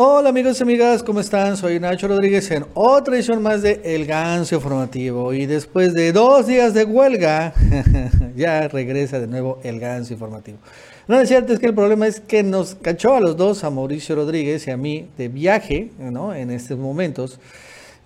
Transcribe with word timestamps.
Hola 0.00 0.28
amigos 0.28 0.60
y 0.60 0.62
amigas, 0.62 1.02
¿cómo 1.02 1.18
están? 1.18 1.56
Soy 1.56 1.80
Nacho 1.80 2.06
Rodríguez 2.06 2.48
en 2.52 2.64
otra 2.74 3.16
edición 3.16 3.42
más 3.42 3.62
de 3.62 3.80
El 3.82 4.06
Ganso 4.06 4.54
Informativo 4.54 5.32
y 5.32 5.44
después 5.44 5.92
de 5.92 6.12
dos 6.12 6.46
días 6.46 6.72
de 6.72 6.84
huelga 6.84 7.52
ya 8.36 8.68
regresa 8.68 9.18
de 9.18 9.26
nuevo 9.26 9.58
El 9.64 9.80
Ganso 9.80 10.12
Informativo. 10.12 10.58
No 11.08 11.20
es 11.20 11.28
cierto, 11.28 11.52
es 11.52 11.58
que 11.58 11.66
el 11.66 11.74
problema 11.74 12.06
es 12.06 12.20
que 12.20 12.44
nos 12.44 12.76
cachó 12.76 13.16
a 13.16 13.20
los 13.20 13.36
dos, 13.36 13.64
a 13.64 13.70
Mauricio 13.70 14.14
Rodríguez 14.14 14.68
y 14.68 14.70
a 14.70 14.76
mí, 14.76 15.08
de 15.18 15.26
viaje 15.26 15.90
¿no? 15.98 16.32
en 16.32 16.52
estos 16.52 16.78
momentos 16.78 17.40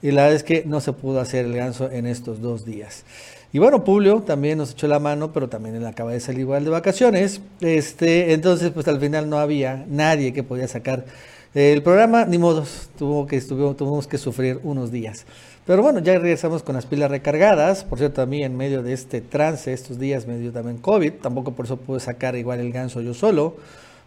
y 0.00 0.12
la 0.12 0.22
verdad 0.22 0.36
es 0.36 0.45
que 0.45 0.64
no 0.64 0.80
se 0.80 0.95
pudo 0.95 1.20
hacer 1.20 1.45
el 1.45 1.54
ganso 1.54 1.90
en 1.90 2.06
estos 2.06 2.40
dos 2.40 2.64
días. 2.64 3.04
Y 3.52 3.59
bueno, 3.59 3.84
Publio 3.84 4.22
también 4.22 4.56
nos 4.56 4.70
echó 4.70 4.88
la 4.88 4.98
mano, 4.98 5.30
pero 5.30 5.50
también 5.50 5.74
él 5.74 5.84
acaba 5.84 6.12
de 6.12 6.20
salir 6.20 6.40
igual 6.40 6.64
de 6.64 6.70
vacaciones. 6.70 7.43
Este, 7.61 8.32
entonces, 8.32 8.70
pues 8.70 8.88
al 8.88 8.98
final 8.98 9.29
no 9.29 9.38
había 9.38 9.84
nadie 9.90 10.32
que 10.32 10.43
podía 10.43 10.66
sacar 10.68 11.04
el 11.55 11.82
programa, 11.82 12.25
ni 12.25 12.39
modos, 12.39 12.89
que, 13.29 13.41
tuvimos 13.41 14.07
que 14.07 14.18
sufrir 14.18 14.61
unos 14.63 14.90
días. 14.90 15.26
Pero 15.67 15.82
bueno, 15.82 16.00
ya 16.00 16.14
regresamos 16.14 16.63
con 16.63 16.75
las 16.75 16.86
pilas 16.86 17.11
recargadas. 17.11 17.85
Por 17.85 17.99
cierto, 17.99 18.22
a 18.22 18.26
mí 18.26 18.43
en 18.43 18.57
medio 18.57 18.82
de 18.82 18.95
este 18.95 19.21
trance, 19.21 19.73
estos 19.73 19.99
días 19.99 20.26
me 20.26 20.39
dio 20.39 20.50
también 20.50 20.79
COVID. 20.79 21.12
Tampoco 21.23 21.53
por 21.53 21.67
eso 21.67 21.76
pude 21.76 22.00
sacar 22.00 22.36
igual 22.36 22.61
el 22.61 22.73
ganso 22.73 23.00
yo 23.00 23.14
solo. 23.14 23.57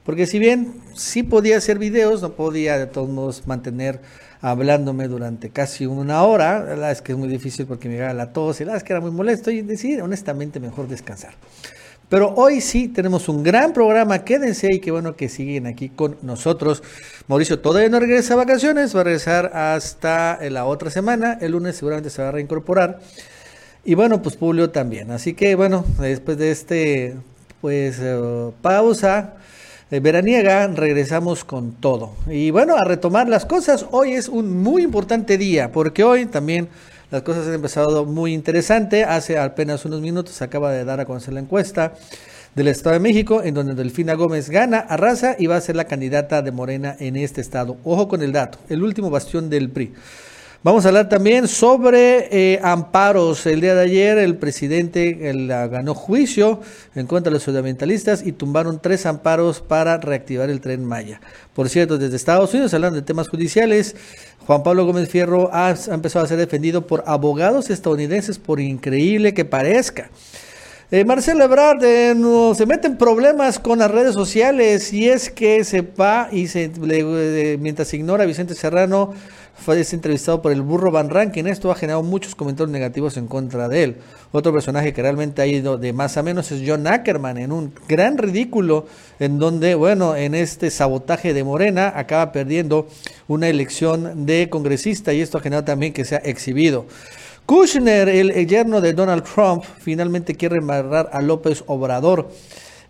Porque 0.03 0.27
si 0.27 0.37
bien 0.37 0.73
sí 0.95 1.23
podía 1.23 1.57
hacer 1.57 1.79
videos, 1.79 2.21
no 2.21 2.33
podía 2.33 2.77
de 2.77 2.87
todos 2.87 3.09
modos 3.09 3.47
mantener 3.47 4.01
hablándome 4.41 5.07
durante 5.07 5.49
casi 5.49 5.85
una 5.85 6.23
hora. 6.23 6.59
La 6.59 6.65
verdad 6.65 6.91
es 6.91 7.01
que 7.01 7.13
es 7.13 7.17
muy 7.17 7.29
difícil 7.29 7.65
porque 7.65 7.87
me 7.87 7.95
llegaba 7.95 8.13
la 8.13 8.33
tos 8.33 8.59
y 8.59 8.65
la 8.65 8.73
verdad 8.73 8.83
es 8.83 8.87
que 8.87 8.93
era 8.93 9.01
muy 9.01 9.11
molesto 9.11 9.49
y 9.49 9.61
decidí 9.61 9.99
honestamente 10.01 10.59
mejor 10.59 10.87
descansar. 10.87 11.35
Pero 12.09 12.33
hoy 12.35 12.61
sí 12.61 12.87
tenemos 12.87 13.27
un 13.29 13.41
gran 13.41 13.73
programa, 13.73 14.23
quédense 14.23 14.71
y 14.71 14.79
qué 14.79 14.91
bueno 14.91 15.15
que 15.15 15.27
siguen 15.27 15.65
aquí 15.65 15.89
con 15.89 16.17
nosotros. 16.21 16.83
Mauricio 17.27 17.59
todavía 17.59 17.89
no 17.89 17.99
regresa 17.99 18.35
a 18.35 18.37
vacaciones, 18.37 18.95
va 18.95 19.01
a 19.01 19.03
regresar 19.05 19.51
hasta 19.55 20.37
la 20.51 20.65
otra 20.65 20.91
semana, 20.91 21.39
el 21.41 21.53
lunes 21.53 21.75
seguramente 21.75 22.11
se 22.11 22.21
va 22.21 22.29
a 22.29 22.31
reincorporar. 22.31 22.99
Y 23.83 23.95
bueno, 23.95 24.21
pues 24.21 24.37
Julio 24.37 24.69
también. 24.69 25.09
Así 25.09 25.33
que 25.33 25.55
bueno, 25.55 25.85
después 25.99 26.37
de 26.37 26.51
este 26.51 27.15
pues 27.61 27.97
eh, 27.99 28.51
pausa 28.61 29.37
eh, 29.89 29.99
veraniega, 29.99 30.67
regresamos 30.67 31.43
con 31.43 31.71
todo. 31.71 32.11
Y 32.27 32.51
bueno, 32.51 32.75
a 32.75 32.83
retomar 32.83 33.27
las 33.27 33.45
cosas, 33.45 33.87
hoy 33.89 34.13
es 34.13 34.29
un 34.29 34.61
muy 34.61 34.83
importante 34.83 35.39
día, 35.39 35.71
porque 35.71 36.03
hoy 36.03 36.27
también 36.27 36.69
las 37.09 37.23
cosas 37.23 37.47
han 37.47 37.55
empezado 37.55 38.05
muy 38.05 38.35
interesante. 38.35 39.03
Hace 39.03 39.39
apenas 39.39 39.83
unos 39.85 40.01
minutos 40.01 40.35
se 40.35 40.43
acaba 40.43 40.71
de 40.71 40.85
dar 40.85 40.99
a 40.99 41.05
conocer 41.05 41.33
la 41.33 41.39
encuesta 41.39 41.93
del 42.55 42.69
Estado 42.69 42.93
de 42.93 43.01
México, 43.01 43.43
en 43.43 43.53
donde 43.53 43.75
Delfina 43.75 44.13
Gómez 44.13 44.49
gana, 44.49 44.79
arrasa 44.79 45.35
y 45.37 45.47
va 45.47 45.57
a 45.57 45.61
ser 45.61 45.75
la 45.75 45.85
candidata 45.85 46.41
de 46.41 46.51
Morena 46.51 46.95
en 46.99 47.17
este 47.17 47.41
estado. 47.41 47.77
Ojo 47.83 48.07
con 48.07 48.21
el 48.21 48.31
dato, 48.31 48.57
el 48.69 48.81
último 48.81 49.09
bastión 49.09 49.49
del 49.49 49.69
PRI. 49.69 49.93
Vamos 50.65 50.83
a 50.83 50.87
hablar 50.87 51.09
también 51.09 51.47
sobre 51.47 52.27
eh, 52.31 52.59
amparos. 52.63 53.45
El 53.45 53.61
día 53.61 53.75
de 53.75 53.81
ayer 53.81 54.17
el 54.17 54.35
presidente 54.35 55.13
ganó 55.69 55.93
juicio 55.93 56.59
en 56.95 57.05
contra 57.05 57.29
de 57.29 57.35
los 57.35 57.43
fundamentalistas 57.43 58.25
y 58.25 58.31
tumbaron 58.31 58.81
tres 58.81 59.05
amparos 59.05 59.61
para 59.61 59.97
reactivar 59.97 60.49
el 60.49 60.61
tren 60.61 60.83
Maya. 60.83 61.21
Por 61.53 61.69
cierto, 61.69 61.99
desde 61.99 62.15
Estados 62.15 62.51
Unidos, 62.51 62.73
hablando 62.73 62.95
de 62.95 63.05
temas 63.05 63.27
judiciales, 63.27 63.95
Juan 64.47 64.63
Pablo 64.63 64.87
Gómez 64.87 65.07
Fierro 65.07 65.51
ha, 65.53 65.75
empezado 65.91 66.25
a 66.25 66.27
ser 66.27 66.37
defendido 66.37 66.87
por 66.87 67.03
abogados 67.05 67.69
estadounidenses, 67.69 68.39
por 68.39 68.59
increíble 68.59 69.35
que 69.35 69.45
parezca. 69.45 70.09
Eh, 70.91 71.03
Marcelo 71.03 71.43
Ebrard 71.45 71.83
eh, 71.83 72.13
se 72.55 72.65
mete 72.67 72.85
en 72.85 72.95
problemas 72.95 73.57
con 73.57 73.79
las 73.79 73.89
redes 73.89 74.13
sociales 74.13 74.93
y 74.93 75.09
es 75.09 75.31
que 75.31 75.63
se 75.63 75.81
va 75.81 76.29
y 76.31 76.45
se 76.45 76.71
eh, 76.89 77.57
mientras 77.59 77.91
ignora 77.95 78.23
Vicente 78.25 78.53
Serrano 78.53 79.11
fue 79.55 79.81
entrevistado 79.81 80.43
por 80.43 80.51
el 80.51 80.61
burro 80.61 80.91
Van 80.91 81.09
Rankin. 81.09 81.47
Esto 81.47 81.71
ha 81.71 81.75
generado 81.75 82.03
muchos 82.03 82.35
comentarios 82.35 82.71
negativos 82.71 83.17
en 83.17 83.25
contra 83.25 83.67
de 83.67 83.83
él. 83.83 83.95
Otro 84.31 84.53
personaje 84.53 84.93
que 84.93 85.01
realmente 85.01 85.41
ha 85.41 85.47
ido 85.47 85.79
de 85.79 85.91
más 85.91 86.17
a 86.17 86.23
menos 86.23 86.51
es 86.51 86.61
John 86.63 86.85
Ackerman, 86.85 87.39
en 87.39 87.51
un 87.51 87.73
gran 87.87 88.19
ridículo, 88.19 88.85
en 89.19 89.39
donde, 89.39 89.73
bueno, 89.73 90.15
en 90.15 90.35
este 90.35 90.69
sabotaje 90.69 91.33
de 91.33 91.43
Morena 91.43 91.93
acaba 91.95 92.31
perdiendo 92.31 92.87
una 93.27 93.47
elección 93.47 94.27
de 94.27 94.49
congresista 94.49 95.13
y 95.13 95.21
esto 95.21 95.39
ha 95.39 95.41
generado 95.41 95.65
también 95.65 95.93
que 95.93 96.05
sea 96.05 96.19
exhibido. 96.19 96.85
Kushner, 97.45 98.09
el 98.09 98.47
yerno 98.47 98.81
de 98.81 98.93
Donald 98.93 99.23
Trump, 99.23 99.63
finalmente 99.77 100.33
quiere 100.33 100.57
embarrar 100.57 101.11
a 101.13 101.21
López 101.21 101.63
Obrador 101.67 102.27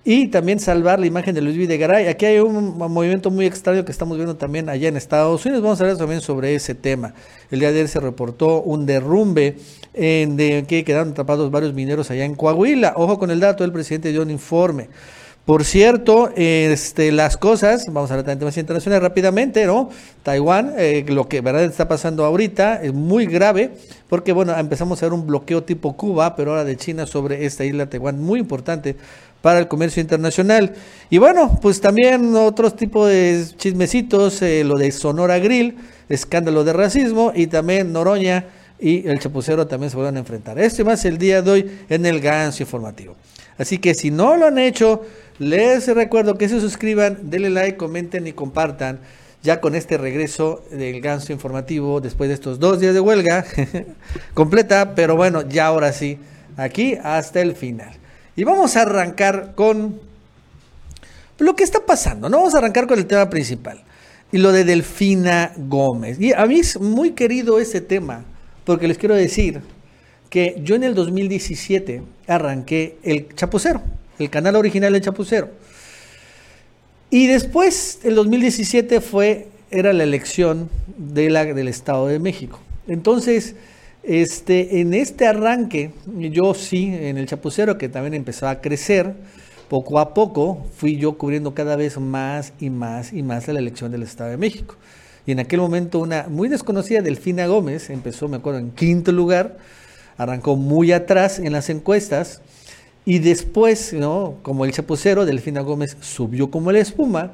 y 0.05 0.27
también 0.27 0.61
salvar 0.61 0.97
la 0.97 1.07
imagen 1.07 1.35
de 1.35 1.41
Luis 1.41 1.57
Videgaray. 1.57 2.07
Aquí 2.07 2.25
hay 2.25 2.39
un 2.39 2.77
movimiento 2.77 3.29
muy 3.31 3.45
extraño 3.47 3.83
que 3.83 3.91
estamos 3.91 4.15
viendo 4.15 4.37
también 4.37 4.69
allá 4.69 4.87
en 4.87 4.95
Estados 4.95 5.45
Unidos. 5.45 5.61
Vamos 5.61 5.81
a 5.81 5.83
hablar 5.83 5.97
también 5.97 6.21
sobre 6.21 6.55
ese 6.55 6.73
tema. 6.73 7.13
El 7.51 7.59
día 7.59 7.69
de 7.69 7.79
ayer 7.79 7.89
se 7.89 7.99
reportó 7.99 8.61
un 8.61 8.85
derrumbe 8.85 9.57
en 9.93 10.37
de 10.37 10.63
que 10.65 10.85
quedaron 10.85 11.09
atrapados 11.11 11.51
varios 11.51 11.73
mineros 11.73 12.09
allá 12.09 12.23
en 12.23 12.35
Coahuila. 12.35 12.93
Ojo 12.95 13.19
con 13.19 13.31
el 13.31 13.41
dato, 13.41 13.65
el 13.65 13.73
presidente 13.73 14.13
dio 14.13 14.21
un 14.21 14.31
informe. 14.31 14.87
Por 15.45 15.63
cierto, 15.63 16.31
este, 16.35 17.11
las 17.11 17.37
cosas, 17.37 17.85
vamos 17.91 18.09
a 18.09 18.15
hablar 18.15 18.25
de 18.25 18.35
temas 18.35 18.57
internacionales 18.57 19.03
rápidamente, 19.03 19.67
¿no? 19.67 19.91
Taiwán, 20.23 20.73
eh, 20.75 21.05
lo 21.07 21.29
que 21.29 21.41
verdad 21.41 21.63
está 21.65 21.87
pasando 21.87 22.25
ahorita 22.25 22.81
es 22.81 22.95
muy 22.95 23.27
grave, 23.27 23.69
porque 24.09 24.33
bueno, 24.33 24.57
empezamos 24.57 25.03
a 25.03 25.05
ver 25.05 25.13
un 25.13 25.27
bloqueo 25.27 25.61
tipo 25.61 25.95
Cuba, 25.95 26.35
pero 26.35 26.49
ahora 26.49 26.63
de 26.63 26.75
China 26.77 27.05
sobre 27.05 27.45
esta 27.45 27.63
isla 27.63 27.87
Taiwán, 27.87 28.19
muy 28.19 28.39
importante 28.39 28.95
para 29.43 29.59
el 29.59 29.67
comercio 29.67 30.01
internacional. 30.01 30.73
Y 31.11 31.19
bueno, 31.19 31.59
pues 31.61 31.79
también 31.79 32.35
otros 32.35 32.75
tipos 32.75 33.07
de 33.07 33.45
chismecitos, 33.55 34.41
eh, 34.41 34.63
lo 34.63 34.79
de 34.79 34.91
Sonora 34.91 35.37
Grill, 35.37 35.75
escándalo 36.09 36.63
de 36.63 36.73
racismo 36.73 37.31
y 37.35 37.45
también 37.45 37.93
Noroña 37.93 38.45
y 38.79 39.07
el 39.07 39.19
chapucero 39.19 39.67
también 39.67 39.91
se 39.91 39.95
vuelven 39.95 40.15
a 40.15 40.19
enfrentar. 40.21 40.57
Esto 40.57 40.81
y 40.81 40.85
más 40.85 41.05
el 41.05 41.19
día 41.19 41.43
de 41.43 41.51
hoy 41.51 41.71
en 41.87 42.07
el 42.07 42.19
Ganso 42.19 42.63
Informativo. 42.63 43.15
Así 43.57 43.77
que 43.77 43.93
si 43.93 44.11
no 44.11 44.35
lo 44.35 44.47
han 44.47 44.57
hecho, 44.57 45.03
les 45.39 45.87
recuerdo 45.87 46.37
que 46.37 46.49
se 46.49 46.59
suscriban, 46.59 47.29
denle 47.29 47.49
like, 47.49 47.77
comenten 47.77 48.27
y 48.27 48.33
compartan 48.33 48.99
ya 49.43 49.61
con 49.61 49.75
este 49.75 49.97
regreso 49.97 50.63
del 50.71 51.01
ganso 51.01 51.31
informativo 51.31 52.01
después 52.01 52.29
de 52.29 52.33
estos 52.33 52.59
dos 52.59 52.79
días 52.79 52.93
de 52.93 52.99
huelga 52.99 53.45
completa, 54.33 54.95
pero 54.95 55.15
bueno, 55.15 55.47
ya 55.47 55.67
ahora 55.67 55.93
sí, 55.93 56.17
aquí 56.57 56.97
hasta 57.03 57.41
el 57.41 57.55
final. 57.55 57.91
Y 58.35 58.43
vamos 58.43 58.75
a 58.75 58.81
arrancar 58.81 59.53
con 59.55 59.99
lo 61.37 61.55
que 61.55 61.63
está 61.63 61.85
pasando, 61.85 62.29
¿no? 62.29 62.37
Vamos 62.37 62.55
a 62.55 62.57
arrancar 62.57 62.87
con 62.87 62.97
el 62.97 63.05
tema 63.05 63.29
principal. 63.29 63.83
Y 64.31 64.39
lo 64.39 64.51
de 64.51 64.63
Delfina 64.63 65.53
Gómez. 65.55 66.19
Y 66.19 66.33
a 66.33 66.45
mí 66.45 66.59
es 66.59 66.79
muy 66.79 67.11
querido 67.11 67.59
ese 67.59 67.81
tema, 67.81 68.25
porque 68.65 68.87
les 68.87 68.97
quiero 68.97 69.15
decir 69.15 69.61
que 70.29 70.59
yo 70.63 70.75
en 70.75 70.83
el 70.83 70.95
2017 70.95 72.01
arranqué 72.27 72.97
el 73.03 73.33
Chapucero, 73.35 73.81
el 74.19 74.29
canal 74.29 74.55
original 74.55 74.93
del 74.93 75.01
Chapucero. 75.01 75.49
Y 77.09 77.27
después, 77.27 77.99
el 78.03 78.15
2017 78.15 78.99
fue, 79.01 79.47
era 79.71 79.93
la 79.93 80.03
elección 80.03 80.69
de 80.97 81.29
la, 81.29 81.45
del 81.45 81.67
Estado 81.67 82.07
de 82.07 82.19
México. 82.19 82.59
Entonces, 82.87 83.55
este, 84.03 84.81
en 84.81 84.93
este 84.93 85.25
arranque, 85.25 85.91
yo 86.05 86.53
sí, 86.53 86.85
en 86.93 87.17
el 87.17 87.25
chapucero 87.25 87.77
que 87.77 87.89
también 87.89 88.13
empezó 88.13 88.47
a 88.47 88.61
crecer, 88.61 89.15
poco 89.69 89.97
a 89.99 90.13
poco 90.13 90.67
fui 90.75 90.97
yo 90.97 91.17
cubriendo 91.17 91.55
cada 91.55 91.75
vez 91.75 91.99
más 91.99 92.53
y 92.59 92.69
más 92.69 93.13
y 93.13 93.23
más 93.23 93.47
la 93.47 93.59
elección 93.59 93.91
del 93.91 94.03
Estado 94.03 94.29
de 94.29 94.37
México. 94.37 94.75
Y 95.25 95.31
en 95.31 95.39
aquel 95.39 95.59
momento 95.59 95.99
una 95.99 96.27
muy 96.29 96.49
desconocida, 96.49 97.01
Delfina 97.01 97.47
Gómez, 97.47 97.89
empezó, 97.89 98.27
me 98.27 98.37
acuerdo, 98.37 98.59
en 98.59 98.71
quinto 98.71 99.11
lugar, 99.11 99.57
arrancó 100.17 100.55
muy 100.55 100.91
atrás 100.91 101.39
en 101.39 101.51
las 101.51 101.69
encuestas 101.69 102.41
y 103.05 103.19
después, 103.19 103.93
¿no? 103.93 104.35
como 104.41 104.65
el 104.65 104.71
chapucero, 104.71 105.25
Delfina 105.25 105.61
Gómez 105.61 105.95
subió 106.01 106.49
como 106.49 106.71
la 106.71 106.79
espuma 106.79 107.31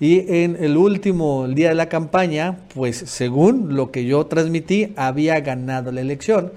y 0.00 0.34
en 0.34 0.56
el 0.60 0.76
último 0.76 1.48
día 1.48 1.70
de 1.70 1.74
la 1.74 1.88
campaña, 1.88 2.58
pues 2.74 2.96
según 2.96 3.74
lo 3.74 3.90
que 3.90 4.04
yo 4.04 4.26
transmití, 4.26 4.92
había 4.96 5.40
ganado 5.40 5.92
la 5.92 6.00
elección. 6.00 6.52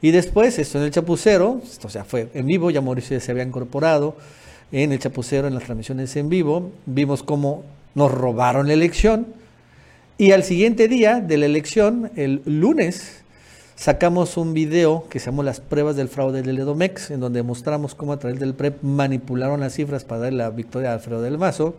Y 0.00 0.12
después, 0.12 0.58
esto 0.58 0.78
en 0.78 0.84
el 0.84 0.90
Chapucero, 0.92 1.60
esto 1.64 1.88
o 1.88 1.90
sea, 1.90 2.04
fue 2.04 2.28
en 2.32 2.46
vivo, 2.46 2.70
ya 2.70 2.80
Mauricio 2.80 3.18
se 3.18 3.32
había 3.32 3.42
incorporado 3.42 4.16
en 4.72 4.92
el 4.92 4.98
Chapucero, 4.98 5.48
en 5.48 5.54
las 5.54 5.64
transmisiones 5.64 6.14
en 6.16 6.28
vivo, 6.28 6.70
vimos 6.86 7.22
cómo 7.22 7.64
nos 7.94 8.12
robaron 8.12 8.66
la 8.68 8.74
elección. 8.74 9.26
Y 10.18 10.30
al 10.30 10.44
siguiente 10.44 10.88
día 10.88 11.20
de 11.20 11.36
la 11.36 11.46
elección, 11.46 12.10
el 12.16 12.42
lunes, 12.46 13.24
sacamos 13.76 14.36
un 14.36 14.54
video 14.54 15.06
que 15.08 15.20
se 15.20 15.26
llamó 15.26 15.42
Las 15.42 15.60
pruebas 15.60 15.96
del 15.96 16.08
fraude 16.08 16.42
del 16.42 16.58
Edomex, 16.58 17.10
en 17.10 17.20
donde 17.20 17.42
mostramos 17.42 17.94
cómo 17.94 18.14
a 18.14 18.18
través 18.18 18.40
del 18.40 18.54
PREP 18.54 18.82
manipularon 18.82 19.60
las 19.60 19.74
cifras 19.74 20.04
para 20.04 20.22
dar 20.22 20.32
la 20.32 20.50
victoria 20.50 20.90
a 20.90 20.94
Alfredo 20.94 21.22
del 21.22 21.38
Mazo. 21.38 21.76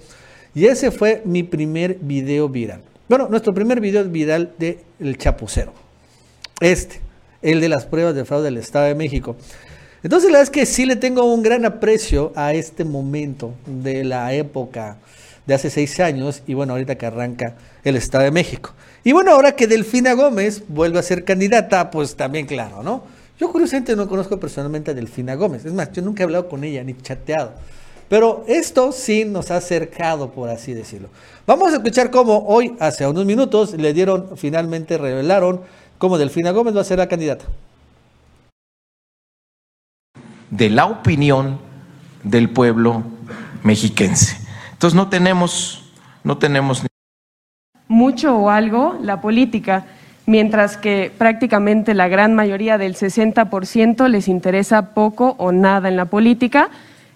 Y 0.56 0.66
ese 0.66 0.92
fue 0.92 1.22
mi 1.26 1.44
primer 1.44 1.96
video 1.96 2.48
viral. 2.50 2.82
Bueno, 3.10 3.28
nuestro 3.30 3.54
primer 3.54 3.82
video 3.82 4.04
viral 4.06 4.54
de 4.58 4.80
El 5.00 5.18
Chapucero. 5.18 5.74
Este, 6.60 7.02
el 7.42 7.62
de 7.62 7.70
las 7.70 7.86
pruebas 7.86 8.16
de 8.16 8.26
fraude 8.26 8.46
del 8.46 8.58
Estado 8.58 8.86
de 8.86 8.96
México. 8.96 9.36
Entonces 10.04 10.32
la 10.32 10.40
verdad 10.40 10.54
es 10.54 10.60
que 10.60 10.66
sí 10.66 10.86
le 10.86 10.96
tengo 10.96 11.24
un 11.24 11.42
gran 11.42 11.66
aprecio 11.66 12.32
a 12.36 12.54
este 12.54 12.84
momento 12.86 13.54
de 13.66 14.04
la 14.04 14.34
época 14.34 14.98
de 15.48 15.54
hace 15.54 15.70
seis 15.70 16.00
años 16.00 16.44
y 16.46 16.54
bueno, 16.54 16.74
ahorita 16.74 16.96
que 16.96 17.06
arranca 17.06 17.56
el 17.84 17.96
Estado 17.96 18.26
de 18.26 18.32
México. 18.32 18.74
Y 19.04 19.14
bueno, 19.14 19.32
ahora 19.32 19.54
que 19.54 19.66
Delfina 19.66 20.14
Gómez 20.14 20.64
vuelve 20.68 21.00
a 21.00 21.04
ser 21.04 21.24
candidata, 21.24 21.90
pues 21.90 22.16
también 22.16 22.46
claro, 22.46 22.84
¿no? 22.84 23.04
Yo 23.40 23.52
curiosamente 23.52 23.96
no 23.96 24.08
conozco 24.08 24.40
personalmente 24.40 24.92
a 24.92 24.94
Delfina 24.94 25.36
Gómez, 25.36 25.66
es 25.66 25.74
más, 25.74 25.92
yo 25.92 26.02
nunca 26.02 26.22
he 26.22 26.26
hablado 26.26 26.50
con 26.50 26.64
ella 26.64 26.84
ni 26.84 26.96
chateado. 26.96 27.54
Pero 28.10 28.46
esto 28.48 28.92
sí 28.92 29.26
nos 29.26 29.52
ha 29.52 29.58
acercado, 29.58 30.32
por 30.32 30.50
así 30.50 30.74
decirlo. 30.74 31.10
Vamos 31.46 31.74
a 31.74 31.78
escuchar 31.78 32.10
cómo 32.10 32.46
hoy, 32.48 32.76
hace 32.80 33.06
unos 33.06 33.26
minutos, 33.26 33.74
le 33.74 33.94
dieron, 33.94 34.38
finalmente 34.38 34.98
revelaron 34.98 35.62
cómo 35.98 36.18
Delfina 36.18 36.52
Gómez 36.52 36.76
va 36.76 36.82
a 36.82 36.86
ser 36.86 37.00
la 37.00 37.08
candidata. 37.08 37.46
De 40.50 40.70
la 40.70 40.86
opinión 40.86 41.60
del 42.24 42.50
pueblo 42.50 43.04
mexiquense. 43.64 44.37
Entonces 44.78 44.96
no 44.96 45.10
tenemos, 45.10 45.84
no 46.24 46.38
tenemos 46.38 46.86
mucho 47.88 48.38
o 48.38 48.52
algo 48.52 48.96
la 49.02 49.22
política, 49.22 49.86
mientras 50.28 50.78
que 50.78 51.12
prácticamente 51.18 51.96
la 51.96 52.08
gran 52.08 52.36
mayoría 52.36 52.78
del 52.78 52.96
60% 52.96 54.08
les 54.08 54.28
interesa 54.28 54.94
poco 54.94 55.34
o 55.40 55.52
nada 55.52 55.90
en 55.90 55.98
la 55.98 56.06
política. 56.06 56.70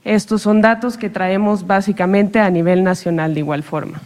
Estos 0.04 0.42
son 0.42 0.62
datos 0.62 0.98
que 0.98 1.12
traemos 1.12 1.68
básicamente 1.68 2.40
a 2.40 2.50
nivel 2.50 2.84
nacional 2.84 3.36
de 3.36 3.42
igual 3.42 3.62
forma. 3.62 4.02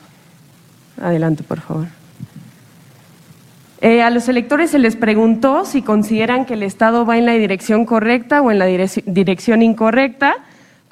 Adelante, 1.02 1.44
por 1.44 1.62
favor. 1.62 1.88
Eh, 3.80 4.02
a 4.02 4.10
los 4.10 4.28
electores 4.28 4.72
se 4.72 4.80
les 4.80 4.98
preguntó 4.98 5.64
si 5.64 5.82
consideran 5.82 6.44
que 6.44 6.56
el 6.56 6.64
Estado 6.64 7.06
va 7.06 7.18
en 7.18 7.26
la 7.26 7.32
dirección 7.32 7.86
correcta 7.86 8.42
o 8.42 8.52
en 8.52 8.60
la 8.60 8.66
dirección 8.66 9.62
incorrecta. 9.62 10.36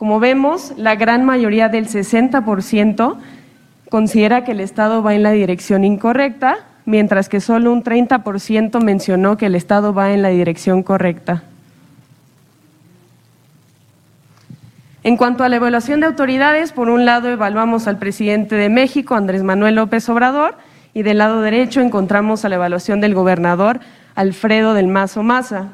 Como 0.04 0.20
vemos, 0.20 0.74
la 0.76 0.96
gran 0.96 1.24
mayoría 1.24 1.70
del 1.70 1.88
60% 1.88 3.16
considera 3.90 4.44
que 4.44 4.52
el 4.52 4.60
Estado 4.60 5.02
va 5.02 5.16
en 5.16 5.24
la 5.24 5.32
dirección 5.32 5.86
incorrecta, 5.86 6.58
mientras 6.86 7.30
que 7.30 7.40
solo 7.40 7.72
un 7.72 7.86
30% 7.86 8.84
mencionó 8.84 9.38
que 9.38 9.46
el 9.46 9.56
Estado 9.56 9.94
va 9.94 10.12
en 10.12 10.22
la 10.22 10.28
dirección 10.28 10.84
correcta. 10.84 11.44
En 15.04 15.16
cuanto 15.16 15.46
a 15.46 15.48
la 15.48 15.56
evaluación 15.56 16.02
de 16.02 16.08
autoridades, 16.08 16.74
por 16.74 16.90
un 16.90 17.06
lado 17.06 17.30
evaluamos 17.30 17.88
al 17.88 17.98
presidente 17.98 18.56
de 18.56 18.68
México, 18.68 19.16
Andrés 19.16 19.42
Manuel 19.42 19.76
López 19.76 20.10
Obrador, 20.10 20.58
y 20.94 21.04
del 21.04 21.20
lado 21.20 21.42
derecho 21.42 21.80
encontramos 21.80 22.44
a 22.44 22.50
la 22.50 22.56
evaluación 22.56 23.00
del 23.00 23.14
gobernador 23.16 23.80
Alfredo 24.16 24.74
del 24.74 24.90
Mazo 24.90 25.24
Maza. 25.24 25.70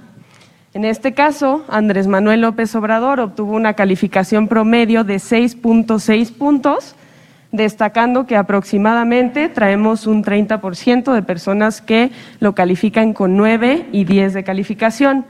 En 0.73 0.85
este 0.85 1.13
caso, 1.13 1.65
Andrés 1.67 2.05
Manuel 2.05 2.41
López 2.41 2.75
Obrador 2.75 3.19
obtuvo 3.19 3.55
una 3.55 3.73
calificación 3.73 4.47
promedio 4.47 5.03
de 5.03 5.15
6.6 5.15 6.31
puntos, 6.31 6.95
destacando 7.51 8.27
que 8.27 8.35
aproximadamente 8.35 9.49
traemos 9.49 10.05
un 10.05 10.23
30% 10.23 11.11
de 11.11 11.23
personas 11.23 11.81
que 11.81 12.11
lo 12.39 12.53
califican 12.53 13.13
con 13.13 13.35
9 13.35 13.87
y 13.91 14.03
10 14.03 14.35
de 14.35 14.43
calificación. 14.43 15.25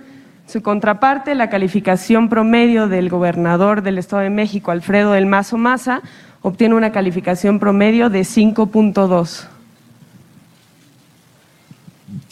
Su 0.46 0.62
contraparte, 0.62 1.36
la 1.36 1.50
calificación 1.50 2.28
promedio 2.28 2.90
del 2.90 3.08
gobernador 3.08 3.82
del 3.82 3.98
Estado 3.98 4.24
de 4.24 4.30
México, 4.30 4.72
Alfredo 4.72 5.14
del 5.14 5.26
Mazo 5.26 5.58
Maza, 5.58 6.02
obtiene 6.42 6.76
una 6.76 6.92
calificación 6.92 7.60
promedio 7.60 8.10
de 8.10 8.22
5.2. 8.22 9.48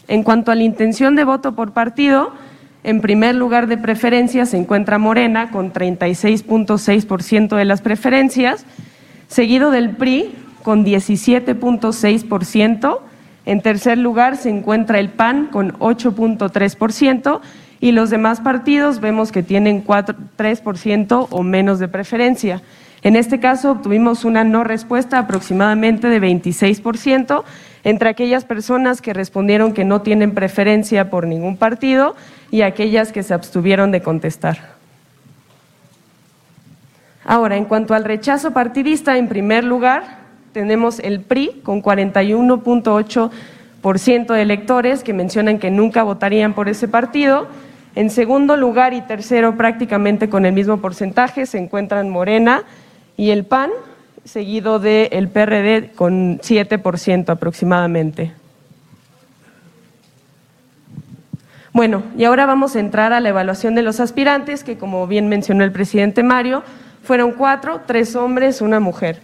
En 0.08 0.22
cuanto 0.22 0.52
a 0.52 0.54
la 0.54 0.62
intención 0.62 1.16
de 1.16 1.24
voto 1.24 1.54
por 1.54 1.72
partido, 1.72 2.32
en 2.84 3.00
primer 3.00 3.34
lugar 3.34 3.66
de 3.66 3.76
preferencia 3.76 4.46
se 4.46 4.56
encuentra 4.56 4.98
Morena 4.98 5.50
con 5.50 5.72
36.6% 5.72 7.56
de 7.56 7.64
las 7.64 7.80
preferencias, 7.80 8.64
seguido 9.28 9.70
del 9.70 9.90
PRI 9.90 10.34
con 10.62 10.84
17.6%, 10.84 12.98
en 13.46 13.62
tercer 13.62 13.98
lugar 13.98 14.36
se 14.36 14.50
encuentra 14.50 15.00
el 15.00 15.08
PAN 15.08 15.46
con 15.46 15.72
8.3% 15.78 17.40
y 17.80 17.92
los 17.92 18.10
demás 18.10 18.40
partidos 18.40 19.00
vemos 19.00 19.32
que 19.32 19.42
tienen 19.42 19.80
4, 19.80 20.14
3% 20.36 21.28
o 21.30 21.42
menos 21.42 21.78
de 21.78 21.88
preferencia. 21.88 22.62
En 23.02 23.16
este 23.16 23.40
caso 23.40 23.70
obtuvimos 23.70 24.24
una 24.24 24.44
no 24.44 24.64
respuesta 24.64 25.18
aproximadamente 25.18 26.08
de 26.08 26.20
26% 26.20 27.44
entre 27.84 28.08
aquellas 28.08 28.44
personas 28.44 29.00
que 29.02 29.12
respondieron 29.12 29.72
que 29.72 29.84
no 29.84 30.02
tienen 30.02 30.34
preferencia 30.34 31.10
por 31.10 31.26
ningún 31.26 31.56
partido 31.56 32.16
y 32.50 32.62
aquellas 32.62 33.12
que 33.12 33.22
se 33.22 33.34
abstuvieron 33.34 33.92
de 33.92 34.02
contestar. 34.02 34.76
Ahora, 37.24 37.56
en 37.56 37.66
cuanto 37.66 37.94
al 37.94 38.04
rechazo 38.04 38.50
partidista, 38.52 39.18
en 39.18 39.28
primer 39.28 39.62
lugar 39.64 40.18
tenemos 40.52 40.98
el 40.98 41.20
PRI 41.20 41.60
con 41.62 41.82
41.8% 41.82 44.32
de 44.32 44.42
electores 44.42 45.04
que 45.04 45.12
mencionan 45.12 45.58
que 45.58 45.70
nunca 45.70 46.02
votarían 46.02 46.54
por 46.54 46.70
ese 46.70 46.88
partido. 46.88 47.48
En 47.94 48.08
segundo 48.10 48.56
lugar 48.56 48.94
y 48.94 49.02
tercero, 49.02 49.56
prácticamente 49.56 50.30
con 50.30 50.46
el 50.46 50.54
mismo 50.54 50.78
porcentaje, 50.78 51.44
se 51.46 51.58
encuentran 51.58 52.08
Morena 52.08 52.62
y 53.16 53.30
el 53.30 53.44
PAN, 53.44 53.70
seguido 54.28 54.78
del 54.78 55.28
PRD 55.28 55.92
con 55.94 56.38
7% 56.40 57.30
aproximadamente. 57.30 58.32
Bueno, 61.72 62.02
y 62.16 62.24
ahora 62.24 62.44
vamos 62.44 62.76
a 62.76 62.80
entrar 62.80 63.12
a 63.12 63.20
la 63.20 63.30
evaluación 63.30 63.74
de 63.74 63.82
los 63.82 64.00
aspirantes, 64.00 64.64
que 64.64 64.76
como 64.76 65.06
bien 65.06 65.28
mencionó 65.28 65.64
el 65.64 65.72
presidente 65.72 66.22
Mario, 66.22 66.62
fueron 67.02 67.32
cuatro, 67.32 67.80
tres 67.86 68.16
hombres, 68.16 68.60
una 68.60 68.80
mujer. 68.80 69.20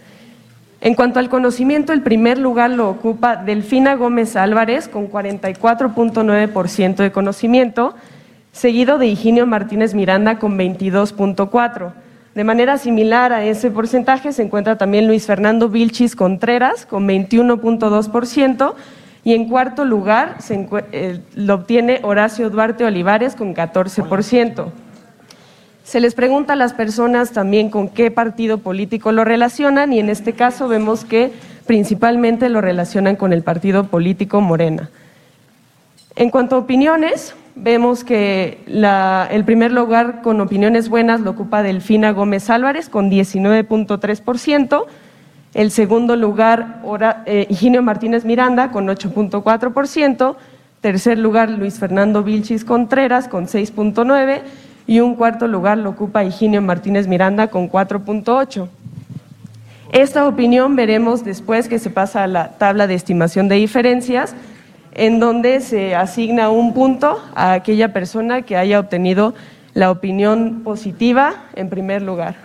En 0.81 0.95
cuanto 0.95 1.19
al 1.19 1.29
conocimiento, 1.29 1.93
el 1.93 2.01
primer 2.01 2.39
lugar 2.39 2.71
lo 2.71 2.89
ocupa 2.89 3.35
Delfina 3.35 3.95
Gómez 3.95 4.35
Álvarez 4.35 4.87
con 4.87 5.11
44.9% 5.11 6.95
de 6.95 7.11
conocimiento, 7.11 7.95
seguido 8.51 8.97
de 8.97 9.07
Higinio 9.07 9.45
Martínez 9.45 9.93
Miranda 9.93 10.39
con 10.39 10.57
22.4%. 10.57 12.04
De 12.35 12.43
manera 12.43 12.77
similar 12.77 13.31
a 13.31 13.45
ese 13.45 13.71
porcentaje 13.71 14.33
se 14.33 14.43
encuentra 14.43 14.77
también 14.77 15.07
Luis 15.07 15.25
Fernando 15.25 15.69
Vilchis 15.69 16.17
Contreras 16.17 16.85
con 16.85 17.07
21.2% 17.07 18.73
y 19.23 19.33
en 19.33 19.47
cuarto 19.47 19.85
lugar 19.85 20.37
eh, 20.91 21.21
lo 21.33 21.53
obtiene 21.53 22.01
Horacio 22.03 22.49
Duarte 22.49 22.83
Olivares 22.83 23.35
con 23.35 23.55
14%. 23.55 24.65
Se 25.85 26.01
les 26.01 26.13
pregunta 26.13 26.53
a 26.53 26.55
las 26.57 26.73
personas 26.73 27.31
también 27.31 27.69
con 27.69 27.87
qué 27.87 28.11
partido 28.11 28.57
político 28.57 29.13
lo 29.13 29.23
relacionan 29.23 29.93
y 29.93 29.99
en 29.99 30.09
este 30.09 30.33
caso 30.33 30.67
vemos 30.67 31.05
que 31.05 31.31
principalmente 31.65 32.49
lo 32.49 32.59
relacionan 32.59 33.15
con 33.15 33.31
el 33.31 33.43
partido 33.43 33.85
político 33.85 34.41
Morena. 34.41 34.89
En 36.17 36.29
cuanto 36.29 36.57
a 36.57 36.59
opiniones, 36.59 37.33
vemos 37.55 38.03
que 38.03 38.59
el 39.31 39.45
primer 39.45 39.71
lugar 39.71 40.21
con 40.21 40.41
opiniones 40.41 40.89
buenas 40.89 41.21
lo 41.21 41.31
ocupa 41.31 41.63
Delfina 41.63 42.11
Gómez 42.11 42.49
Álvarez 42.49 42.89
con 42.89 43.09
19.3%, 43.09 44.85
el 45.53 45.71
segundo 45.71 46.15
lugar 46.17 46.81
eh, 47.25 47.47
Higinio 47.49 47.81
Martínez 47.81 48.25
Miranda 48.25 48.71
con 48.71 48.87
8.4%, 48.87 50.35
tercer 50.81 51.17
lugar 51.17 51.49
Luis 51.49 51.79
Fernando 51.79 52.23
Vilchis 52.23 52.65
Contreras 52.65 53.27
con 53.27 53.47
6.9% 53.47 54.41
y 54.87 54.99
un 54.99 55.15
cuarto 55.15 55.47
lugar 55.47 55.77
lo 55.77 55.91
ocupa 55.91 56.23
Higinio 56.23 56.61
Martínez 56.61 57.07
Miranda 57.07 57.47
con 57.47 57.71
4.8%. 57.71 58.67
Esta 59.91 60.27
opinión 60.27 60.75
veremos 60.75 61.23
después 61.23 61.69
que 61.69 61.79
se 61.79 61.89
pasa 61.89 62.23
a 62.23 62.27
la 62.27 62.57
tabla 62.57 62.85
de 62.85 62.95
estimación 62.95 63.47
de 63.47 63.55
diferencias, 63.55 64.35
en 64.95 65.19
donde 65.19 65.59
se 65.59 65.93
asigna 65.93 66.49
un 66.49 66.73
punto 66.73 67.21
a 67.35 67.53
aquella 67.53 67.93
persona 67.93 68.41
que 68.41 68.55
haya 68.55 68.79
obtenido 68.79 69.33
la 69.73 69.91
opinión 69.91 70.61
positiva 70.63 71.35
en 71.53 71.69
primer 71.69 72.01
lugar. 72.01 72.35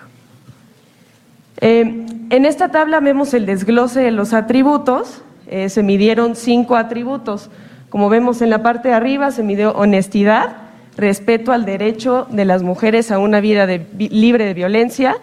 Eh, 1.61 2.07
en 2.30 2.45
esta 2.45 2.71
tabla 2.71 2.99
vemos 3.00 3.33
el 3.35 3.47
desglose 3.47 4.00
de 4.00 4.11
los 4.11 4.33
atributos. 4.33 5.23
Eh, 5.47 5.69
se 5.69 5.85
midieron 5.85 6.35
cinco 6.35 6.75
atributos. 6.75 7.50
Como 7.88 8.09
vemos 8.09 8.42
en 8.42 8.50
la 8.50 8.62
parte 8.62 8.88
de 8.88 8.95
arriba, 8.95 9.30
se 9.30 9.45
midió 9.45 9.73
honestidad, 9.73 10.57
respeto 10.97 11.52
al 11.52 11.64
derecho 11.64 12.26
de 12.30 12.45
las 12.45 12.62
mujeres 12.64 13.12
a 13.12 13.19
una 13.21 13.40
vida 13.40 13.66
libre 13.66 14.45
de 14.45 14.54
violencia, 14.54 15.16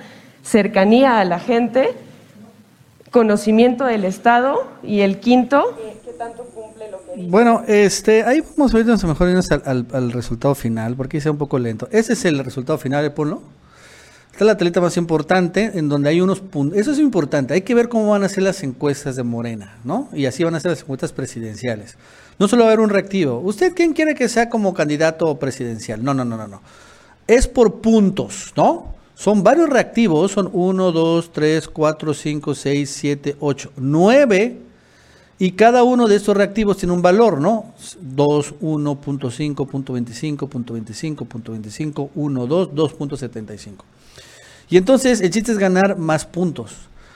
cercanía 0.43 1.19
a 1.19 1.25
la 1.25 1.39
gente, 1.39 1.89
conocimiento 3.11 3.85
del 3.85 4.05
Estado 4.05 4.67
y 4.83 5.01
el 5.01 5.19
quinto, 5.19 5.75
tanto 6.17 6.45
bueno, 7.17 7.63
este, 7.67 8.23
ahí 8.23 8.41
vamos 8.55 8.73
a 8.73 8.79
irnos 8.79 9.03
mejor 9.03 9.29
al, 9.65 10.11
resultado 10.11 10.55
final, 10.55 10.95
porque 10.95 11.17
hice 11.17 11.29
un 11.29 11.37
poco 11.37 11.59
lento. 11.59 11.87
Ese 11.91 12.13
es 12.13 12.25
el 12.25 12.39
resultado 12.39 12.77
final, 12.77 13.03
de 13.03 13.09
ponlo. 13.09 13.41
Esta 14.31 14.43
es 14.43 14.47
la 14.47 14.57
telita 14.57 14.79
más 14.81 14.97
importante, 14.97 15.71
en 15.73 15.89
donde 15.89 16.09
hay 16.09 16.21
unos 16.21 16.41
puntos. 16.41 16.77
Eso 16.77 16.91
es 16.91 16.99
importante. 16.99 17.55
Hay 17.55 17.61
que 17.61 17.73
ver 17.73 17.89
cómo 17.89 18.09
van 18.09 18.23
a 18.23 18.29
ser 18.29 18.43
las 18.43 18.61
encuestas 18.61 19.15
de 19.15 19.23
Morena, 19.23 19.77
¿no? 19.83 20.09
Y 20.13 20.27
así 20.27 20.43
van 20.43 20.53
a 20.53 20.59
ser 20.59 20.71
las 20.71 20.81
encuestas 20.81 21.11
presidenciales. 21.11 21.97
No 22.37 22.47
solo 22.47 22.63
va 22.63 22.69
a 22.69 22.73
haber 22.73 22.83
un 22.83 22.91
reactivo. 22.91 23.39
¿Usted 23.39 23.73
quién 23.73 23.93
quiere 23.93 24.13
que 24.13 24.29
sea 24.29 24.47
como 24.49 24.75
candidato 24.75 25.39
presidencial? 25.39 26.03
No, 26.03 26.13
no, 26.13 26.23
no, 26.23 26.37
no, 26.37 26.47
no. 26.47 26.61
Es 27.25 27.47
por 27.47 27.81
puntos, 27.81 28.53
¿no? 28.55 28.93
Son 29.15 29.41
varios 29.41 29.67
reactivos, 29.67 30.33
son 30.33 30.51
1, 30.53 30.91
2, 30.91 31.31
3, 31.33 31.67
4, 31.69 32.13
5, 32.13 32.53
6, 32.53 32.89
7, 32.89 33.35
8, 33.39 33.71
9. 33.75 34.66
Y 35.39 35.51
cada 35.51 35.83
uno 35.83 36.07
de 36.07 36.15
estos 36.15 36.35
reactivos 36.35 36.77
tiene 36.77 36.93
un 36.93 37.01
valor, 37.01 37.39
¿no? 37.39 37.73
2, 38.01 38.55
1.5, 38.59 39.93
25, 39.93 40.49
25, 41.51 42.09
1, 42.15 42.47
2, 42.47 42.69
2.75. 42.71 43.75
Y 44.69 44.77
entonces 44.77 45.21
el 45.21 45.29
chiste 45.29 45.51
es 45.51 45.59
ganar 45.59 45.97
más 45.97 46.25
puntos. 46.25 46.75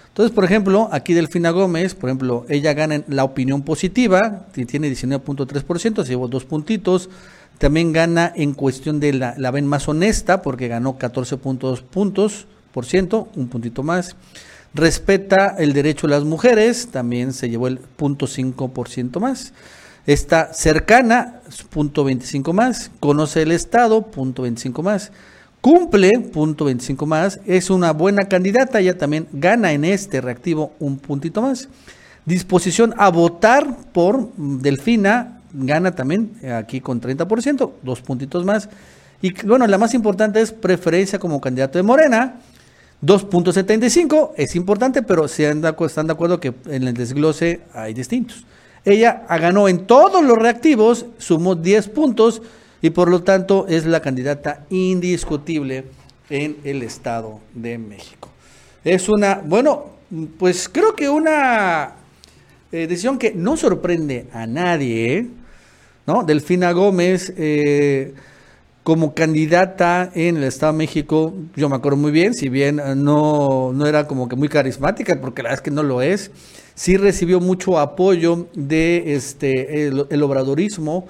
Entonces, 0.10 0.36
por 0.36 0.44
ejemplo, 0.44 0.90
aquí 0.92 1.14
Delfina 1.14 1.52
Gómez, 1.52 1.96
por 1.96 2.10
ejemplo, 2.10 2.46
ella 2.48 2.74
gana 2.74 2.96
en 2.96 3.06
la 3.08 3.24
opinión 3.24 3.64
positiva, 3.64 4.46
tiene 4.54 4.92
19.3%, 4.92 6.04
se 6.04 6.10
llevó 6.10 6.28
dos 6.28 6.46
puntitos. 6.46 7.10
También 7.58 7.94
gana 7.94 8.32
en 8.36 8.54
cuestión 8.54 9.00
de 9.00 9.14
la, 9.14 9.36
la 9.38 9.52
ven 9.52 9.68
más 9.68 9.88
honesta, 9.88 10.42
porque 10.42 10.68
ganó 10.68 10.98
14.2 10.98 11.82
puntos 11.84 12.46
por 12.74 12.86
ciento, 12.86 13.30
un 13.36 13.48
puntito 13.48 13.84
más. 13.84 14.16
Respeta 14.74 15.56
el 15.58 15.74
derecho 15.74 16.08
de 16.08 16.14
las 16.14 16.24
mujeres, 16.24 16.88
también 16.88 17.34
se 17.34 17.50
llevó 17.50 17.68
el 17.68 17.78
punto 17.78 18.26
5% 18.26 19.20
más. 19.20 19.54
Está 20.06 20.54
cercana, 20.54 21.42
punto 21.70 22.04
25 22.04 22.54
más. 22.54 22.92
Conoce 23.00 23.42
el 23.42 23.52
Estado, 23.52 24.02
punto 24.04 24.44
25 24.44 24.82
más 24.82 25.12
Cumple, 25.62 26.20
punto 26.34 26.66
25 26.66 27.06
más, 27.06 27.40
es 27.46 27.70
una 27.70 27.94
buena 27.94 28.28
candidata, 28.28 28.80
ella 28.80 28.98
también 28.98 29.28
gana 29.32 29.72
en 29.72 29.86
este 29.86 30.20
reactivo 30.20 30.74
un 30.80 30.98
puntito 30.98 31.40
más. 31.44 31.70
Disposición 32.26 32.96
a 32.98 33.10
votar 33.10 33.78
por 33.94 34.32
Delfina, 34.36 35.38
gana 35.54 35.92
también 35.92 36.32
aquí 36.52 36.82
con 36.82 37.00
30%, 37.00 37.74
dos 37.84 38.02
puntitos 38.02 38.44
más. 38.44 38.70
Y 39.22 39.34
bueno, 39.46 39.68
la 39.68 39.78
más 39.78 39.94
importante 39.94 40.42
es 40.42 40.52
preferencia 40.52 41.20
como 41.20 41.40
candidato 41.40 41.78
de 41.78 41.84
Morena, 41.84 42.40
2.75, 43.02 44.32
es 44.38 44.56
importante, 44.56 45.02
pero 45.02 45.28
se 45.28 45.50
están 45.50 46.08
de 46.08 46.14
acuerdo 46.14 46.40
que 46.40 46.54
en 46.68 46.88
el 46.88 46.94
desglose 46.94 47.62
hay 47.74 47.94
distintos. 47.94 48.46
Ella 48.86 49.26
ganó 49.30 49.68
en 49.68 49.86
todos 49.86 50.24
los 50.24 50.38
reactivos, 50.38 51.06
sumó 51.18 51.56
10 51.56 51.90
puntos 51.90 52.42
y 52.82 52.92
por 52.92 53.10
lo 53.10 53.24
tanto 53.24 53.68
es 53.68 53.86
la 53.86 54.02
candidata 54.02 54.66
indiscutible 54.70 55.86
en 56.30 56.58
el 56.64 56.82
Estado 56.84 57.40
de 57.54 57.78
México. 57.78 58.30
Es 58.84 59.10
una, 59.10 59.42
bueno, 59.46 59.86
pues 60.38 60.70
creo 60.70 60.96
que 60.96 61.10
una 61.10 61.94
eh, 62.72 62.88
decisión 62.88 63.18
que 63.18 63.34
no 63.34 63.58
sorprende 63.58 64.28
a 64.34 64.48
nadie, 64.48 65.28
¿no? 66.08 66.24
Delfina 66.24 66.72
Gómez 66.72 67.34
eh, 67.38 68.14
como 68.84 69.14
candidata 69.14 70.12
en 70.14 70.38
el 70.38 70.44
Estado 70.44 70.72
de 70.74 70.78
México, 70.80 71.34
yo 71.56 71.70
me 71.70 71.76
acuerdo 71.76 71.98
muy 71.98 72.12
bien, 72.12 72.34
si 72.34 72.50
bien 72.50 72.82
no, 72.98 73.72
no 73.74 73.86
era 73.86 74.08
como 74.08 74.28
que 74.28 74.36
muy 74.36 74.50
carismática, 74.50 75.20
porque 75.22 75.44
la 75.44 75.50
verdad 75.50 75.60
es 75.60 75.64
que 75.64 75.72
no 75.72 75.84
lo 75.84 76.02
es, 76.02 76.32
sí 76.74 76.98
recibió 76.98 77.40
mucho 77.40 77.80
apoyo 77.80 78.48
de 78.56 79.14
este 79.14 79.88
el 79.88 80.24
obradorismo, 80.24 81.08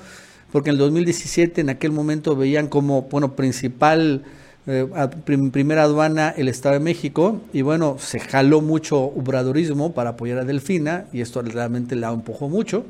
porque 0.51 0.69
en 0.69 0.75
el 0.75 0.79
2017 0.79 1.61
en 1.61 1.69
aquel 1.69 1.91
momento 1.91 2.35
veían 2.35 2.67
como, 2.67 3.03
bueno, 3.03 3.35
principal 3.35 4.23
eh, 4.67 4.87
primera 5.51 5.83
aduana 5.83 6.29
el 6.37 6.47
Estado 6.47 6.73
de 6.75 6.81
México 6.81 7.41
y 7.51 7.63
bueno, 7.63 7.95
se 7.97 8.19
jaló 8.19 8.61
mucho 8.61 8.99
obradorismo 8.99 9.93
para 9.93 10.11
apoyar 10.11 10.37
a 10.37 10.45
Delfina 10.45 11.05
y 11.11 11.21
esto 11.21 11.41
realmente 11.41 11.95
la 11.95 12.11
empujó 12.11 12.47
mucho. 12.47 12.85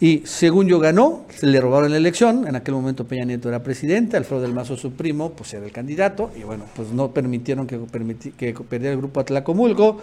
Y 0.00 0.22
según 0.26 0.66
yo 0.66 0.80
ganó, 0.80 1.24
se 1.34 1.46
le 1.46 1.60
robaron 1.60 1.90
la 1.90 1.96
elección, 1.96 2.46
en 2.46 2.56
aquel 2.56 2.74
momento 2.74 3.06
Peña 3.06 3.24
Nieto 3.24 3.48
era 3.48 3.62
presidente, 3.62 4.16
Alfredo 4.16 4.42
del 4.42 4.52
Mazo 4.52 4.76
su 4.76 4.92
primo, 4.92 5.30
pues 5.30 5.54
era 5.54 5.64
el 5.64 5.72
candidato, 5.72 6.30
y 6.36 6.42
bueno, 6.42 6.64
pues 6.74 6.90
no 6.90 7.12
permitieron 7.12 7.66
que, 7.66 7.78
perdiera 7.78 8.92
el 8.92 8.98
grupo 8.98 9.20
Atlacomulco, 9.20 9.98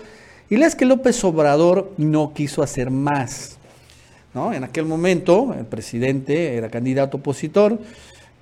y 0.49 0.57
la 0.57 0.65
es 0.65 0.75
que 0.75 0.85
López 0.85 1.23
Obrador 1.23 1.91
no 1.97 2.33
quiso 2.33 2.63
hacer 2.63 2.89
más, 2.89 3.57
en 4.33 4.63
aquel 4.63 4.85
momento 4.85 5.53
el 5.57 5.65
presidente 5.65 6.55
era 6.55 6.69
candidato 6.69 7.17
opositor 7.17 7.79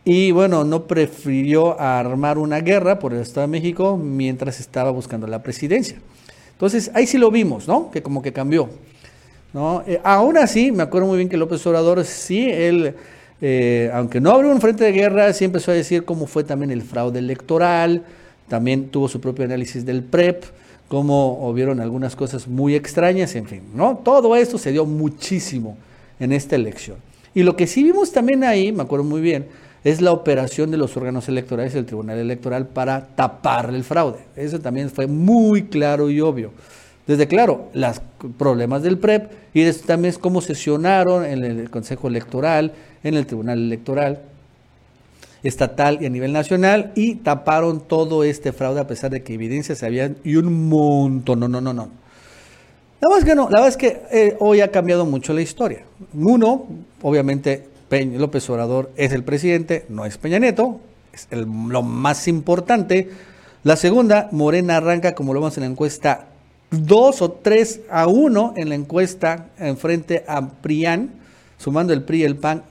y 0.06 0.32
bueno, 0.32 0.64
no 0.64 0.86
prefirió 0.86 1.80
armar 1.80 2.38
una 2.38 2.62
guerra 2.62 3.00
por 3.00 3.14
el 3.14 3.22
Estado 3.22 3.48
de 3.48 3.52
México 3.52 3.98
mientras 3.98 4.60
estaba 4.60 4.92
buscando 4.92 5.26
la 5.26 5.42
presidencia. 5.42 5.98
Entonces 6.52 6.92
ahí 6.94 7.08
sí 7.08 7.18
lo 7.18 7.32
vimos, 7.32 7.68
¿no? 7.68 7.90
Que 7.90 8.04
como 8.04 8.22
que 8.22 8.32
cambió. 8.32 8.70
¿No? 9.54 9.84
Eh, 9.88 10.00
aún 10.04 10.38
así, 10.38 10.72
me 10.72 10.84
acuerdo 10.84 11.08
muy 11.08 11.18
bien 11.18 11.30
que 11.30 11.38
López 11.38 11.66
Obrador, 11.68 12.04
sí, 12.06 12.50
él, 12.50 12.96
eh, 13.42 13.90
aunque 13.94 14.20
no 14.22 14.32
abrió 14.32 14.52
un 14.52 14.62
frente 14.62 14.84
de 14.84 14.92
guerra, 14.92 15.32
sí 15.34 15.46
empezó 15.46 15.72
a 15.72 15.76
decir 15.76 16.06
cómo 16.06 16.28
fue 16.28 16.44
también 16.44 16.72
el 16.72 16.82
fraude 16.82 17.20
electoral, 17.20 18.04
también 18.48 18.90
tuvo 18.90 19.08
su 19.08 19.22
propio 19.22 19.46
análisis 19.46 19.86
del 19.86 20.04
PREP 20.04 20.44
cómo 20.90 21.54
vieron 21.54 21.80
algunas 21.80 22.16
cosas 22.16 22.48
muy 22.48 22.76
extrañas, 22.76 23.36
en 23.36 23.46
fin, 23.46 23.62
¿no? 23.74 24.02
Todo 24.04 24.36
esto 24.36 24.58
se 24.58 24.72
dio 24.72 24.86
muchísimo 24.86 25.78
en 26.20 26.34
esta 26.34 26.56
elección. 26.56 26.98
Y 27.34 27.44
lo 27.44 27.56
que 27.56 27.68
sí 27.68 27.84
vimos 27.84 28.12
también 28.12 28.44
ahí, 28.44 28.72
me 28.72 28.82
acuerdo 28.82 29.06
muy 29.06 29.22
bien, 29.22 29.46
es 29.84 30.02
la 30.02 30.12
operación 30.12 30.72
de 30.72 30.78
los 30.78 30.98
órganos 30.98 31.30
electorales 31.30 31.74
del 31.74 31.86
Tribunal 31.86 32.18
Electoral 32.18 32.68
para 32.68 33.06
tapar 33.06 33.70
el 33.70 33.84
fraude. 33.84 34.18
Eso 34.36 34.60
también 34.60 34.90
fue 34.90 35.06
muy 35.08 35.64
claro 35.64 36.10
y 36.10 36.20
obvio. 36.20 36.52
Desde 37.10 37.28
claro, 37.28 37.70
los 37.74 38.02
problemas 38.38 38.84
del 38.84 39.00
PREP 39.00 39.32
y 39.56 39.68
también 39.72 40.14
cómo 40.22 40.42
sesionaron 40.42 41.26
en 41.26 41.44
el 41.44 41.72
Consejo 41.72 42.08
Electoral, 42.08 42.72
en 43.04 43.16
el 43.16 43.26
Tribunal 43.26 43.58
Electoral, 43.58 44.20
estatal 45.42 45.98
y 46.04 46.06
a 46.06 46.10
nivel 46.12 46.32
nacional 46.32 46.92
y 46.94 47.16
taparon 47.16 47.82
todo 47.82 48.24
este 48.24 48.52
fraude 48.54 48.82
a 48.82 48.86
pesar 48.86 49.10
de 49.10 49.24
que 49.24 49.34
evidencias 49.34 49.82
habían 49.82 50.18
y 50.24 50.36
un 50.36 50.70
montón. 50.70 51.40
No, 51.40 51.48
no, 51.48 51.60
no, 51.60 51.74
no. 51.74 51.90
La 53.02 53.10
verdad 53.10 53.18
es 53.18 53.26
que 53.26 53.36
no, 53.36 53.50
la 53.50 53.60
verdad 53.60 53.70
es 53.70 53.78
que 53.78 54.02
eh, 54.12 54.38
hoy 54.40 54.62
ha 54.62 54.70
cambiado 54.70 55.08
mucho 55.08 55.34
la 55.34 55.42
historia. 55.42 55.86
Uno, 56.14 56.68
obviamente, 57.02 57.66
Peña 57.90 58.20
López 58.20 58.48
Obrador 58.52 58.92
es 58.96 59.14
el 59.14 59.24
presidente, 59.24 59.88
no 59.90 60.06
es 60.06 60.20
Peña 60.20 60.38
Nieto, 60.38 60.80
es 61.12 61.28
lo 61.32 61.82
más 61.82 62.28
importante. 62.28 63.10
La 63.64 63.78
segunda, 63.78 64.30
Morena 64.32 64.78
arranca, 64.78 65.16
como 65.16 65.34
lo 65.34 65.40
vemos 65.40 65.58
en 65.58 65.64
la 65.64 65.70
encuesta, 65.72 66.29
2 66.72 67.22
o 67.22 67.32
3 67.32 67.82
a 67.90 68.08
1 68.08 68.54
en 68.58 68.70
la 68.70 68.76
encuesta 68.76 69.48
en 69.58 69.78
frente 69.78 70.24
a 70.28 70.48
PRIAN, 70.48 71.12
sumando 71.58 71.94
el 71.94 72.04
PRI 72.04 72.22
y 72.22 72.24
el 72.24 72.36
PAN 72.36 72.64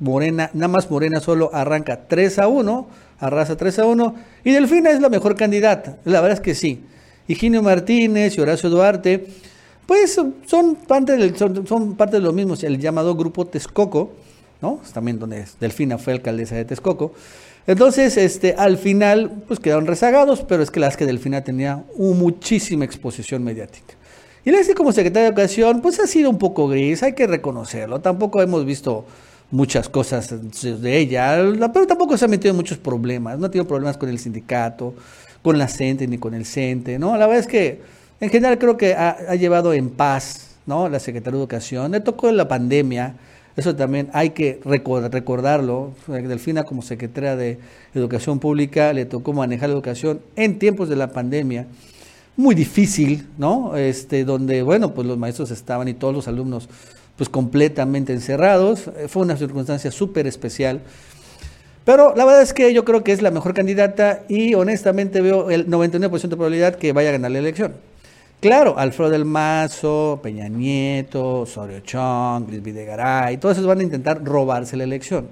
Morena, 0.00 0.50
nada 0.52 0.68
más 0.68 0.90
Morena 0.90 1.20
solo 1.20 1.50
arranca 1.52 2.08
3 2.08 2.38
a 2.40 2.48
1, 2.48 2.86
arrasa 3.20 3.56
3 3.56 3.78
a 3.78 3.86
1, 3.86 4.14
y 4.44 4.52
Delfina 4.52 4.90
es 4.90 5.00
la 5.00 5.08
mejor 5.08 5.36
candidata, 5.36 5.98
la 6.04 6.20
verdad 6.20 6.38
es 6.38 6.42
que 6.42 6.54
sí. 6.54 6.84
Higinio 7.28 7.62
Martínez 7.62 8.36
y 8.36 8.40
Horacio 8.40 8.68
Duarte, 8.68 9.26
pues 9.86 10.20
son 10.46 10.74
parte, 10.74 11.16
del, 11.16 11.36
son, 11.36 11.94
parte 11.94 12.16
de 12.16 12.22
lo 12.22 12.32
mismo, 12.32 12.54
el 12.60 12.78
llamado 12.78 13.14
Grupo 13.14 13.46
Texcoco, 13.46 14.12
¿no? 14.60 14.80
También 14.92 15.18
donde 15.18 15.44
Delfina 15.60 15.98
fue 15.98 16.14
alcaldesa 16.14 16.56
de 16.56 16.64
Texcoco. 16.64 17.14
Entonces, 17.66 18.16
este, 18.16 18.54
al 18.56 18.76
final, 18.76 19.44
pues 19.46 19.60
quedaron 19.60 19.86
rezagados, 19.86 20.42
pero 20.42 20.62
es 20.62 20.70
que 20.70 20.80
las 20.80 20.96
que 20.96 21.06
Delfina 21.06 21.44
tenía 21.44 21.84
muchísima 21.96 22.84
exposición 22.84 23.44
mediática. 23.44 23.94
Y 24.44 24.50
la 24.50 24.58
como 24.74 24.92
secretaria 24.92 25.22
de 25.22 25.28
Educación, 25.28 25.80
pues 25.80 26.00
ha 26.00 26.06
sido 26.08 26.28
un 26.28 26.38
poco 26.38 26.66
gris, 26.66 27.02
hay 27.04 27.12
que 27.12 27.28
reconocerlo. 27.28 28.00
Tampoco 28.00 28.42
hemos 28.42 28.64
visto 28.64 29.04
muchas 29.52 29.88
cosas 29.88 30.34
de 30.62 30.98
ella, 30.98 31.36
pero 31.72 31.86
tampoco 31.86 32.16
se 32.16 32.24
ha 32.24 32.28
metido 32.28 32.50
en 32.50 32.56
muchos 32.56 32.78
problemas, 32.78 33.38
no 33.38 33.46
ha 33.46 33.50
tenido 33.50 33.68
problemas 33.68 33.96
con 33.98 34.08
el 34.08 34.18
sindicato, 34.18 34.94
con 35.42 35.58
la 35.58 35.68
CENTE 35.68 36.08
ni 36.08 36.18
con 36.18 36.34
el 36.34 36.46
CENTE, 36.46 36.98
¿no? 36.98 37.16
La 37.16 37.26
verdad 37.26 37.40
es 37.40 37.46
que 37.46 37.82
en 38.20 38.30
general 38.30 38.58
creo 38.58 38.76
que 38.76 38.94
ha, 38.94 39.34
llevado 39.36 39.74
en 39.74 39.90
paz, 39.90 40.56
¿no? 40.66 40.88
La 40.88 40.98
Secretaría 40.98 41.36
de 41.36 41.42
Educación, 41.42 41.92
le 41.92 42.00
tocó 42.00 42.32
la 42.32 42.48
pandemia, 42.48 43.14
eso 43.56 43.76
también 43.76 44.08
hay 44.12 44.30
que 44.30 44.60
recordarlo, 44.64 45.92
Delfina 46.06 46.64
como 46.64 46.82
secretaria 46.82 47.36
de 47.36 47.58
Educación 47.94 48.38
Pública 48.38 48.92
le 48.92 49.04
tocó 49.04 49.32
manejar 49.32 49.68
la 49.68 49.74
educación 49.74 50.20
en 50.36 50.58
tiempos 50.58 50.88
de 50.88 50.96
la 50.96 51.12
pandemia, 51.12 51.66
muy 52.36 52.54
difícil, 52.54 53.26
¿no? 53.36 53.76
Este, 53.76 54.24
donde, 54.24 54.62
bueno, 54.62 54.94
pues 54.94 55.06
los 55.06 55.18
maestros 55.18 55.50
estaban 55.50 55.88
y 55.88 55.94
todos 55.94 56.14
los 56.14 56.28
alumnos 56.28 56.68
pues 57.16 57.28
completamente 57.28 58.12
encerrados. 58.12 58.88
Eh, 58.96 59.06
fue 59.08 59.22
una 59.22 59.36
circunstancia 59.36 59.90
súper 59.90 60.26
especial. 60.26 60.80
Pero 61.84 62.14
la 62.16 62.24
verdad 62.24 62.42
es 62.42 62.52
que 62.52 62.72
yo 62.72 62.84
creo 62.84 63.04
que 63.04 63.12
es 63.12 63.22
la 63.22 63.30
mejor 63.30 63.54
candidata 63.54 64.22
y 64.28 64.54
honestamente 64.54 65.20
veo 65.20 65.50
el 65.50 65.66
99% 65.68 66.10
de 66.10 66.36
probabilidad 66.36 66.76
que 66.76 66.92
vaya 66.92 67.10
a 67.10 67.12
ganar 67.12 67.32
la 67.32 67.40
elección. 67.40 67.74
Claro, 68.42 68.76
Alfredo 68.76 69.08
del 69.08 69.24
Mazo, 69.24 70.18
Peña 70.20 70.48
Nieto, 70.48 71.42
Osorio 71.42 71.78
Chong, 71.78 72.48
Luis 72.48 72.60
Videgaray, 72.60 73.36
todos 73.36 73.56
esos 73.56 73.68
van 73.68 73.78
a 73.78 73.84
intentar 73.84 74.24
robarse 74.24 74.76
la 74.76 74.82
elección. 74.82 75.28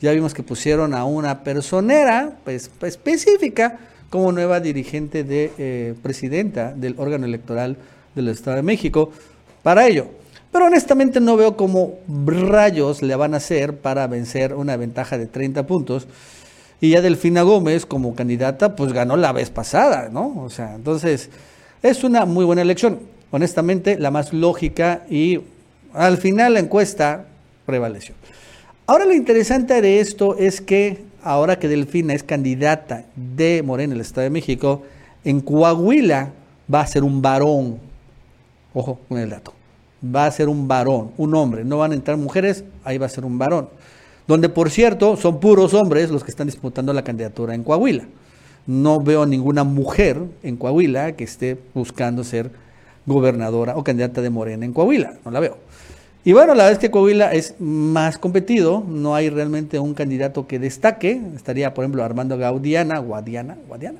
Ya 0.00 0.12
vimos 0.12 0.32
que 0.32 0.42
pusieron 0.42 0.94
a 0.94 1.04
una 1.04 1.44
personera 1.44 2.38
pues, 2.42 2.70
específica 2.80 3.80
como 4.08 4.32
nueva 4.32 4.60
dirigente 4.60 5.24
de 5.24 5.52
eh, 5.58 5.94
presidenta 6.02 6.72
del 6.72 6.94
órgano 6.96 7.26
electoral 7.26 7.76
del 8.14 8.28
Estado 8.28 8.56
de 8.56 8.62
México 8.62 9.12
para 9.62 9.86
ello. 9.86 10.06
Pero 10.50 10.64
honestamente 10.64 11.20
no 11.20 11.36
veo 11.36 11.58
cómo 11.58 11.98
rayos 12.08 13.02
le 13.02 13.14
van 13.14 13.34
a 13.34 13.36
hacer 13.36 13.76
para 13.76 14.06
vencer 14.06 14.54
una 14.54 14.78
ventaja 14.78 15.18
de 15.18 15.26
30 15.26 15.66
puntos. 15.66 16.06
Y 16.80 16.92
ya 16.92 17.02
Delfina 17.02 17.42
Gómez 17.42 17.84
como 17.84 18.14
candidata, 18.14 18.74
pues 18.74 18.94
ganó 18.94 19.18
la 19.18 19.32
vez 19.32 19.50
pasada, 19.50 20.08
¿no? 20.10 20.42
O 20.42 20.48
sea, 20.48 20.76
entonces 20.76 21.28
es 21.84 22.02
una 22.02 22.24
muy 22.24 22.46
buena 22.46 22.62
elección. 22.62 22.98
Honestamente, 23.30 23.98
la 23.98 24.10
más 24.10 24.32
lógica 24.32 25.04
y 25.10 25.40
al 25.92 26.16
final 26.16 26.54
la 26.54 26.60
encuesta 26.60 27.26
prevaleció. 27.66 28.14
Ahora 28.86 29.04
lo 29.04 29.12
interesante 29.12 29.82
de 29.82 30.00
esto 30.00 30.36
es 30.38 30.62
que 30.62 31.04
ahora 31.22 31.58
que 31.58 31.68
Delfina 31.68 32.14
es 32.14 32.22
candidata 32.22 33.04
de 33.14 33.62
Morena 33.62 33.92
en 33.92 33.98
el 33.98 34.00
Estado 34.00 34.22
de 34.22 34.30
México, 34.30 34.82
en 35.24 35.42
Coahuila 35.42 36.30
va 36.72 36.80
a 36.80 36.86
ser 36.86 37.04
un 37.04 37.20
varón. 37.20 37.78
Ojo 38.72 38.98
con 39.06 39.18
el 39.18 39.28
dato. 39.28 39.52
Va 40.02 40.24
a 40.24 40.30
ser 40.30 40.48
un 40.48 40.66
varón, 40.66 41.10
un 41.18 41.34
hombre. 41.34 41.64
No 41.64 41.78
van 41.78 41.92
a 41.92 41.94
entrar 41.94 42.16
mujeres, 42.16 42.64
ahí 42.82 42.96
va 42.96 43.06
a 43.06 43.10
ser 43.10 43.26
un 43.26 43.38
varón. 43.38 43.68
Donde, 44.26 44.48
por 44.48 44.70
cierto, 44.70 45.18
son 45.18 45.38
puros 45.38 45.74
hombres 45.74 46.10
los 46.10 46.24
que 46.24 46.30
están 46.30 46.46
disputando 46.46 46.94
la 46.94 47.04
candidatura 47.04 47.54
en 47.54 47.62
Coahuila. 47.62 48.06
No 48.66 49.00
veo 49.00 49.26
ninguna 49.26 49.64
mujer 49.64 50.22
en 50.42 50.56
Coahuila 50.56 51.12
que 51.12 51.24
esté 51.24 51.58
buscando 51.74 52.24
ser 52.24 52.50
gobernadora 53.06 53.76
o 53.76 53.84
candidata 53.84 54.22
de 54.22 54.30
Morena 54.30 54.64
en 54.64 54.72
Coahuila. 54.72 55.14
No 55.24 55.30
la 55.30 55.40
veo. 55.40 55.58
Y 56.26 56.32
bueno, 56.32 56.54
la 56.54 56.64
verdad 56.64 56.72
es 56.72 56.78
que 56.78 56.90
Coahuila 56.90 57.34
es 57.34 57.56
más 57.58 58.16
competido, 58.16 58.82
no 58.88 59.14
hay 59.14 59.28
realmente 59.28 59.78
un 59.78 59.92
candidato 59.92 60.46
que 60.46 60.58
destaque. 60.58 61.20
Estaría, 61.36 61.74
por 61.74 61.84
ejemplo, 61.84 62.02
Armando 62.02 62.38
Gaudiana, 62.38 62.98
Guadiana, 62.98 63.58
Guadiana. 63.68 63.98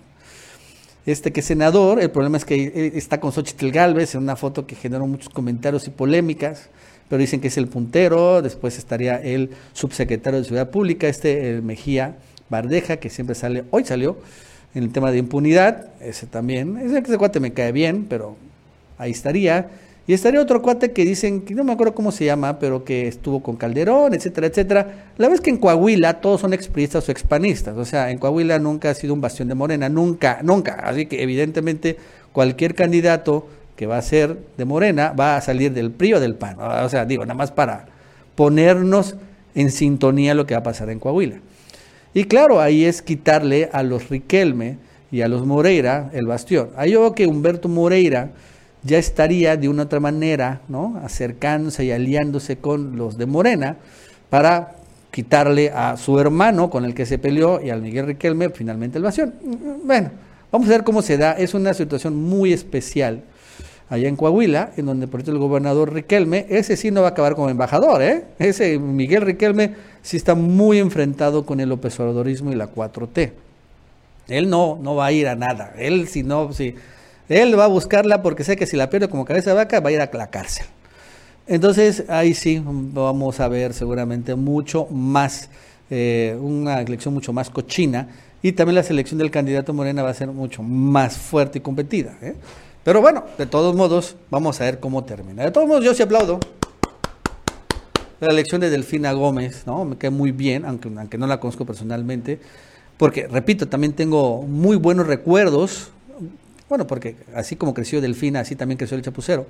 Este 1.05 1.33
que 1.33 1.41
es 1.41 1.47
senador, 1.47 2.01
el 2.01 2.11
problema 2.11 2.39
es 2.39 2.47
que 2.47 2.93
está 2.95 3.21
con 3.21 3.31
Xochitl 3.31 3.71
Galvez 3.71 4.15
en 4.15 4.23
una 4.23 4.37
foto 4.37 4.67
que 4.67 4.75
generó 4.75 5.07
muchos 5.07 5.29
comentarios 5.29 5.87
y 5.87 5.91
polémicas, 5.91 6.71
pero 7.11 7.21
dicen 7.21 7.43
que 7.43 7.49
es 7.49 7.59
el 7.59 7.69
puntero. 7.69 8.41
Después 8.41 8.79
estaría 8.79 9.17
el 9.17 9.51
subsecretario 9.75 10.39
de 10.39 10.45
Seguridad 10.45 10.71
Pública, 10.71 11.07
este 11.07 11.51
el 11.51 11.63
Mejía 11.63 12.17
Bardeja, 12.49 12.97
que 12.97 13.11
siempre 13.11 13.35
sale, 13.35 13.65
hoy 13.71 13.85
salió 13.85 14.17
en 14.75 14.83
el 14.83 14.93
tema 14.93 15.11
de 15.11 15.19
impunidad, 15.19 15.89
ese 16.01 16.27
también. 16.27 16.77
Ese, 16.79 17.17
cuate 17.17 17.41
me 17.41 17.53
cae 17.53 17.73
bien, 17.73 18.07
pero 18.09 18.37
ahí 18.99 19.13
estaría. 19.13 19.69
Y 20.07 20.13
estaría 20.13 20.41
otro 20.41 20.61
cuate 20.61 20.93
que 20.93 21.05
dicen, 21.05 21.43
que 21.43 21.55
no 21.55 21.65
me 21.65 21.73
acuerdo 21.73 21.95
cómo 21.95 22.13
se 22.13 22.27
llama, 22.27 22.59
pero 22.59 22.85
que 22.85 23.09
estuvo 23.09 23.43
con 23.43 23.57
Calderón, 23.57 24.13
etcétera, 24.13 24.49
etcétera. 24.49 25.11
La 25.17 25.29
vez 25.29 25.41
que 25.41 25.49
en 25.49 25.57
Coahuila 25.57 26.21
todos 26.21 26.43
son 26.43 26.53
expriistas 26.53 27.09
o 27.09 27.13
expanistas. 27.13 27.77
O 27.77 27.85
sea, 27.85 28.11
en 28.11 28.19
Coahuila 28.19 28.59
nunca 28.59 28.91
ha 28.91 28.95
sido 28.95 29.15
un 29.15 29.21
bastión 29.21 29.49
de 29.49 29.55
Morena, 29.55 29.89
nunca, 29.89 30.41
nunca. 30.43 30.75
Así 30.75 31.07
que 31.07 31.23
evidentemente 31.23 31.97
cualquier 32.33 32.75
candidato 32.75 33.47
que 33.77 33.87
va 33.87 33.97
a 33.97 34.03
ser 34.03 34.37
de 34.57 34.65
Morena 34.65 35.13
va 35.19 35.37
a 35.37 35.41
salir 35.41 35.73
del 35.73 35.91
PRI 35.91 36.15
o 36.15 36.21
del 36.21 36.35
PAN. 36.35 36.59
O 36.61 36.89
sea, 36.89 37.07
digo, 37.07 37.25
nada 37.25 37.35
más 37.35 37.51
para 37.51 37.87
ponernos 38.35 39.17
en 39.55 39.71
sintonía 39.71 40.35
lo 40.35 40.47
que 40.47 40.55
va 40.55 40.61
a 40.61 40.65
pasar 40.65 40.91
en 40.91 40.99
Coahuila. 40.99 41.37
Y 42.15 42.25
claro, 42.25 42.61
ahí 42.61 42.85
es 42.85 43.03
quitarle 43.03 43.69
a 43.73 43.83
los 43.83 44.09
Riquelme 44.09 44.79
y 45.11 45.23
a 45.23 45.29
los 45.29 45.45
Moreira 45.45 46.11
el 46.13 46.27
bastión. 46.27 46.71
Ahí 46.77 46.93
yo 46.93 47.01
veo 47.01 47.15
que 47.15 47.27
Humberto 47.27 47.69
Moreira 47.69 48.31
ya 48.85 48.99
estaría 48.99 49.57
de 49.57 49.69
una 49.69 49.85
otra 49.85 49.99
manera, 49.99 50.61
¿no? 50.69 51.01
Acercándose 51.05 51.85
y 51.85 51.91
aliándose 51.91 52.59
con 52.59 52.97
los 52.97 53.19
de 53.19 53.27
Morena 53.27 53.77
para 54.31 54.77
quitarle 55.11 55.71
a 55.71 55.97
su 55.97 56.19
hermano 56.19 56.71
con 56.71 56.85
el 56.85 56.95
que 56.95 57.07
se 57.07 57.19
peleó 57.19 57.61
y 57.61 57.71
al 57.71 57.83
Miguel 57.83 58.07
Riquelme 58.07 58.51
finalmente 58.51 58.99
el 58.99 59.05
bastión. 59.05 59.35
Bueno, 59.85 60.11
vamos 60.53 60.69
a 60.69 60.71
ver 60.71 60.85
cómo 60.85 61.03
se 61.03 61.19
da. 61.19 61.33
Es 61.33 61.55
una 61.55 61.75
situación 61.75 62.17
muy 62.17 62.53
especial 62.53 63.23
allá 63.89 64.09
en 64.09 64.17
Coahuila, 64.17 64.73
en 64.77 64.87
donde 64.87 65.07
por 65.07 65.21
el 65.21 65.39
gobernador 65.39 65.93
Riquelme, 65.93 66.47
ese 66.49 66.77
sí 66.77 66.91
no 66.91 67.03
va 67.03 67.09
a 67.09 67.11
acabar 67.11 67.35
como 67.35 67.51
embajador, 67.51 68.03
¿eh? 68.03 68.25
Ese 68.39 68.79
Miguel 68.79 69.23
Riquelme 69.23 69.75
sí 70.03 70.17
está 70.17 70.35
muy 70.35 70.79
enfrentado 70.79 71.45
con 71.45 71.61
el 71.61 71.69
López 71.69 71.99
y 71.99 72.55
la 72.55 72.71
4T. 72.71 73.33
Él 74.29 74.49
no, 74.49 74.79
no 74.81 74.95
va 74.95 75.07
a 75.07 75.13
ir 75.13 75.29
a 75.29 75.35
nada. 75.35 75.75
Él 75.77 76.09
si 76.09 76.23
no, 76.23 76.53
si 76.53 76.75
él 77.29 77.59
va 77.59 77.65
a 77.65 77.69
buscarla 77.69 78.23
porque 78.23 78.45
sé 78.45 78.57
que 78.57 78.67
si 78.67 78.77
la 78.77 78.91
pierde 78.91 79.09
como 79.09 79.25
cabeza 79.25 79.51
de 79.51 79.57
vaca 79.57 79.81
va 79.81 79.91
a 79.91 79.93
ir 79.93 80.01
a 80.01 80.11
la 80.13 80.27
cárcel. 80.29 80.67
Entonces 81.47 82.05
ahí 82.09 82.35
sí 82.35 82.63
vamos 82.65 83.41
a 83.41 83.49
ver 83.49 83.75
seguramente 83.75 84.35
mucho 84.35 84.87
más, 84.87 85.51
eh, 85.91 86.37
una 86.41 86.81
elección 86.81 87.13
mucho 87.13 87.33
más 87.33 87.51
cochina 87.51 88.09
y 88.43 88.53
también 88.53 88.77
la 88.77 88.83
selección 88.83 89.19
del 89.19 89.31
candidato 89.31 89.73
Morena 89.75 90.03
va 90.03 90.11
a 90.11 90.15
ser 90.15 90.29
mucho 90.29 90.63
más 90.63 91.17
fuerte 91.17 91.59
y 91.59 91.61
competida. 91.61 92.17
¿eh? 92.23 92.35
Pero 92.85 93.01
bueno, 93.01 93.25
de 93.37 93.47
todos 93.47 93.75
modos, 93.75 94.17
vamos 94.31 94.61
a 94.61 94.65
ver 94.65 94.79
cómo 94.79 95.05
termina. 95.05 95.43
De 95.43 95.51
todos 95.51 95.67
modos, 95.67 95.85
yo 95.85 95.95
sí 95.95 96.03
aplaudo 96.03 96.39
la 98.21 98.29
elección 98.29 98.61
de 98.61 98.71
Delfina 98.71 99.13
Gómez, 99.13 99.65
¿no? 99.67 99.85
Me 99.85 99.99
cae 99.99 100.11
muy 100.11 100.31
bien, 100.31 100.65
aunque, 100.65 100.89
aunque 100.97 101.19
no 101.19 101.27
la 101.27 101.41
conozco 101.41 101.67
personalmente, 101.67 102.39
porque, 102.97 103.27
repito, 103.27 103.69
también 103.69 103.93
tengo 103.93 104.43
muy 104.43 104.77
buenos 104.77 105.07
recuerdos 105.07 105.91
bueno, 106.69 106.87
porque 106.87 107.17
así 107.35 107.57
como 107.57 107.75
creció 107.75 108.01
Delfina, 108.01 108.41
así 108.41 108.57
también 108.57 108.79
creció 108.79 108.97
el 108.97 109.03
chapucero. 109.03 109.47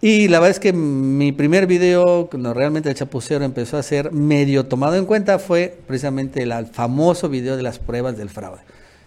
Y 0.00 0.28
la 0.28 0.38
verdad 0.38 0.50
es 0.50 0.60
que 0.60 0.72
mi 0.72 1.30
primer 1.32 1.66
video, 1.66 2.28
cuando 2.28 2.54
realmente 2.54 2.88
el 2.88 2.94
chapucero 2.94 3.44
empezó 3.44 3.76
a 3.76 3.82
ser 3.82 4.12
medio 4.12 4.66
tomado 4.66 4.96
en 4.96 5.04
cuenta, 5.04 5.38
fue 5.38 5.76
precisamente 5.86 6.42
el 6.42 6.66
famoso 6.66 7.28
video 7.28 7.56
de 7.56 7.62
las 7.62 7.78
pruebas 7.78 8.16
del 8.16 8.30
fraude. 8.30 8.60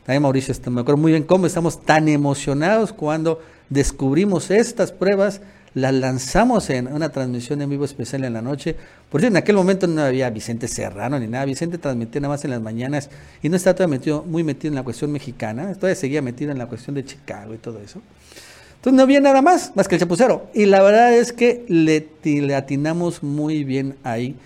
También 0.05 0.21
Mauricio, 0.21 0.51
este, 0.51 0.69
me 0.69 0.81
acuerdo 0.81 1.01
muy 1.01 1.11
bien 1.11 1.23
cómo 1.23 1.47
estamos 1.47 1.81
tan 1.83 2.07
emocionados 2.07 2.93
cuando 2.93 3.41
descubrimos 3.69 4.51
estas 4.51 4.91
pruebas 4.91 5.41
la 5.73 5.91
lanzamos 5.91 6.69
en 6.69 6.87
una 6.87 7.09
transmisión 7.09 7.61
en 7.61 7.69
vivo 7.69 7.83
especial 7.83 8.23
en 8.23 8.33
la 8.33 8.41
noche. 8.41 8.75
Por 9.09 9.19
cierto, 9.19 9.33
en 9.33 9.43
aquel 9.43 9.55
momento 9.55 9.87
no 9.87 10.01
había 10.01 10.29
Vicente 10.29 10.69
Serrano 10.69 11.19
ni 11.19 11.27
nada. 11.27 11.43
Vicente 11.43 11.77
transmitía 11.77 12.21
nada 12.21 12.33
más 12.33 12.45
en 12.45 12.51
las 12.51 12.61
mañanas 12.61 13.09
y 13.43 13.49
no 13.49 13.57
estaba 13.57 13.85
metido, 13.87 14.23
muy 14.23 14.43
metido 14.43 14.69
en 14.69 14.75
la 14.75 14.83
cuestión 14.83 15.11
mexicana. 15.11 15.73
Todavía 15.73 15.95
seguía 15.95 16.21
metido 16.21 16.51
en 16.51 16.59
la 16.59 16.67
cuestión 16.67 16.95
de 16.95 17.03
Chicago 17.03 17.53
y 17.53 17.57
todo 17.57 17.81
eso. 17.81 18.01
Entonces 18.75 18.93
no 18.95 19.03
había 19.03 19.19
nada 19.19 19.41
más, 19.41 19.73
más 19.75 19.87
que 19.87 19.95
el 19.95 20.01
chapucero. 20.01 20.49
Y 20.53 20.65
la 20.65 20.81
verdad 20.81 21.13
es 21.13 21.33
que 21.33 21.65
le 21.67 22.55
atinamos 22.55 23.21
muy 23.21 23.65
bien 23.65 23.95
ahí. 24.03 24.37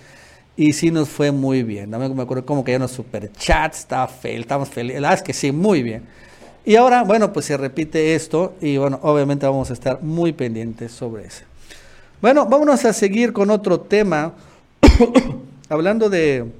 Y 0.60 0.74
sí 0.74 0.92
nos 0.92 1.08
fue 1.08 1.32
muy 1.32 1.64
bien. 1.64 1.90
No 1.90 1.98
me 2.00 2.22
acuerdo 2.22 2.46
cómo 2.46 2.66
que 2.66 2.74
ya 2.74 2.80
los 2.80 2.92
superchats, 2.92 3.80
estaba 3.80 4.10
feliz, 4.10 4.42
estábamos 4.42 4.68
felices. 4.68 5.00
La 5.00 5.14
es 5.14 5.22
que 5.22 5.32
sí, 5.32 5.54
muy 5.54 5.82
bien. 5.82 6.04
Y 6.66 6.76
ahora, 6.76 7.04
bueno, 7.04 7.32
pues 7.32 7.46
se 7.46 7.56
repite 7.56 8.14
esto 8.14 8.56
y 8.60 8.76
bueno, 8.76 9.00
obviamente 9.02 9.46
vamos 9.46 9.70
a 9.70 9.74
estar 9.74 10.02
muy 10.02 10.34
pendientes 10.34 10.92
sobre 10.92 11.28
eso. 11.28 11.46
Bueno, 12.22 12.46
vámonos 12.46 12.84
a 12.84 12.92
seguir 12.92 13.32
con 13.32 13.52
otro 13.52 13.80
tema, 13.80 14.34
hablando 15.70 16.10
de, 16.10 16.52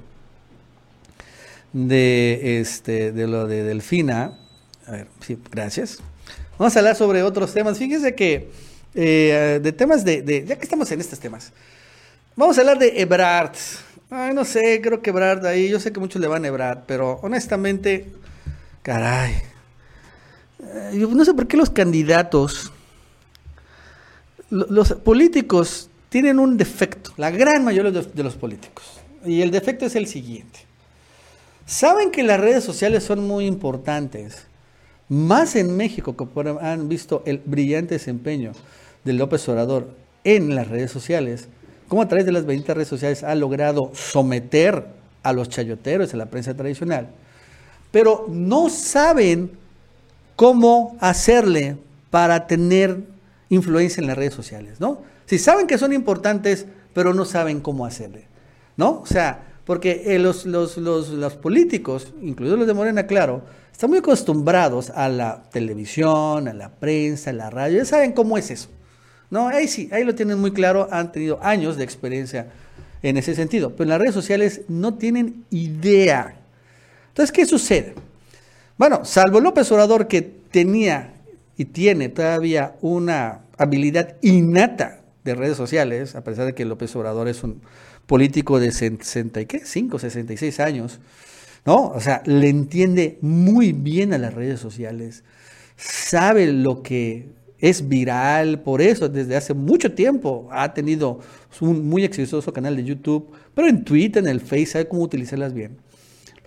de, 1.74 2.58
este, 2.58 3.12
de 3.12 3.26
lo 3.26 3.46
de 3.46 3.64
Delfina. 3.64 4.38
A 4.86 4.92
ver, 4.92 5.08
sí, 5.20 5.38
gracias. 5.50 5.98
Vamos 6.58 6.74
a 6.74 6.78
hablar 6.78 6.96
sobre 6.96 7.22
otros 7.22 7.52
temas. 7.52 7.76
Fíjense 7.76 8.14
que 8.14 8.48
eh, 8.94 9.60
de 9.62 9.72
temas 9.72 10.06
de, 10.06 10.22
de, 10.22 10.46
ya 10.46 10.56
que 10.56 10.64
estamos 10.64 10.90
en 10.90 11.00
estos 11.00 11.20
temas, 11.20 11.52
vamos 12.34 12.56
a 12.56 12.62
hablar 12.62 12.78
de 12.78 12.98
Ebrard. 12.98 13.52
No 14.10 14.44
sé, 14.44 14.80
creo 14.82 15.02
que 15.02 15.10
Ebrard 15.10 15.46
ahí, 15.46 15.68
yo 15.68 15.78
sé 15.78 15.92
que 15.92 16.00
muchos 16.00 16.20
le 16.20 16.26
van 16.26 16.44
a 16.44 16.48
Ebrard, 16.48 16.80
pero 16.86 17.20
honestamente, 17.22 18.12
caray, 18.82 19.34
eh, 20.62 20.96
yo 20.98 21.08
no 21.08 21.24
sé 21.24 21.32
por 21.32 21.46
qué 21.46 21.56
los 21.56 21.70
candidatos, 21.70 22.72
los 24.50 24.94
políticos 24.94 25.90
tienen 26.08 26.40
un 26.40 26.56
defecto, 26.56 27.12
la 27.16 27.30
gran 27.30 27.64
mayoría 27.64 27.92
de 27.92 28.22
los 28.22 28.34
políticos. 28.34 28.84
Y 29.24 29.42
el 29.42 29.52
defecto 29.52 29.86
es 29.86 29.94
el 29.94 30.08
siguiente. 30.08 30.60
Saben 31.66 32.10
que 32.10 32.24
las 32.24 32.40
redes 32.40 32.64
sociales 32.64 33.04
son 33.04 33.26
muy 33.28 33.46
importantes, 33.46 34.46
más 35.08 35.54
en 35.54 35.76
México, 35.76 36.16
que 36.16 36.26
han 36.60 36.88
visto 36.88 37.22
el 37.26 37.40
brillante 37.44 37.94
desempeño 37.94 38.52
de 39.04 39.12
López 39.12 39.48
Obrador 39.48 39.94
en 40.24 40.56
las 40.56 40.66
redes 40.66 40.90
sociales, 40.90 41.48
como 41.90 42.02
a 42.02 42.08
través 42.08 42.24
de 42.24 42.30
las 42.30 42.46
benditas 42.46 42.76
redes 42.76 42.88
sociales 42.88 43.24
ha 43.24 43.34
logrado 43.34 43.90
someter 43.94 44.86
a 45.24 45.32
los 45.32 45.48
chayoteros, 45.48 46.14
a 46.14 46.16
la 46.16 46.26
prensa 46.26 46.54
tradicional, 46.54 47.08
pero 47.90 48.26
no 48.30 48.70
saben 48.70 49.50
cómo 50.36 50.96
hacerle 51.00 51.78
para 52.10 52.46
tener 52.46 53.00
influencia 53.48 54.00
en 54.00 54.06
las 54.06 54.16
redes 54.16 54.34
sociales, 54.34 54.78
¿no? 54.78 55.02
Si 55.26 55.36
saben 55.36 55.66
que 55.66 55.78
son 55.78 55.92
importantes, 55.92 56.64
pero 56.94 57.12
no 57.12 57.24
saben 57.24 57.58
cómo 57.58 57.84
hacerle, 57.84 58.26
¿no? 58.76 59.00
O 59.00 59.06
sea, 59.06 59.48
porque 59.64 60.14
eh, 60.14 60.20
los, 60.20 60.46
los, 60.46 60.76
los, 60.76 61.34
políticos, 61.34 62.14
incluidos 62.22 62.56
los 62.56 62.68
de 62.68 62.74
Morena, 62.74 63.08
claro, 63.08 63.42
están 63.72 63.90
muy 63.90 63.98
acostumbrados 63.98 64.90
a 64.90 65.08
la 65.08 65.42
televisión, 65.50 66.46
a 66.46 66.54
la 66.54 66.70
prensa, 66.70 67.30
a 67.30 67.32
la 67.32 67.50
radio, 67.50 67.78
ya 67.78 67.84
saben 67.84 68.12
cómo 68.12 68.38
es 68.38 68.52
eso, 68.52 68.68
¿no? 69.30 69.48
Ahí 69.48 69.68
sí, 69.68 69.88
ahí 69.92 70.04
lo 70.04 70.14
tienen 70.14 70.38
muy 70.38 70.52
claro, 70.52 70.88
han 70.90 71.12
tenido 71.12 71.42
años 71.42 71.76
de 71.76 71.84
experiencia 71.84 72.48
en 73.02 73.16
ese 73.16 73.34
sentido, 73.34 73.70
pero 73.70 73.84
en 73.84 73.88
las 73.90 73.98
redes 73.98 74.14
sociales 74.14 74.62
no 74.68 74.94
tienen 74.94 75.44
idea. 75.50 76.36
Entonces, 77.08 77.32
¿qué 77.32 77.46
sucede? 77.46 77.94
Bueno, 78.76 79.04
salvo 79.04 79.40
López 79.40 79.70
Obrador 79.72 80.08
que 80.08 80.22
tenía 80.22 81.14
y 81.56 81.66
tiene 81.66 82.08
todavía 82.08 82.76
una 82.80 83.40
habilidad 83.58 84.16
innata 84.22 85.00
de 85.24 85.34
redes 85.34 85.56
sociales, 85.56 86.14
a 86.14 86.24
pesar 86.24 86.46
de 86.46 86.54
que 86.54 86.64
López 86.64 86.94
Obrador 86.96 87.28
es 87.28 87.42
un 87.42 87.60
político 88.06 88.58
de 88.58 88.72
60 88.72 89.40
y 89.40 89.46
qué, 89.46 89.60
5, 89.64 89.98
66 89.98 90.60
años, 90.60 90.98
¿no? 91.66 91.88
O 91.88 92.00
sea, 92.00 92.22
le 92.24 92.48
entiende 92.48 93.18
muy 93.20 93.72
bien 93.72 94.14
a 94.14 94.18
las 94.18 94.34
redes 94.34 94.60
sociales, 94.60 95.22
sabe 95.76 96.52
lo 96.52 96.82
que 96.82 97.28
es 97.60 97.88
viral, 97.88 98.60
por 98.60 98.80
eso 98.80 99.08
desde 99.08 99.36
hace 99.36 99.54
mucho 99.54 99.92
tiempo 99.92 100.48
ha 100.50 100.72
tenido 100.72 101.20
un 101.60 101.88
muy 101.88 102.04
exitoso 102.04 102.52
canal 102.52 102.76
de 102.76 102.84
YouTube, 102.84 103.30
pero 103.54 103.68
en 103.68 103.84
Twitter, 103.84 104.22
en 104.22 104.30
el 104.30 104.40
Face, 104.40 104.66
sabe 104.66 104.88
cómo 104.88 105.02
utilizarlas 105.02 105.52
bien. 105.52 105.78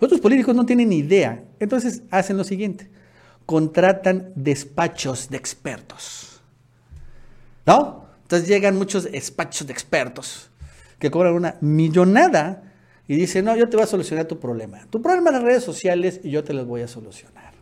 Los 0.00 0.08
otros 0.08 0.20
políticos 0.20 0.56
no 0.56 0.66
tienen 0.66 0.92
idea, 0.92 1.44
entonces 1.60 2.02
hacen 2.10 2.36
lo 2.36 2.44
siguiente, 2.44 2.90
contratan 3.46 4.32
despachos 4.34 5.30
de 5.30 5.36
expertos, 5.36 6.42
¿no? 7.64 8.04
Entonces 8.22 8.48
llegan 8.48 8.76
muchos 8.76 9.10
despachos 9.10 9.66
de 9.66 9.72
expertos 9.72 10.50
que 10.98 11.10
cobran 11.10 11.34
una 11.34 11.56
millonada 11.60 12.62
y 13.06 13.16
dicen, 13.16 13.44
no, 13.44 13.54
yo 13.54 13.68
te 13.68 13.76
voy 13.76 13.84
a 13.84 13.86
solucionar 13.86 14.24
tu 14.24 14.40
problema. 14.40 14.86
Tu 14.90 15.00
problema 15.02 15.28
en 15.28 15.36
las 15.36 15.44
redes 15.44 15.62
sociales 15.62 16.20
y 16.24 16.30
yo 16.30 16.42
te 16.42 16.54
los 16.54 16.66
voy 16.66 16.80
a 16.80 16.88
solucionar. 16.88 17.52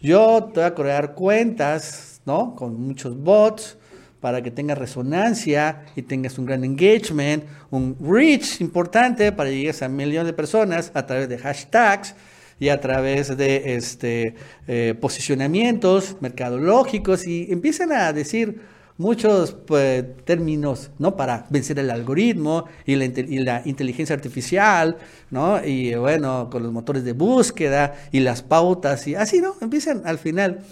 Yo 0.00 0.50
te 0.52 0.60
voy 0.60 0.64
a 0.64 0.74
crear 0.74 1.14
cuentas, 1.14 2.17
¿no? 2.28 2.54
Con 2.54 2.78
muchos 2.80 3.16
bots 3.16 3.78
para 4.20 4.42
que 4.42 4.50
tengas 4.50 4.76
resonancia 4.76 5.86
y 5.96 6.02
tengas 6.02 6.38
un 6.38 6.44
gran 6.44 6.62
engagement, 6.62 7.44
un 7.70 7.96
reach 8.00 8.60
importante 8.60 9.32
para 9.32 9.48
llegar 9.48 9.74
a 9.80 9.88
millones 9.88 10.26
de 10.26 10.32
personas 10.34 10.92
a 10.94 11.06
través 11.06 11.28
de 11.28 11.38
hashtags 11.38 12.14
y 12.60 12.68
a 12.68 12.80
través 12.80 13.34
de 13.36 13.76
este, 13.76 14.34
eh, 14.66 14.94
posicionamientos 15.00 16.16
mercadológicos 16.20 17.26
y 17.26 17.46
empiezan 17.50 17.92
a 17.92 18.12
decir 18.12 18.60
muchos 18.98 19.52
pues, 19.52 20.04
términos 20.24 20.90
¿no? 20.98 21.16
para 21.16 21.46
vencer 21.48 21.78
el 21.78 21.90
algoritmo 21.90 22.66
y 22.84 22.96
la, 22.96 23.04
y 23.04 23.38
la, 23.38 23.62
inteligencia 23.64 24.14
artificial, 24.14 24.96
¿no? 25.30 25.64
y 25.64 25.94
bueno, 25.94 26.50
con 26.50 26.64
los 26.64 26.72
motores 26.72 27.04
de 27.04 27.12
búsqueda 27.12 27.94
y 28.12 28.20
las 28.20 28.42
pautas 28.42 29.06
y 29.06 29.14
así, 29.14 29.40
¿no? 29.40 29.54
Empiezan 29.60 30.02
al 30.04 30.18
final 30.18 30.64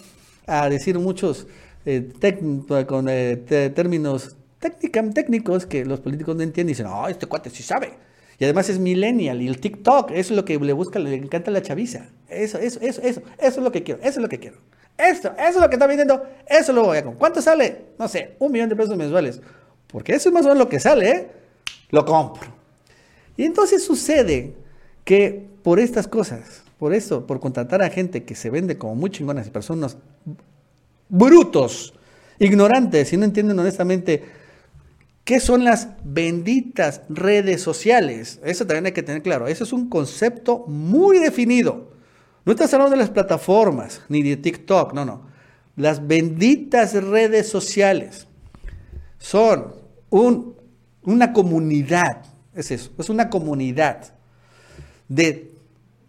a 0.46 0.68
decir 0.68 0.98
muchos 0.98 1.46
eh, 1.84 2.12
con 2.86 3.08
eh, 3.08 3.36
términos 3.74 4.36
técnicos 4.58 5.66
que 5.66 5.84
los 5.84 6.00
políticos 6.00 6.36
no 6.36 6.42
entienden 6.42 6.70
y 6.70 6.72
dicen, 6.72 6.86
no, 6.86 7.08
este 7.08 7.26
cuate 7.26 7.50
sí 7.50 7.62
sabe. 7.62 7.92
Y 8.38 8.44
además 8.44 8.68
es 8.68 8.78
millennial 8.78 9.40
y 9.40 9.48
el 9.48 9.60
TikTok, 9.60 10.10
eso 10.10 10.34
es 10.34 10.36
lo 10.36 10.44
que 10.44 10.58
le 10.58 10.72
busca, 10.72 10.98
le 10.98 11.14
encanta 11.14 11.50
la 11.50 11.62
chaviza. 11.62 12.08
Eso, 12.28 12.58
eso, 12.58 12.80
eso, 12.82 13.00
eso, 13.02 13.22
eso 13.38 13.60
es 13.60 13.64
lo 13.64 13.72
que 13.72 13.82
quiero, 13.82 14.00
eso 14.00 14.10
es 14.10 14.18
lo 14.18 14.28
que 14.28 14.38
quiero. 14.38 14.58
Esto, 14.98 15.32
eso 15.38 15.48
es 15.48 15.56
lo 15.56 15.68
que 15.68 15.76
está 15.76 15.86
vendiendo, 15.86 16.22
eso 16.46 16.72
lo 16.72 16.84
voy 16.84 16.98
a 16.98 17.02
comprar. 17.02 17.18
¿Cuánto 17.18 17.42
sale? 17.42 17.86
No 17.98 18.08
sé, 18.08 18.34
un 18.38 18.52
millón 18.52 18.68
de 18.68 18.76
pesos 18.76 18.96
mensuales. 18.96 19.40
Porque 19.86 20.14
eso 20.14 20.28
es 20.28 20.32
más 20.32 20.44
o 20.44 20.48
menos 20.48 20.58
lo 20.58 20.68
que 20.68 20.80
sale, 20.80 21.10
¿eh? 21.10 21.30
Lo 21.90 22.04
compro. 22.04 22.54
Y 23.36 23.44
entonces 23.44 23.84
sucede 23.84 24.54
que 25.04 25.46
por 25.62 25.78
estas 25.78 26.08
cosas, 26.08 26.62
por 26.78 26.94
eso, 26.94 27.26
por 27.26 27.40
contratar 27.40 27.82
a 27.82 27.90
gente 27.90 28.24
que 28.24 28.34
se 28.34 28.50
vende 28.50 28.76
como 28.78 28.94
muy 28.94 29.10
chingonas 29.10 29.46
y 29.46 29.50
personas 29.50 29.96
brutos, 31.08 31.94
ignorantes 32.38 33.12
y 33.12 33.16
no 33.16 33.24
entienden 33.24 33.58
honestamente 33.58 34.24
qué 35.24 35.40
son 35.40 35.64
las 35.64 35.88
benditas 36.04 37.02
redes 37.08 37.62
sociales. 37.62 38.40
Eso 38.44 38.66
también 38.66 38.86
hay 38.86 38.92
que 38.92 39.02
tener 39.02 39.22
claro. 39.22 39.48
Eso 39.48 39.64
es 39.64 39.72
un 39.72 39.88
concepto 39.88 40.64
muy 40.68 41.18
definido. 41.18 41.90
No 42.44 42.52
estás 42.52 42.72
hablando 42.74 42.92
de 42.92 43.00
las 43.00 43.10
plataformas, 43.10 44.02
ni 44.08 44.22
de 44.22 44.36
TikTok, 44.36 44.92
no, 44.92 45.04
no. 45.04 45.26
Las 45.74 46.06
benditas 46.06 46.94
redes 46.94 47.48
sociales 47.48 48.28
son 49.18 49.74
una 51.02 51.32
comunidad, 51.32 52.24
es 52.54 52.70
eso, 52.70 52.92
es 52.96 53.10
una 53.10 53.28
comunidad 53.28 54.14
de, 55.08 55.55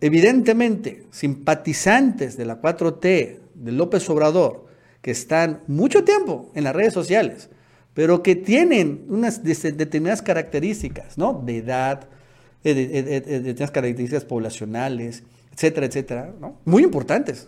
evidentemente, 0.01 1.05
simpatizantes 1.12 2.38
de 2.38 2.45
la 2.45 2.62
4T, 2.62 3.39
de 3.53 3.71
López 3.71 4.10
Obrador, 4.10 4.67
que 5.01 5.12
están 5.12 5.63
mucho 5.67 6.03
tiempo 6.03 6.51
en 6.53 6.63
las 6.63 6.75
redes 6.75 6.93
sociales, 6.93 7.49
pero 7.93 8.21
que 8.21 8.36
tienen 8.36 9.05
unas 9.10 9.43
determinadas 9.43 10.21
características, 10.21 11.17
¿no? 11.17 11.41
De 11.45 11.57
edad, 11.57 12.07
de, 12.63 12.73
determinadas 12.73 13.71
características 13.71 14.25
poblacionales, 14.25 15.23
etcétera, 15.53 15.88
etcétera, 15.88 16.33
¿no? 16.39 16.60
Muy 16.65 16.83
importantes. 16.83 17.47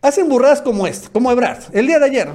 Hacen 0.00 0.28
burradas 0.28 0.62
como 0.62 0.86
esta, 0.86 1.08
como 1.10 1.30
Ebrard. 1.30 1.64
El 1.72 1.86
día 1.86 1.98
de 1.98 2.06
ayer 2.06 2.28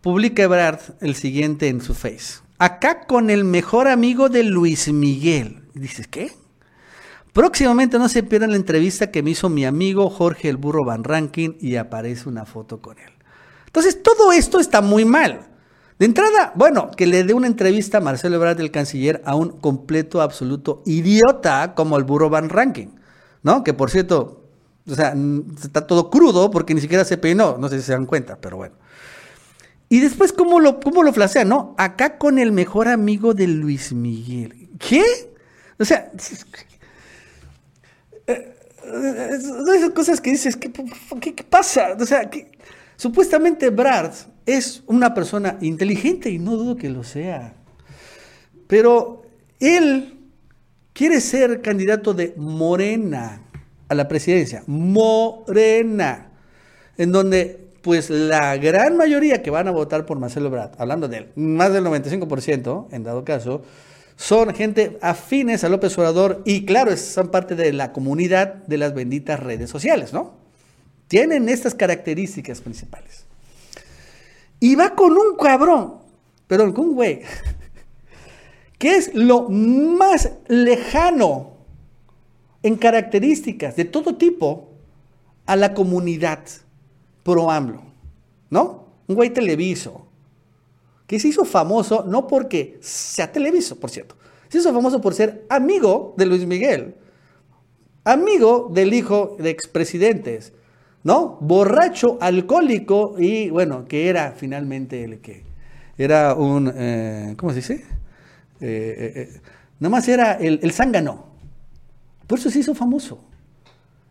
publica 0.00 0.42
Ebrard 0.42 0.80
el 1.00 1.14
siguiente 1.14 1.68
en 1.68 1.80
su 1.80 1.94
face. 1.94 2.40
Acá 2.58 3.06
con 3.06 3.30
el 3.30 3.42
mejor 3.44 3.88
amigo 3.88 4.28
de 4.28 4.44
Luis 4.44 4.92
Miguel. 4.92 5.62
dices, 5.74 6.06
¿qué? 6.06 6.30
Próximamente 7.34 7.98
no 7.98 8.08
se 8.08 8.22
pierdan 8.22 8.50
la 8.50 8.56
entrevista 8.56 9.10
que 9.10 9.20
me 9.20 9.30
hizo 9.30 9.48
mi 9.48 9.64
amigo 9.64 10.08
Jorge 10.08 10.48
el 10.48 10.56
Burro 10.56 10.84
Van 10.84 11.02
Rankin 11.02 11.56
y 11.60 11.74
aparece 11.74 12.28
una 12.28 12.46
foto 12.46 12.80
con 12.80 12.96
él. 13.00 13.10
Entonces, 13.66 14.04
todo 14.04 14.30
esto 14.30 14.60
está 14.60 14.80
muy 14.80 15.04
mal. 15.04 15.48
De 15.98 16.06
entrada, 16.06 16.52
bueno, 16.54 16.92
que 16.92 17.08
le 17.08 17.24
dé 17.24 17.34
una 17.34 17.48
entrevista 17.48 17.98
a 17.98 18.00
Marcelo 18.00 18.36
Ebrard, 18.36 18.60
el 18.60 18.70
canciller, 18.70 19.20
a 19.24 19.34
un 19.34 19.48
completo, 19.48 20.22
absoluto 20.22 20.84
idiota 20.86 21.74
como 21.74 21.96
el 21.96 22.04
Burro 22.04 22.30
Van 22.30 22.50
Ranking, 22.50 22.90
¿no? 23.42 23.64
Que 23.64 23.74
por 23.74 23.90
cierto, 23.90 24.44
o 24.88 24.94
sea, 24.94 25.12
está 25.60 25.88
todo 25.88 26.10
crudo 26.10 26.52
porque 26.52 26.72
ni 26.72 26.80
siquiera 26.80 27.04
se 27.04 27.18
peinó, 27.18 27.58
no 27.58 27.68
sé 27.68 27.80
si 27.80 27.86
se 27.86 27.92
dan 27.92 28.06
cuenta, 28.06 28.38
pero 28.40 28.58
bueno. 28.58 28.76
Y 29.88 29.98
después, 29.98 30.32
¿cómo 30.32 30.60
lo, 30.60 30.78
cómo 30.78 31.02
lo 31.02 31.12
flacea, 31.12 31.44
no? 31.44 31.74
Acá 31.78 32.16
con 32.16 32.38
el 32.38 32.52
mejor 32.52 32.86
amigo 32.86 33.34
de 33.34 33.48
Luis 33.48 33.92
Miguel. 33.92 34.70
¿Qué? 34.78 35.02
O 35.80 35.84
sea, 35.84 36.12
esas 38.26 39.90
cosas 39.90 40.20
que 40.20 40.30
dices, 40.30 40.56
¿qué, 40.56 40.70
qué, 40.70 41.44
pasa? 41.44 41.96
O 41.98 42.06
sea, 42.06 42.30
supuestamente 42.96 43.70
Brad 43.70 44.12
es 44.46 44.82
una 44.86 45.14
persona 45.14 45.56
inteligente 45.60 46.30
y 46.30 46.38
no 46.38 46.56
dudo 46.56 46.76
que 46.76 46.90
lo 46.90 47.04
sea. 47.04 47.54
Pero 48.66 49.22
él 49.60 50.18
quiere 50.92 51.20
ser 51.20 51.60
candidato 51.62 52.14
de 52.14 52.34
Morena 52.36 53.42
a 53.88 53.94
la 53.94 54.08
presidencia. 54.08 54.62
Morena. 54.66 56.30
En 56.96 57.10
donde 57.10 57.64
pues 57.82 58.08
la 58.08 58.56
gran 58.56 58.96
mayoría 58.96 59.42
que 59.42 59.50
van 59.50 59.68
a 59.68 59.70
votar 59.70 60.06
por 60.06 60.18
Marcelo 60.18 60.48
Brad, 60.48 60.72
hablando 60.78 61.06
de 61.06 61.18
él, 61.18 61.28
más 61.36 61.70
del 61.72 61.84
95% 61.84 62.86
en 62.92 63.02
dado 63.02 63.24
caso, 63.24 63.62
son 64.16 64.54
gente 64.54 64.98
afines 65.02 65.64
a 65.64 65.68
López 65.68 65.96
Obrador 65.98 66.42
y 66.44 66.64
claro, 66.64 66.96
son 66.96 67.28
parte 67.28 67.54
de 67.56 67.72
la 67.72 67.92
comunidad 67.92 68.54
de 68.66 68.78
las 68.78 68.94
benditas 68.94 69.40
redes 69.40 69.70
sociales, 69.70 70.12
¿no? 70.12 70.34
Tienen 71.08 71.48
estas 71.48 71.74
características 71.74 72.60
principales. 72.60 73.26
Y 74.60 74.76
va 74.76 74.94
con 74.94 75.12
un 75.12 75.36
cabrón, 75.36 75.98
perdón, 76.46 76.72
con 76.72 76.88
un 76.88 76.94
güey, 76.94 77.20
que 78.78 78.96
es 78.96 79.14
lo 79.14 79.48
más 79.48 80.30
lejano 80.48 81.54
en 82.62 82.76
características 82.76 83.76
de 83.76 83.84
todo 83.84 84.16
tipo 84.16 84.70
a 85.46 85.56
la 85.56 85.74
comunidad 85.74 86.40
pro 87.22 87.50
AMLO, 87.50 87.82
¿no? 88.48 88.86
Un 89.06 89.16
güey 89.16 89.30
televiso, 89.30 90.03
que 91.06 91.18
se 91.18 91.28
hizo 91.28 91.44
famoso 91.44 92.04
no 92.06 92.26
porque 92.26 92.78
sea 92.80 93.30
televiso, 93.30 93.78
por 93.78 93.90
cierto, 93.90 94.16
se 94.48 94.58
hizo 94.58 94.72
famoso 94.72 95.00
por 95.00 95.14
ser 95.14 95.44
amigo 95.48 96.14
de 96.16 96.26
Luis 96.26 96.46
Miguel, 96.46 96.94
amigo 98.04 98.70
del 98.72 98.94
hijo 98.94 99.36
de 99.38 99.50
expresidentes, 99.50 100.52
¿no? 101.02 101.38
Borracho, 101.40 102.18
alcohólico 102.20 103.16
y 103.18 103.50
bueno, 103.50 103.84
que 103.86 104.08
era 104.08 104.32
finalmente 104.32 105.04
el 105.04 105.20
que 105.20 105.44
era 105.96 106.34
un, 106.34 106.72
eh, 106.74 107.34
¿cómo 107.36 107.52
se 107.52 107.56
dice? 107.56 107.74
Eh, 108.60 109.12
eh, 109.16 109.40
nada 109.78 109.90
más 109.90 110.08
era 110.08 110.32
el, 110.34 110.60
el 110.62 110.72
zángano. 110.72 111.26
Por 112.26 112.38
eso 112.38 112.50
se 112.50 112.60
hizo 112.60 112.74
famoso. 112.74 113.20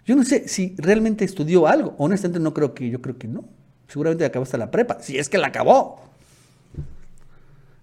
Yo 0.06 0.16
no 0.16 0.24
sé 0.24 0.48
si 0.48 0.76
realmente 0.78 1.26
estudió 1.26 1.68
algo. 1.68 1.96
Honestamente 1.98 2.40
no 2.40 2.54
creo 2.54 2.74
que, 2.74 2.90
yo 2.90 3.02
creo 3.02 3.18
que 3.18 3.28
no. 3.28 3.46
Seguramente 3.88 4.26
acabó 4.26 4.44
hasta 4.44 4.58
la 4.58 4.72
prepa, 4.72 5.00
si 5.02 5.18
es 5.18 5.30
que 5.30 5.38
la 5.38 5.48
acabó. 5.48 6.13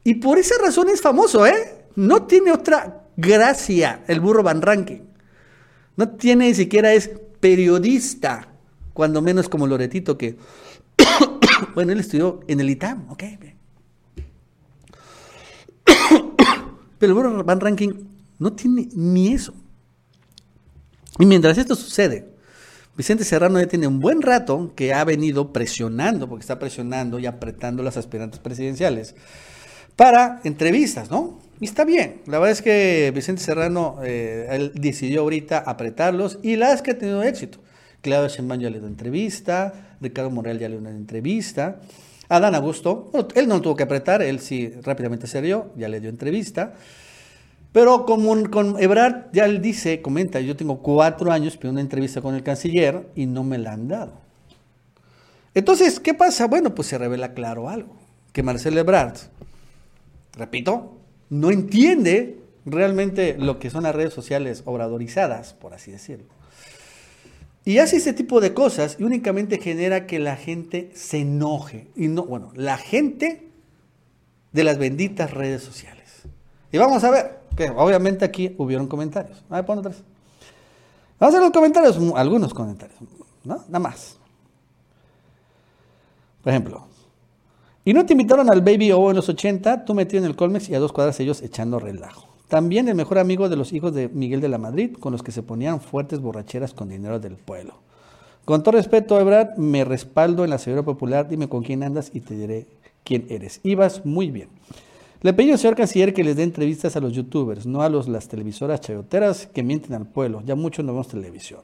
Y 0.04 0.14
por 0.14 0.38
esa 0.38 0.54
razón 0.62 0.88
es 0.88 1.00
famoso, 1.00 1.46
¿eh? 1.46 1.86
No 1.96 2.22
tiene 2.22 2.52
otra 2.52 3.04
gracia 3.16 4.04
el 4.06 4.20
burro 4.20 4.42
Van 4.42 4.62
Ranking. 4.62 5.00
No 5.96 6.10
tiene 6.10 6.48
ni 6.48 6.54
siquiera 6.54 6.92
es 6.92 7.10
periodista 7.40 8.48
cuando 8.92 9.22
menos 9.22 9.48
como 9.48 9.66
Loretito 9.66 10.16
que, 10.16 10.36
bueno, 11.74 11.92
él 11.92 12.00
estudió 12.00 12.40
en 12.48 12.60
el 12.60 12.70
ITAM, 12.70 13.10
ok. 13.10 13.24
Pero 16.98 17.38
el 17.38 17.42
Van 17.44 17.60
Ranking 17.60 17.92
no 18.38 18.52
tiene 18.52 18.88
ni 18.94 19.32
eso. 19.32 19.54
Y 21.18 21.26
mientras 21.26 21.58
esto 21.58 21.74
sucede, 21.74 22.34
Vicente 22.96 23.24
Serrano 23.24 23.60
ya 23.60 23.66
tiene 23.66 23.86
un 23.86 24.00
buen 24.00 24.22
rato 24.22 24.72
que 24.74 24.92
ha 24.94 25.04
venido 25.04 25.52
presionando, 25.52 26.28
porque 26.28 26.42
está 26.42 26.58
presionando 26.58 27.18
y 27.18 27.26
apretando 27.26 27.82
las 27.82 27.96
aspirantes 27.96 28.40
presidenciales, 28.40 29.14
para 29.96 30.40
entrevistas, 30.44 31.10
¿no? 31.10 31.38
Y 31.60 31.66
está 31.66 31.84
bien. 31.84 32.22
La 32.26 32.38
verdad 32.38 32.52
es 32.52 32.62
que 32.62 33.12
Vicente 33.14 33.42
Serrano, 33.42 33.98
eh, 34.02 34.70
decidió 34.74 35.20
ahorita 35.20 35.58
apretarlos 35.58 36.38
y 36.42 36.56
las 36.56 36.80
que 36.82 36.92
ha 36.92 36.98
tenido 36.98 37.22
éxito. 37.22 37.58
Claudio 38.00 38.28
Sheinbaum 38.28 38.60
ya 38.60 38.70
le 38.70 38.78
dio 38.78 38.88
entrevista, 38.88 39.96
Ricardo 40.00 40.30
Morel 40.30 40.58
ya 40.58 40.68
le 40.68 40.76
dio 40.76 40.80
una 40.80 40.90
entrevista. 40.90 41.80
Adán 42.30 42.54
Augusto, 42.54 43.10
él 43.34 43.48
no 43.48 43.60
tuvo 43.60 43.76
que 43.76 43.82
apretar, 43.82 44.22
él 44.22 44.40
sí 44.40 44.72
rápidamente 44.82 45.26
se 45.26 45.42
dio, 45.42 45.72
ya 45.76 45.88
le 45.88 46.00
dio 46.00 46.08
entrevista. 46.08 46.74
Pero 47.72 48.06
como 48.06 48.50
con 48.50 48.80
Ebrard 48.80 49.26
ya 49.32 49.44
él 49.44 49.60
dice, 49.60 50.00
comenta, 50.00 50.40
yo 50.40 50.56
tengo 50.56 50.78
cuatro 50.80 51.30
años 51.30 51.56
pidiendo 51.56 51.72
una 51.72 51.80
entrevista 51.82 52.20
con 52.20 52.34
el 52.34 52.42
canciller 52.42 53.08
y 53.14 53.26
no 53.26 53.44
me 53.44 53.58
la 53.58 53.72
han 53.72 53.88
dado. 53.88 54.12
Entonces, 55.54 56.00
¿qué 56.00 56.14
pasa? 56.14 56.46
Bueno, 56.46 56.74
pues 56.74 56.88
se 56.88 56.98
revela 56.98 57.34
claro 57.34 57.68
algo, 57.68 57.96
que 58.32 58.42
Marcelo 58.42 58.80
Ebrard, 58.80 59.16
repito, 60.32 60.96
no 61.28 61.50
entiende 61.50 62.40
realmente 62.66 63.36
lo 63.38 63.58
que 63.58 63.70
son 63.70 63.84
las 63.84 63.94
redes 63.94 64.12
sociales 64.12 64.62
obradorizadas, 64.64 65.54
por 65.54 65.74
así 65.74 65.90
decirlo. 65.90 66.26
Y 67.64 67.78
hace 67.78 67.96
ese 67.96 68.12
tipo 68.12 68.40
de 68.40 68.54
cosas 68.54 68.96
y 68.98 69.04
únicamente 69.04 69.58
genera 69.58 70.06
que 70.06 70.18
la 70.18 70.36
gente 70.36 70.90
se 70.94 71.18
enoje. 71.18 71.88
Y 71.94 72.08
no, 72.08 72.24
bueno, 72.24 72.52
la 72.54 72.78
gente 72.78 73.48
de 74.52 74.64
las 74.64 74.78
benditas 74.78 75.30
redes 75.30 75.62
sociales. 75.62 76.22
Y 76.72 76.78
vamos 76.78 77.04
a 77.04 77.10
ver, 77.10 77.40
que 77.56 77.70
obviamente 77.70 78.24
aquí 78.24 78.54
hubieron 78.58 78.86
comentarios. 78.86 79.44
A 79.50 79.56
ver, 79.56 79.66
pon 79.66 79.82
Vamos 79.82 80.04
a 81.20 81.26
hacer 81.26 81.40
los 81.40 81.50
comentarios, 81.50 81.98
algunos 82.16 82.54
comentarios, 82.54 82.98
¿no? 83.44 83.56
Nada 83.66 83.78
más. 83.78 84.16
Por 86.42 86.50
ejemplo, 86.50 86.86
y 87.84 87.94
no 87.94 88.04
te 88.04 88.12
invitaron 88.12 88.50
al 88.50 88.60
Baby 88.60 88.92
O 88.92 89.10
en 89.10 89.16
los 89.16 89.28
80, 89.28 89.84
tú 89.84 89.94
metido 89.94 90.22
en 90.22 90.28
el 90.28 90.36
Colmex 90.36 90.68
y 90.68 90.74
a 90.74 90.78
dos 90.78 90.92
cuadras 90.92 91.18
ellos 91.20 91.42
echando 91.42 91.78
relajo. 91.78 92.28
También 92.48 92.88
el 92.88 92.94
mejor 92.94 93.18
amigo 93.18 93.48
de 93.48 93.56
los 93.56 93.72
hijos 93.72 93.94
de 93.94 94.08
Miguel 94.08 94.40
de 94.40 94.48
la 94.48 94.58
Madrid, 94.58 94.96
con 94.98 95.12
los 95.12 95.22
que 95.22 95.32
se 95.32 95.42
ponían 95.42 95.80
fuertes 95.80 96.20
borracheras 96.20 96.74
con 96.74 96.88
dinero 96.88 97.20
del 97.20 97.36
pueblo. 97.36 97.74
Con 98.44 98.62
todo 98.62 98.72
respeto, 98.72 99.20
Ebrard, 99.20 99.56
me 99.56 99.84
respaldo 99.84 100.44
en 100.44 100.50
la 100.50 100.58
seguridad 100.58 100.84
popular, 100.84 101.28
dime 101.28 101.48
con 101.48 101.62
quién 101.62 101.82
andas 101.82 102.10
y 102.12 102.20
te 102.20 102.34
diré 102.34 102.66
quién 103.04 103.26
eres. 103.30 103.60
Ibas 103.62 104.04
muy 104.04 104.30
bien. 104.30 104.48
Le 105.22 105.32
pedí 105.32 105.52
al 105.52 105.58
señor 105.58 105.76
canciller 105.76 106.12
que 106.12 106.24
les 106.24 106.36
dé 106.36 106.42
entrevistas 106.42 106.96
a 106.96 107.00
los 107.00 107.12
youtubers, 107.12 107.66
no 107.66 107.82
a 107.82 107.88
los, 107.88 108.08
las 108.08 108.26
televisoras 108.26 108.80
chayoteras 108.80 109.46
que 109.46 109.62
mienten 109.62 109.94
al 109.94 110.06
pueblo. 110.06 110.42
Ya 110.44 110.54
mucho 110.54 110.82
no 110.82 110.92
vemos 110.92 111.08
televisión. 111.08 111.60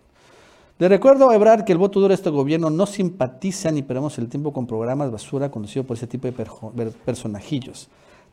Le 0.79 0.89
recuerdo 0.89 1.33
Ebrard 1.33 1.65
que 1.65 1.73
el 1.73 1.79
voto 1.79 2.01
duro 2.01 2.11
de 2.11 2.17
este 2.17 2.29
gobierno 2.29 2.69
no 2.69 2.85
simpatiza 2.85 3.71
ni 3.71 3.83
perdemos 3.83 4.19
el 4.19 4.29
tiempo 4.29 4.53
con 4.53 4.67
programas 4.67 5.11
basura 5.11 5.51
conducidos 5.51 5.87
por 5.87 5.97
ese 5.97 6.07
tipo 6.07 6.29
de 6.29 6.91
personajillos. 7.05 7.89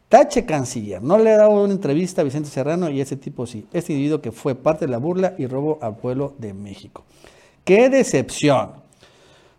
Tache 0.09 0.45
canciller, 0.45 1.01
no 1.01 1.17
le 1.17 1.31
ha 1.31 1.37
dado 1.37 1.51
una 1.51 1.73
entrevista 1.73 2.21
a 2.21 2.25
Vicente 2.25 2.49
Serrano 2.49 2.89
y 2.89 2.99
ese 2.99 3.15
tipo 3.15 3.47
sí. 3.47 3.65
Este 3.71 3.93
individuo 3.93 4.21
que 4.21 4.33
fue 4.33 4.55
parte 4.55 4.85
de 4.85 4.91
la 4.91 4.97
burla 4.97 5.35
y 5.37 5.47
robo 5.47 5.79
al 5.81 5.95
pueblo 5.95 6.33
de 6.37 6.53
México. 6.53 7.05
¡Qué 7.63 7.89
decepción! 7.89 8.71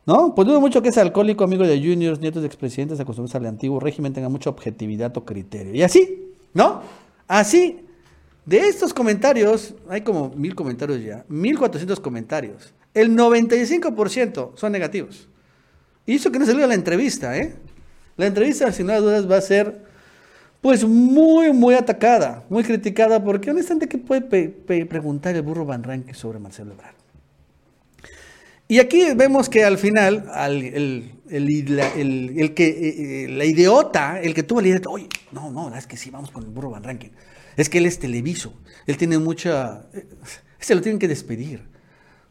¿No? 0.04 0.34
Pues 0.34 0.46
dudo 0.46 0.60
mucho 0.60 0.82
que 0.82 0.90
ese 0.90 1.00
alcohólico 1.00 1.42
amigo 1.42 1.66
de 1.66 1.78
juniors, 1.78 2.20
nietos 2.20 2.42
de 2.42 2.48
expresidentes 2.48 3.00
acostumbrados 3.00 3.34
al 3.36 3.46
antiguo 3.46 3.80
régimen 3.80 4.12
tenga 4.12 4.28
mucha 4.28 4.50
objetividad 4.50 5.16
o 5.16 5.24
criterio. 5.24 5.74
Y 5.74 5.82
así, 5.82 6.34
¿no? 6.52 6.82
Así, 7.26 7.83
de 8.46 8.68
estos 8.68 8.92
comentarios, 8.92 9.74
hay 9.88 10.02
como 10.02 10.30
mil 10.30 10.54
comentarios 10.54 11.02
ya, 11.02 11.24
mil 11.28 11.58
cuatrocientos 11.58 12.00
comentarios. 12.00 12.74
El 12.92 13.16
95% 13.16 14.56
son 14.56 14.72
negativos. 14.72 15.28
Y 16.06 16.16
eso 16.16 16.30
que 16.30 16.38
no 16.38 16.46
salió 16.46 16.64
a 16.64 16.68
la 16.68 16.74
entrevista, 16.74 17.36
¿eh? 17.36 17.54
La 18.16 18.26
entrevista, 18.26 18.70
sin 18.70 18.86
lugar 18.86 19.00
dudas, 19.00 19.30
va 19.30 19.38
a 19.38 19.40
ser, 19.40 19.82
pues, 20.60 20.84
muy, 20.84 21.52
muy 21.52 21.74
atacada, 21.74 22.44
muy 22.48 22.62
criticada, 22.62 23.24
porque 23.24 23.50
honestamente, 23.50 23.88
¿qué 23.88 23.98
puede 23.98 24.50
preguntar 24.84 25.34
el 25.34 25.42
burro 25.42 25.64
Van 25.64 25.82
Ranke 25.82 26.14
sobre 26.14 26.38
Marcelo 26.38 26.74
Ebrard? 26.74 26.94
Y 28.68 28.78
aquí 28.78 29.12
vemos 29.14 29.48
que 29.48 29.64
al 29.64 29.76
final, 29.76 30.30
el, 30.36 32.54
que, 32.54 32.66
eh, 32.66 33.24
eh, 33.24 33.28
la 33.28 33.44
idiota, 33.44 34.20
el 34.20 34.32
que 34.32 34.42
tuvo 34.42 34.60
la 34.60 34.68
idea, 34.68 34.80
oye, 34.88 35.08
no, 35.32 35.50
no, 35.50 35.74
es 35.76 35.86
que 35.86 35.96
sí, 35.96 36.10
vamos 36.10 36.30
con 36.30 36.44
el 36.44 36.50
burro 36.50 36.70
Van 36.70 36.82
Ranking. 36.82 37.10
Es 37.56 37.68
que 37.68 37.78
él 37.78 37.86
es 37.86 37.98
televiso. 37.98 38.54
Él 38.86 38.96
tiene 38.96 39.18
mucha... 39.18 39.86
Se 40.58 40.74
lo 40.74 40.80
tienen 40.80 40.98
que 40.98 41.08
despedir. 41.08 41.62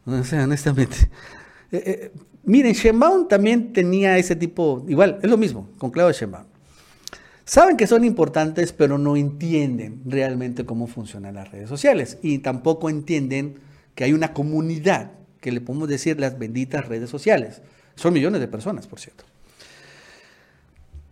O 0.06 0.24
sea, 0.24 0.44
honestamente. 0.44 0.98
Eh, 1.72 1.84
eh, 1.86 2.12
miren, 2.44 2.76
también 3.28 3.74
tenía 3.74 4.18
ese 4.18 4.36
tipo... 4.36 4.86
Igual, 4.88 5.20
es 5.22 5.30
lo 5.30 5.38
mismo 5.38 5.70
con 5.78 5.92
Claudio 5.92 6.14
Sheinbaum. 6.14 6.46
Saben 7.46 7.76
que 7.76 7.88
son 7.88 8.06
importantes, 8.06 8.72
pero 8.72 8.98
no 8.98 9.18
entienden 9.18 10.02
realmente 10.06 10.66
cómo 10.66 10.88
funcionan 10.88 11.36
las 11.36 11.52
redes 11.52 11.68
sociales. 11.68 12.18
Y 12.22 12.40
tampoco 12.40 12.90
entienden 12.90 13.60
que 13.96 14.06
hay 14.06 14.14
una 14.14 14.34
comunidad, 14.34 15.12
que 15.42 15.52
le 15.52 15.62
podemos 15.62 15.90
decir 15.90 16.20
las 16.20 16.40
benditas 16.40 16.88
redes 16.88 17.10
sociales. 17.10 17.62
Son 17.96 18.14
millones 18.14 18.40
de 18.40 18.48
personas, 18.48 18.88
por 18.88 19.00
cierto. 19.00 19.26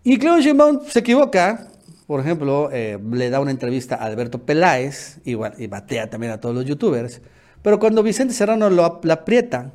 Y 0.03 0.17
Claudio 0.17 0.41
Sheinbaum 0.41 0.79
se 0.87 0.99
equivoca 0.99 1.67
por 2.11 2.19
ejemplo, 2.19 2.69
eh, 2.73 2.99
le 3.13 3.29
da 3.29 3.39
una 3.39 3.51
entrevista 3.51 3.95
a 3.95 4.03
Alberto 4.03 4.39
Peláez, 4.39 5.19
igual, 5.23 5.53
y 5.57 5.67
batea 5.67 6.09
también 6.09 6.33
a 6.33 6.41
todos 6.41 6.53
los 6.53 6.65
youtubers, 6.65 7.21
pero 7.61 7.79
cuando 7.79 8.03
Vicente 8.03 8.33
Serrano 8.33 8.69
la 8.69 9.13
aprieta, 9.13 9.71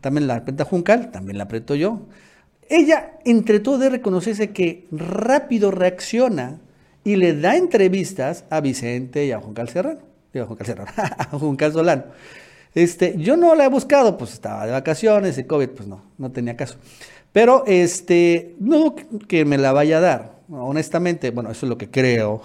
también 0.00 0.28
la 0.28 0.36
aprieta 0.36 0.64
Juncal, 0.64 1.10
también 1.10 1.36
la 1.36 1.42
aprieto 1.42 1.74
yo, 1.74 2.02
ella 2.68 3.18
entre 3.24 3.58
todo 3.58 3.78
de 3.78 3.90
reconocerse 3.90 4.50
que 4.50 4.86
rápido 4.92 5.72
reacciona 5.72 6.60
y 7.02 7.16
le 7.16 7.34
da 7.34 7.56
entrevistas 7.56 8.44
a 8.50 8.60
Vicente 8.60 9.26
y 9.26 9.32
a 9.32 9.40
Juncal 9.40 9.68
Serrano, 9.68 9.98
digo 10.32 10.44
a 10.44 10.46
Juncal 10.46 10.66
Serrano, 10.68 10.92
a 10.96 11.24
Juncal 11.24 11.72
Solano. 11.72 12.04
Este, 12.72 13.16
yo 13.18 13.36
no 13.36 13.56
la 13.56 13.64
he 13.64 13.68
buscado, 13.68 14.16
pues 14.16 14.32
estaba 14.32 14.64
de 14.64 14.70
vacaciones, 14.70 15.38
y 15.38 15.42
COVID, 15.42 15.70
pues 15.70 15.88
no, 15.88 16.04
no 16.18 16.30
tenía 16.30 16.56
caso. 16.56 16.78
Pero 17.32 17.64
este, 17.66 18.54
no 18.60 18.94
que 19.26 19.44
me 19.44 19.58
la 19.58 19.72
vaya 19.72 19.98
a 19.98 20.00
dar 20.00 20.39
honestamente, 20.50 21.30
bueno, 21.30 21.50
eso 21.50 21.66
es 21.66 21.70
lo 21.70 21.78
que 21.78 21.90
creo. 21.90 22.42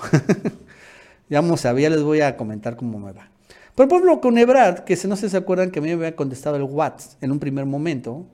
ya 1.30 1.42
vamos 1.42 1.66
a 1.66 1.74
ver, 1.74 1.84
ya 1.84 1.90
les 1.90 2.04
voy 2.04 2.22
a 2.22 2.38
comentar 2.38 2.76
cómo 2.76 3.00
me 3.00 3.12
va. 3.12 3.30
Por 3.76 3.88
ejemplo, 3.88 4.22
con 4.22 4.38
Ebrard, 4.38 4.86
que 4.86 4.96
no 5.08 5.16
sé 5.16 5.28
si 5.28 5.32
se 5.32 5.38
acuerdan 5.38 5.70
que 5.70 5.80
a 5.80 5.82
mí 5.82 5.90
me 5.90 5.96
había 5.96 6.16
contestado 6.16 6.56
el 6.56 6.64
WhatsApp 6.64 7.22
en 7.22 7.32
un 7.32 7.40
primer 7.40 7.66
momento. 7.66 8.26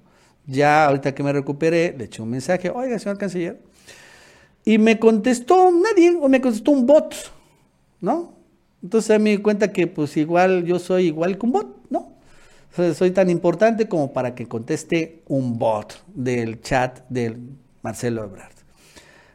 Ya 0.46 0.86
ahorita 0.86 1.16
que 1.16 1.24
me 1.24 1.34
recuperé, 1.34 1.96
le 1.98 2.06
eché 2.06 2.22
un 2.22 2.30
mensaje, 2.30 2.70
oiga, 2.70 2.98
señor 3.00 3.18
canciller. 3.18 3.60
Y 4.64 4.78
me 4.78 5.00
contestó 5.00 5.72
nadie, 5.72 6.16
o 6.20 6.30
me 6.30 6.42
contestó 6.42 6.72
un 6.72 6.86
bot, 6.86 7.16
¿no? 8.00 8.34
Entonces 8.84 9.20
me 9.20 9.32
di 9.32 9.38
cuenta 9.38 9.72
que 9.72 9.88
pues 9.88 10.16
igual 10.18 10.64
yo 10.66 10.80
soy 10.80 11.08
igual 11.08 11.38
que 11.38 11.46
un 11.46 11.52
bot, 11.52 11.78
¿no? 11.90 12.12
soy 12.96 13.12
tan 13.12 13.30
importante 13.30 13.90
como 13.90 14.14
para 14.14 14.34
que 14.34 14.48
conteste 14.48 15.22
un 15.28 15.60
bot 15.60 16.02
del 16.08 16.62
chat 16.62 17.02
del 17.10 17.38
Marcelo 17.82 18.24
Ebrard. 18.24 18.61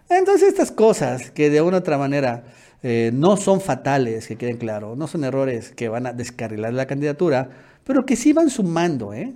Entonces 0.08 0.48
estas 0.48 0.70
cosas 0.70 1.30
que 1.30 1.50
de 1.50 1.60
una 1.62 1.78
u 1.78 1.80
otra 1.80 1.98
manera 1.98 2.44
eh, 2.82 3.10
no 3.12 3.36
son 3.36 3.60
fatales, 3.60 4.28
que 4.28 4.36
queden 4.36 4.58
claro, 4.58 4.94
no 4.96 5.08
son 5.08 5.24
errores 5.24 5.72
que 5.72 5.88
van 5.88 6.06
a 6.06 6.12
descarrilar 6.12 6.72
la 6.72 6.86
candidatura, 6.86 7.50
pero 7.84 8.06
que 8.06 8.16
sí 8.16 8.32
van 8.32 8.50
sumando, 8.50 9.12
¿eh? 9.14 9.34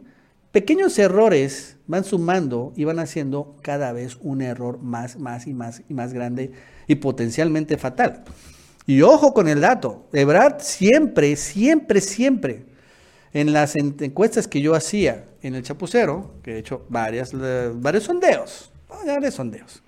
Pequeños 0.52 0.98
errores 0.98 1.76
van 1.86 2.02
sumando 2.02 2.72
y 2.74 2.82
van 2.84 2.98
haciendo 2.98 3.56
cada 3.62 3.92
vez 3.92 4.18
un 4.20 4.42
error 4.42 4.80
más, 4.82 5.16
más 5.16 5.46
y 5.46 5.54
más 5.54 5.82
y 5.88 5.94
más 5.94 6.12
grande 6.12 6.50
y 6.88 6.96
potencialmente 6.96 7.78
fatal. 7.78 8.24
Y 8.84 9.02
ojo 9.02 9.32
con 9.32 9.46
el 9.46 9.60
dato, 9.60 10.08
Ebrard 10.12 10.60
siempre, 10.60 11.36
siempre, 11.36 12.00
siempre, 12.00 12.64
en 13.32 13.52
las 13.52 13.76
encuestas 13.76 14.48
que 14.48 14.60
yo 14.60 14.74
hacía 14.74 15.26
en 15.42 15.54
el 15.54 15.62
Chapucero, 15.62 16.34
que 16.42 16.54
he 16.54 16.58
hecho 16.58 16.84
varias, 16.88 17.32
eh, 17.32 17.70
varios 17.72 18.04
sondeos, 18.04 18.72
varios 19.06 19.34
sondeos, 19.34 19.82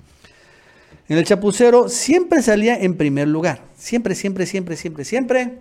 en 1.09 1.19
el 1.19 1.25
chapucero 1.25 1.89
siempre 1.89 2.43
salía 2.43 2.77
en 2.79 2.97
primer 2.97 3.29
lugar. 3.29 3.63
Siempre, 3.77 4.15
siempre, 4.15 4.47
siempre, 4.47 4.77
siempre, 4.77 5.05
siempre. 5.05 5.59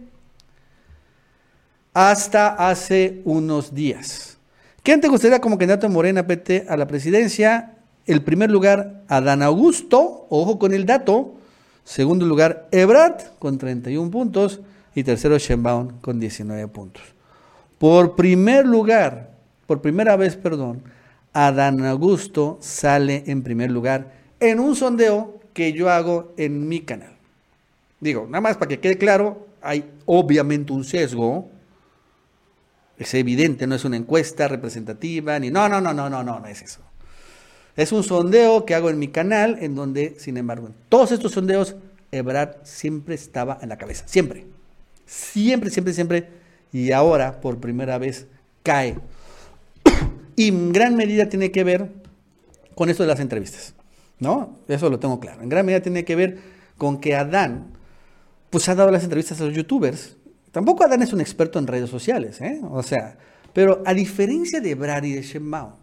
Hasta 1.94 2.70
hace 2.70 3.22
unos 3.26 3.74
días. 3.74 4.38
¿Quién 4.84 5.02
te 5.02 5.08
gustaría 5.08 5.42
como 5.42 5.58
candidato 5.58 5.88
de 5.88 5.94
Morena 5.94 6.26
PT 6.26 6.66
a 6.70 6.78
la 6.78 6.88
presidencia? 6.88 7.78
El 8.06 8.24
primer 8.24 8.50
lugar, 8.50 9.04
Adán 9.08 9.44
Augusto, 9.44 10.26
ojo 10.30 10.58
con 10.58 10.74
el 10.74 10.86
dato. 10.86 11.36
Segundo 11.84 12.26
lugar, 12.26 12.68
Ebrard 12.72 13.38
con 13.38 13.58
31 13.58 14.10
puntos. 14.10 14.62
Y 14.96 15.04
tercero, 15.04 15.38
Sheinbaum 15.38 16.00
con 16.02 16.20
19 16.20 16.68
puntos. 16.68 17.04
Por 17.78 18.16
primer 18.16 18.66
lugar, 18.66 19.32
por 19.66 19.82
primera 19.82 20.16
vez, 20.16 20.36
perdón, 20.36 20.84
Adán 21.34 21.86
Augusto 21.86 22.58
sale 22.62 23.24
en 23.28 23.42
primer 23.42 23.72
lugar 23.72 24.21
en 24.42 24.60
un 24.60 24.76
sondeo 24.76 25.40
que 25.54 25.72
yo 25.72 25.90
hago 25.90 26.34
en 26.36 26.68
mi 26.68 26.82
canal. 26.82 27.16
Digo, 28.00 28.26
nada 28.26 28.42
más 28.42 28.58
para 28.58 28.68
que 28.68 28.80
quede 28.80 28.98
claro, 28.98 29.48
hay 29.62 29.90
obviamente 30.06 30.74
un 30.74 30.84
sesgo. 30.84 31.50
Es 32.98 33.14
evidente, 33.14 33.68
no 33.68 33.76
es 33.76 33.86
una 33.86 33.98
encuesta 33.98 34.48
representativa, 34.48 35.40
ni 35.40 35.50
no, 35.50 35.70
no, 35.70 35.80
no, 35.80 35.94
no, 35.94 36.10
no, 36.10 36.24
no, 36.24 36.40
no 36.40 36.48
es 36.48 36.62
eso. 36.62 36.82
Es 37.76 37.92
un 37.92 38.04
sondeo 38.04 38.66
que 38.66 38.76
hago 38.76 38.90
en 38.90 39.00
mi 39.00 39.08
canal, 39.08 39.58
en 39.62 39.76
donde, 39.76 40.16
sin 40.20 40.38
embargo, 40.38 40.68
en 40.68 40.76
todos 40.90 41.12
estos 41.12 41.32
sondeos 41.32 41.76
Ebrard 42.12 42.58
siempre 42.64 43.16
estaba 43.16 43.58
en 43.62 43.70
la 43.70 43.78
cabeza, 43.78 44.04
siempre. 44.08 44.46
Siempre, 45.06 45.70
siempre, 45.70 45.94
siempre. 45.94 46.30
Y 46.74 46.92
ahora, 46.92 47.40
por 47.40 47.60
primera 47.60 47.98
vez, 47.98 48.28
cae. 48.64 48.98
y 50.36 50.50
en 50.50 50.74
gran 50.74 50.96
medida 50.96 51.30
tiene 51.30 51.52
que 51.52 51.64
ver 51.64 51.90
con 52.76 52.90
esto 52.90 53.04
de 53.04 53.08
las 53.08 53.20
entrevistas. 53.20 53.74
¿No? 54.22 54.60
Eso 54.68 54.90
lo 54.90 55.00
tengo 55.00 55.20
claro. 55.20 55.42
En 55.42 55.50
gran 55.50 55.66
medida 55.66 55.82
tiene 55.82 56.06
que 56.06 56.16
ver 56.16 56.40
con 56.78 57.02
que 57.02 57.16
Adán, 57.16 57.74
pues 58.52 58.70
ha 58.70 58.76
dado 58.76 58.92
las 58.92 59.04
entrevistas 59.04 59.42
a 59.42 59.46
los 59.46 59.56
youtubers. 59.56 60.16
Tampoco 60.52 60.84
Adán 60.84 61.02
es 61.02 61.12
un 61.12 61.22
experto 61.22 61.58
en 61.58 61.66
redes 61.66 61.90
sociales, 61.90 62.40
¿eh? 62.40 62.62
O 62.70 62.84
sea, 62.84 63.18
pero 63.52 63.82
a 63.84 63.96
diferencia 63.96 64.62
de 64.62 64.72
Ebrard 64.72 65.06
y 65.06 65.14
de 65.14 65.24
Sheinbaum, 65.24 65.74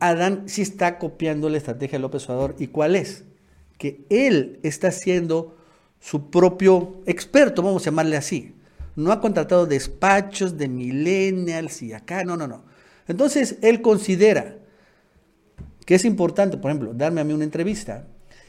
Adán 0.00 0.44
sí 0.46 0.62
está 0.62 0.98
copiando 0.98 1.48
la 1.48 1.58
estrategia 1.58 1.98
de 1.98 2.02
López 2.02 2.28
Obrador. 2.28 2.56
¿Y 2.58 2.66
cuál 2.66 2.96
es? 2.96 3.24
Que 3.78 4.04
él 4.10 4.58
está 4.64 4.90
siendo 4.90 5.56
su 6.00 6.30
propio 6.30 7.00
experto, 7.06 7.62
vamos 7.62 7.82
a 7.82 7.90
llamarle 7.90 8.16
así. 8.16 8.56
No 8.96 9.12
ha 9.12 9.20
contratado 9.20 9.66
despachos 9.66 10.58
de 10.58 10.66
millennials 10.66 11.80
y 11.82 11.92
acá, 11.92 12.24
no, 12.24 12.36
no, 12.36 12.48
no. 12.48 12.64
Entonces, 13.06 13.58
él 13.62 13.82
considera 13.82 14.59
que 15.90 15.96
es 15.96 16.04
importante, 16.04 16.56
por 16.56 16.70
ejemplo, 16.70 16.94
darme 16.94 17.20
a 17.20 17.24
mí 17.24 17.32
una 17.32 17.42
entrevista. 17.42 18.04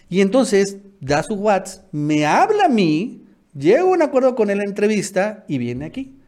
Y 0.10 0.22
entonces 0.22 0.78
da 1.00 1.24
su 1.24 1.34
WhatsApp, 1.34 1.86
me 1.92 2.24
habla 2.24 2.66
a 2.66 2.70
mí, 2.70 3.26
llego 3.58 3.88
a 3.88 3.94
un 3.94 4.04
acuerdo 4.04 4.36
con 4.36 4.52
él 4.52 4.52
en 4.52 4.58
la 4.60 4.66
entrevista 4.66 5.44
y 5.48 5.58
viene 5.58 5.86
aquí. 5.86 6.20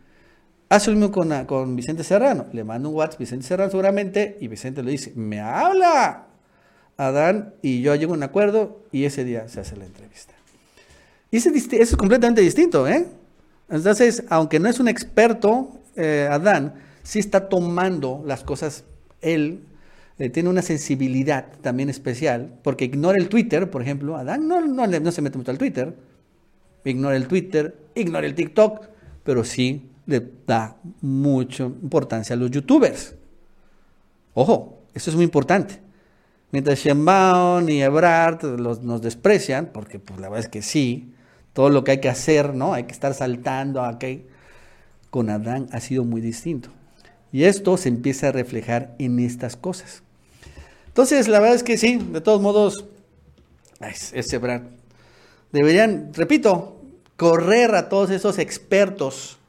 Hace 0.69 0.89
lo 0.89 0.97
mismo 0.97 1.11
con, 1.11 1.45
con 1.45 1.75
Vicente 1.75 2.03
Serrano. 2.03 2.47
Le 2.51 2.63
mando 2.63 2.89
un 2.89 2.95
WhatsApp, 2.95 3.19
Vicente 3.19 3.45
Serrano 3.45 3.69
seguramente, 3.69 4.39
y 4.41 4.47
Vicente 4.47 4.81
le 4.81 4.89
dice, 4.89 5.13
me 5.15 5.39
habla 5.39 6.29
Adán, 6.97 7.53
y 7.61 7.83
yo 7.83 7.93
llego 7.93 8.13
a 8.13 8.17
un 8.17 8.23
acuerdo, 8.23 8.81
y 8.91 9.03
ese 9.03 9.23
día 9.23 9.47
se 9.49 9.59
hace 9.59 9.77
la 9.77 9.85
entrevista. 9.85 10.33
Y 11.29 11.37
eso 11.37 11.51
es 11.73 11.95
completamente 11.95 12.41
distinto, 12.41 12.87
¿eh? 12.87 13.05
Entonces, 13.69 14.23
aunque 14.29 14.59
no 14.59 14.67
es 14.67 14.79
un 14.79 14.87
experto, 14.87 15.79
eh, 15.95 16.27
Adán, 16.31 16.73
sí 17.03 17.19
está 17.19 17.49
tomando 17.49 18.23
las 18.25 18.43
cosas, 18.43 18.83
él 19.21 19.59
eh, 20.23 20.29
tiene 20.29 20.47
una 20.47 20.61
sensibilidad 20.61 21.47
también 21.59 21.89
especial, 21.89 22.57
porque 22.63 22.85
ignora 22.85 23.17
el 23.17 23.27
Twitter, 23.27 23.69
por 23.69 23.81
ejemplo, 23.81 24.15
Adán 24.15 24.47
no, 24.47 24.61
no, 24.61 24.87
no 24.87 25.11
se 25.11 25.21
mete 25.21 25.37
mucho 25.37 25.51
al 25.51 25.57
Twitter, 25.57 25.97
ignora 26.85 27.17
el 27.17 27.27
Twitter, 27.27 27.75
ignora 27.93 28.25
el 28.25 28.33
TikTok, 28.33 28.87
pero 29.25 29.43
sí 29.43 29.89
le 30.05 30.25
da 30.47 30.77
mucha 31.01 31.65
importancia 31.65 32.37
a 32.37 32.39
los 32.39 32.49
youtubers. 32.51 33.15
Ojo, 34.33 34.83
eso 34.93 35.09
es 35.09 35.15
muy 35.17 35.25
importante. 35.25 35.81
Mientras 36.53 36.79
Sheinbaum 36.79 37.67
y 37.67 37.81
Ebrard 37.81 38.45
nos 38.45 39.01
desprecian, 39.01 39.71
porque 39.73 39.99
pues 39.99 40.21
la 40.21 40.29
verdad 40.29 40.45
es 40.45 40.49
que 40.49 40.61
sí, 40.61 41.13
todo 41.51 41.69
lo 41.69 41.83
que 41.83 41.91
hay 41.91 41.99
que 41.99 42.07
hacer, 42.07 42.55
¿no? 42.55 42.73
Hay 42.73 42.83
que 42.85 42.93
estar 42.93 43.13
saltando 43.13 43.83
aquí. 43.83 44.23
Con 45.09 45.29
Adán 45.29 45.67
ha 45.73 45.81
sido 45.81 46.05
muy 46.05 46.21
distinto. 46.21 46.69
Y 47.33 47.43
esto 47.43 47.75
se 47.75 47.89
empieza 47.89 48.29
a 48.29 48.31
reflejar 48.31 48.95
en 48.99 49.19
estas 49.19 49.57
cosas. 49.57 50.01
Entonces, 50.93 51.27
la 51.27 51.39
verdad 51.39 51.55
es 51.55 51.63
que 51.63 51.75
sí, 51.75 51.97
de 51.97 52.21
todos 52.21 52.39
modos, 52.39 52.85
es, 53.81 54.13
es 54.13 54.31
Ebrard. 54.31 54.61
Deberían, 55.51 56.13
repito, 56.13 56.79
correr 57.17 57.73
a 57.73 57.89
todos 57.89 58.11
esos 58.11 58.37
expertos 58.37 59.39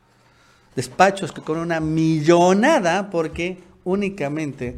despachos 0.74 1.32
que 1.32 1.42
con 1.42 1.58
una 1.58 1.80
millonada 1.80 3.10
porque 3.10 3.58
únicamente 3.84 4.76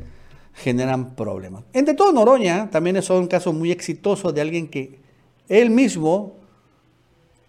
generan 0.54 1.14
problemas. 1.14 1.62
Entre 1.72 1.94
todo, 1.94 2.12
Noroña 2.12 2.68
también 2.68 2.96
es 2.96 3.08
un 3.10 3.28
caso 3.28 3.52
muy 3.52 3.70
exitoso 3.70 4.32
de 4.32 4.40
alguien 4.40 4.66
que 4.68 4.98
él 5.48 5.70
mismo 5.70 6.34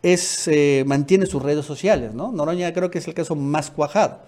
eh, 0.04 0.84
mantiene 0.86 1.26
sus 1.26 1.42
redes 1.42 1.66
sociales. 1.66 2.14
¿no? 2.14 2.32
Noroña 2.32 2.72
creo 2.72 2.92
que 2.92 3.00
es 3.00 3.08
el 3.08 3.16
caso 3.16 3.36
más 3.36 3.72
cuajado. 3.72 4.20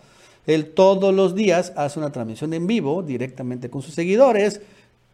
Él 0.47 0.71
todos 0.73 1.13
los 1.13 1.35
días 1.35 1.73
hace 1.75 1.99
una 1.99 2.11
transmisión 2.11 2.53
en 2.53 2.65
vivo 2.65 3.03
directamente 3.03 3.69
con 3.69 3.81
sus 3.81 3.93
seguidores. 3.93 4.61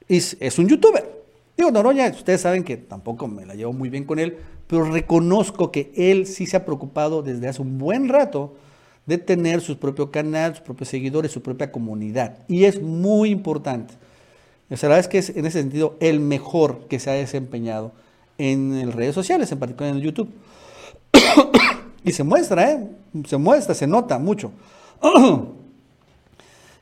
Y 0.08 0.18
es 0.18 0.60
un 0.60 0.68
youtuber. 0.68 1.16
Digo, 1.58 1.72
Noroña, 1.72 2.08
ustedes 2.10 2.42
saben 2.42 2.64
que 2.64 2.78
tampoco 2.78 3.28
me 3.28 3.46
la 3.46 3.56
llevo 3.56 3.72
muy 3.72 3.90
bien 3.90 4.04
con 4.04 4.20
él, 4.20 4.38
pero 4.68 4.84
reconozco 4.84 5.72
que 5.72 5.92
él 5.96 6.28
sí 6.28 6.46
se 6.46 6.58
ha 6.58 6.66
preocupado 6.66 7.22
desde 7.22 7.48
hace 7.48 7.62
un 7.62 7.78
buen 7.78 8.10
rato 8.10 8.56
de 9.06 9.18
tener 9.18 9.62
su 9.62 9.78
propio 9.78 10.12
canal, 10.12 10.56
sus 10.56 10.64
propios 10.64 10.90
seguidores, 10.90 11.32
su 11.32 11.42
propia 11.42 11.72
comunidad. 11.72 12.40
Y 12.48 12.66
es 12.66 12.82
muy 12.82 13.30
importante. 13.30 13.94
O 14.70 14.76
sea, 14.76 14.90
la 14.90 14.96
verdad 14.96 15.06
es 15.06 15.12
que 15.12 15.18
es 15.20 15.38
en 15.38 15.46
ese 15.46 15.60
sentido 15.62 15.96
el 16.00 16.20
mejor 16.20 16.88
que 16.88 17.00
se 17.00 17.10
ha 17.10 17.14
desempeñado 17.14 17.94
en 18.38 18.92
redes 18.92 19.16
sociales, 19.16 19.52
en 19.52 19.60
particular 19.60 19.92
en 19.92 19.98
el 19.98 20.04
YouTube. 20.04 20.30
y 22.04 22.12
se 22.12 22.24
muestra, 22.24 22.72
¿eh? 22.72 22.90
Se 23.28 23.38
muestra, 23.38 23.76
se 23.76 23.88
nota 23.88 24.20
mucho. 24.20 24.52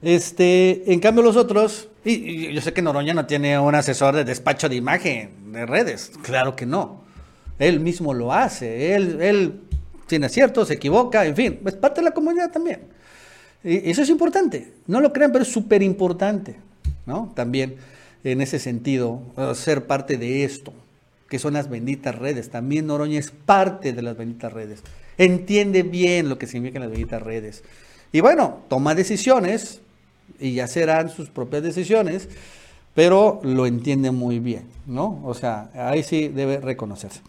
este, 0.04 0.92
en 0.92 1.00
cambio 1.00 1.24
los 1.24 1.38
otros, 1.38 1.88
y, 2.04 2.54
yo 2.54 2.62
sé 2.62 2.74
que 2.74 2.82
Noroña 2.82 3.14
no 3.14 3.26
tiene 3.26 3.58
un 3.58 3.74
asesor 3.74 4.16
de 4.16 4.26
despacho 4.26 4.68
de 4.68 4.76
imagen 4.76 5.54
de 5.54 5.66
redes, 5.66 6.12
claro 6.22 6.56
que 6.56 6.66
no. 6.66 7.04
Él 7.58 7.80
mismo 7.80 8.14
lo 8.14 8.34
hace, 8.34 8.96
él, 8.96 9.62
tiene 10.08 10.26
aciertos, 10.26 10.68
se 10.68 10.74
equivoca, 10.74 11.26
en 11.26 11.36
fin, 11.36 11.60
es 11.66 11.74
parte 11.76 12.02
de 12.02 12.06
la 12.06 12.14
comunidad 12.14 12.52
también. 12.52 12.82
Y 13.64 13.90
eso 13.90 14.02
es 14.02 14.10
importante, 14.10 14.74
no 14.88 15.00
lo 15.00 15.14
crean, 15.14 15.32
pero 15.32 15.44
es 15.44 15.52
súper 15.52 15.82
importante, 15.82 16.58
¿no? 17.06 17.32
También 17.34 17.78
en 18.26 18.42
ese 18.42 18.60
sentido, 18.60 19.22
ser 19.56 19.86
parte 19.86 20.18
de 20.18 20.44
esto, 20.44 20.74
que 21.30 21.40
son 21.40 21.54
las 21.54 21.70
benditas 21.70 22.16
redes. 22.16 22.50
También 22.50 22.88
Noroña 22.88 23.20
es 23.20 23.32
parte 23.32 23.94
de 23.94 24.02
las 24.02 24.18
benditas 24.18 24.52
redes. 24.52 24.82
Entiende 25.18 25.84
bien 25.84 26.28
lo 26.28 26.38
que 26.38 26.48
significan 26.48 26.82
las 26.82 26.92
benditas 26.92 27.22
redes. 27.22 27.64
Y 28.12 28.22
bueno, 28.22 28.60
toma 28.68 28.96
decisiones 28.96 29.82
y 30.40 30.54
ya 30.54 30.68
serán 30.68 31.10
sus 31.10 31.30
propias 31.30 31.64
decisiones, 31.64 32.30
pero 32.94 33.40
lo 33.44 33.66
entiende 33.66 34.12
muy 34.12 34.40
bien, 34.40 34.66
¿no? 34.86 35.22
O 35.24 35.34
sea, 35.34 35.70
ahí 35.74 36.04
sí 36.04 36.28
debe 36.28 36.60
reconocerse. 36.60 37.22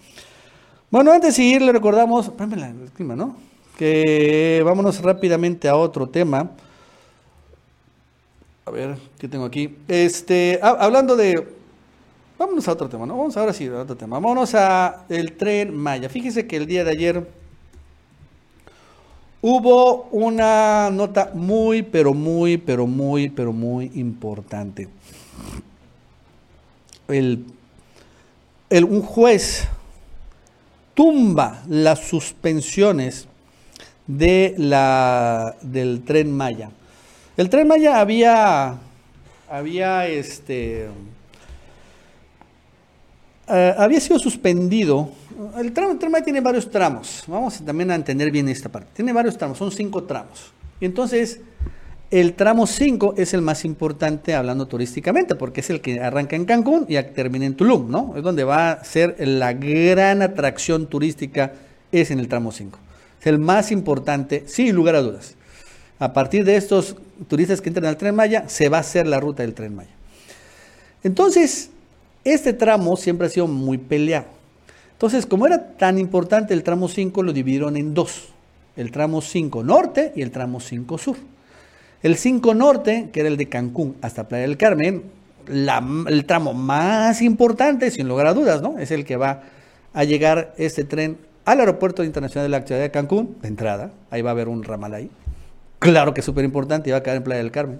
Bueno, 0.90 1.12
antes 1.12 1.30
de 1.30 1.42
seguir, 1.42 1.62
le 1.62 1.72
recordamos, 1.72 2.30
el 2.38 2.90
clima, 2.92 3.16
¿no? 3.16 3.36
Que 3.78 4.62
vámonos 4.64 5.00
rápidamente 5.02 5.68
a 5.68 5.76
otro 5.76 6.08
tema. 6.08 6.50
A 8.66 8.70
ver, 8.70 8.96
¿qué 9.18 9.28
tengo 9.28 9.44
aquí? 9.44 9.76
Este, 9.88 10.60
hablando 10.62 11.16
de. 11.16 11.48
Vámonos 12.38 12.66
a 12.68 12.72
otro 12.72 12.88
tema, 12.88 13.06
¿no? 13.06 13.16
Vamos 13.16 13.36
ahora 13.36 13.52
sí 13.52 13.66
a 13.66 13.80
otro 13.80 13.96
tema. 13.96 14.18
Vámonos 14.18 14.54
a 14.54 15.04
el 15.08 15.32
tren 15.32 15.76
Maya. 15.76 16.08
Fíjese 16.08 16.46
que 16.46 16.56
el 16.56 16.66
día 16.66 16.84
de 16.84 16.90
ayer 16.90 17.28
hubo 19.46 20.04
una 20.10 20.88
nota 20.90 21.30
muy, 21.34 21.82
pero 21.82 22.14
muy, 22.14 22.56
pero 22.56 22.86
muy, 22.86 23.28
pero 23.28 23.52
muy 23.52 23.92
importante. 23.94 24.88
El, 27.08 27.44
un 28.70 29.02
juez 29.02 29.68
tumba 30.94 31.62
las 31.68 32.08
suspensiones 32.08 33.28
de 34.06 34.54
la, 34.56 35.54
del 35.60 36.02
tren 36.04 36.34
Maya. 36.34 36.70
El 37.36 37.50
tren 37.50 37.68
Maya 37.68 38.00
había, 38.00 38.78
había, 39.50 40.06
este, 40.06 40.88
eh, 43.48 43.74
había 43.76 44.00
sido 44.00 44.18
suspendido. 44.18 45.10
El, 45.58 45.72
tren 45.72 45.98
Maya 46.10 46.24
tiene 46.24 46.40
varios 46.40 46.70
tramos. 46.70 47.24
Vamos 47.26 47.64
también 47.64 47.90
a 47.90 47.94
entender 47.94 48.30
bien 48.30 48.48
esta 48.48 48.68
parte. 48.68 48.90
Tiene 48.94 49.12
varios 49.12 49.36
tramos, 49.36 49.58
son 49.58 49.72
cinco 49.72 50.04
tramos. 50.04 50.52
Y 50.80 50.84
entonces, 50.84 51.40
el 52.10 52.34
tramo 52.34 52.66
5 52.66 53.14
es 53.16 53.34
el 53.34 53.42
más 53.42 53.64
importante 53.64 54.34
hablando 54.34 54.66
turísticamente, 54.66 55.34
porque 55.34 55.60
es 55.60 55.70
el 55.70 55.80
que 55.80 56.00
arranca 56.00 56.36
en 56.36 56.44
Cancún 56.44 56.86
y 56.88 57.02
termina 57.02 57.46
en 57.46 57.56
Tulum, 57.56 57.90
¿no? 57.90 58.14
Es 58.16 58.22
donde 58.22 58.44
va 58.44 58.70
a 58.70 58.84
ser 58.84 59.16
la 59.18 59.52
gran 59.52 60.22
atracción 60.22 60.86
turística, 60.86 61.52
es 61.90 62.10
en 62.12 62.20
el 62.20 62.28
tramo 62.28 62.52
5. 62.52 62.78
Es 63.20 63.26
el 63.26 63.38
más 63.38 63.72
importante, 63.72 64.44
sin 64.46 64.74
lugar 64.74 64.94
a 64.94 65.02
dudas. 65.02 65.34
A 65.98 66.12
partir 66.12 66.44
de 66.44 66.56
estos 66.56 66.96
turistas 67.26 67.60
que 67.60 67.70
entran 67.70 67.86
al 67.86 67.96
Tren 67.96 68.14
Maya, 68.14 68.48
se 68.48 68.68
va 68.68 68.76
a 68.76 68.80
hacer 68.80 69.06
la 69.06 69.18
ruta 69.18 69.42
del 69.42 69.54
Tren 69.54 69.74
Maya. 69.74 69.90
Entonces, 71.02 71.70
este 72.22 72.52
tramo 72.52 72.96
siempre 72.96 73.26
ha 73.26 73.30
sido 73.30 73.46
muy 73.46 73.78
peleado. 73.78 74.26
Entonces, 75.04 75.26
como 75.26 75.46
era 75.46 75.76
tan 75.76 75.98
importante 75.98 76.54
el 76.54 76.62
tramo 76.62 76.88
5, 76.88 77.22
lo 77.22 77.34
dividieron 77.34 77.76
en 77.76 77.92
dos. 77.92 78.28
El 78.74 78.90
tramo 78.90 79.20
5 79.20 79.62
norte 79.62 80.14
y 80.16 80.22
el 80.22 80.30
tramo 80.30 80.60
5 80.60 80.96
sur. 80.96 81.16
El 82.02 82.16
5 82.16 82.54
Norte, 82.54 83.10
que 83.12 83.20
era 83.20 83.28
el 83.28 83.36
de 83.36 83.50
Cancún 83.50 83.96
hasta 84.00 84.26
Playa 84.26 84.46
del 84.46 84.56
Carmen, 84.56 85.02
el 85.46 86.24
tramo 86.24 86.54
más 86.54 87.20
importante, 87.20 87.90
sin 87.90 88.08
lugar 88.08 88.28
a 88.28 88.32
dudas, 88.32 88.62
¿no? 88.62 88.78
Es 88.78 88.92
el 88.92 89.04
que 89.04 89.18
va 89.18 89.42
a 89.92 90.04
llegar 90.04 90.54
este 90.56 90.84
tren 90.84 91.18
al 91.44 91.60
Aeropuerto 91.60 92.02
Internacional 92.02 92.50
de 92.50 92.58
la 92.58 92.66
Ciudad 92.66 92.80
de 92.80 92.90
Cancún, 92.90 93.36
de 93.42 93.48
entrada. 93.48 93.90
Ahí 94.10 94.22
va 94.22 94.30
a 94.30 94.32
haber 94.32 94.48
un 94.48 94.62
ramal 94.62 94.94
ahí. 94.94 95.10
Claro 95.80 96.14
que 96.14 96.20
es 96.20 96.24
súper 96.24 96.46
importante 96.46 96.88
y 96.88 96.92
va 96.92 96.98
a 97.00 97.02
quedar 97.02 97.18
en 97.18 97.24
Playa 97.24 97.42
del 97.42 97.52
Carmen. 97.52 97.78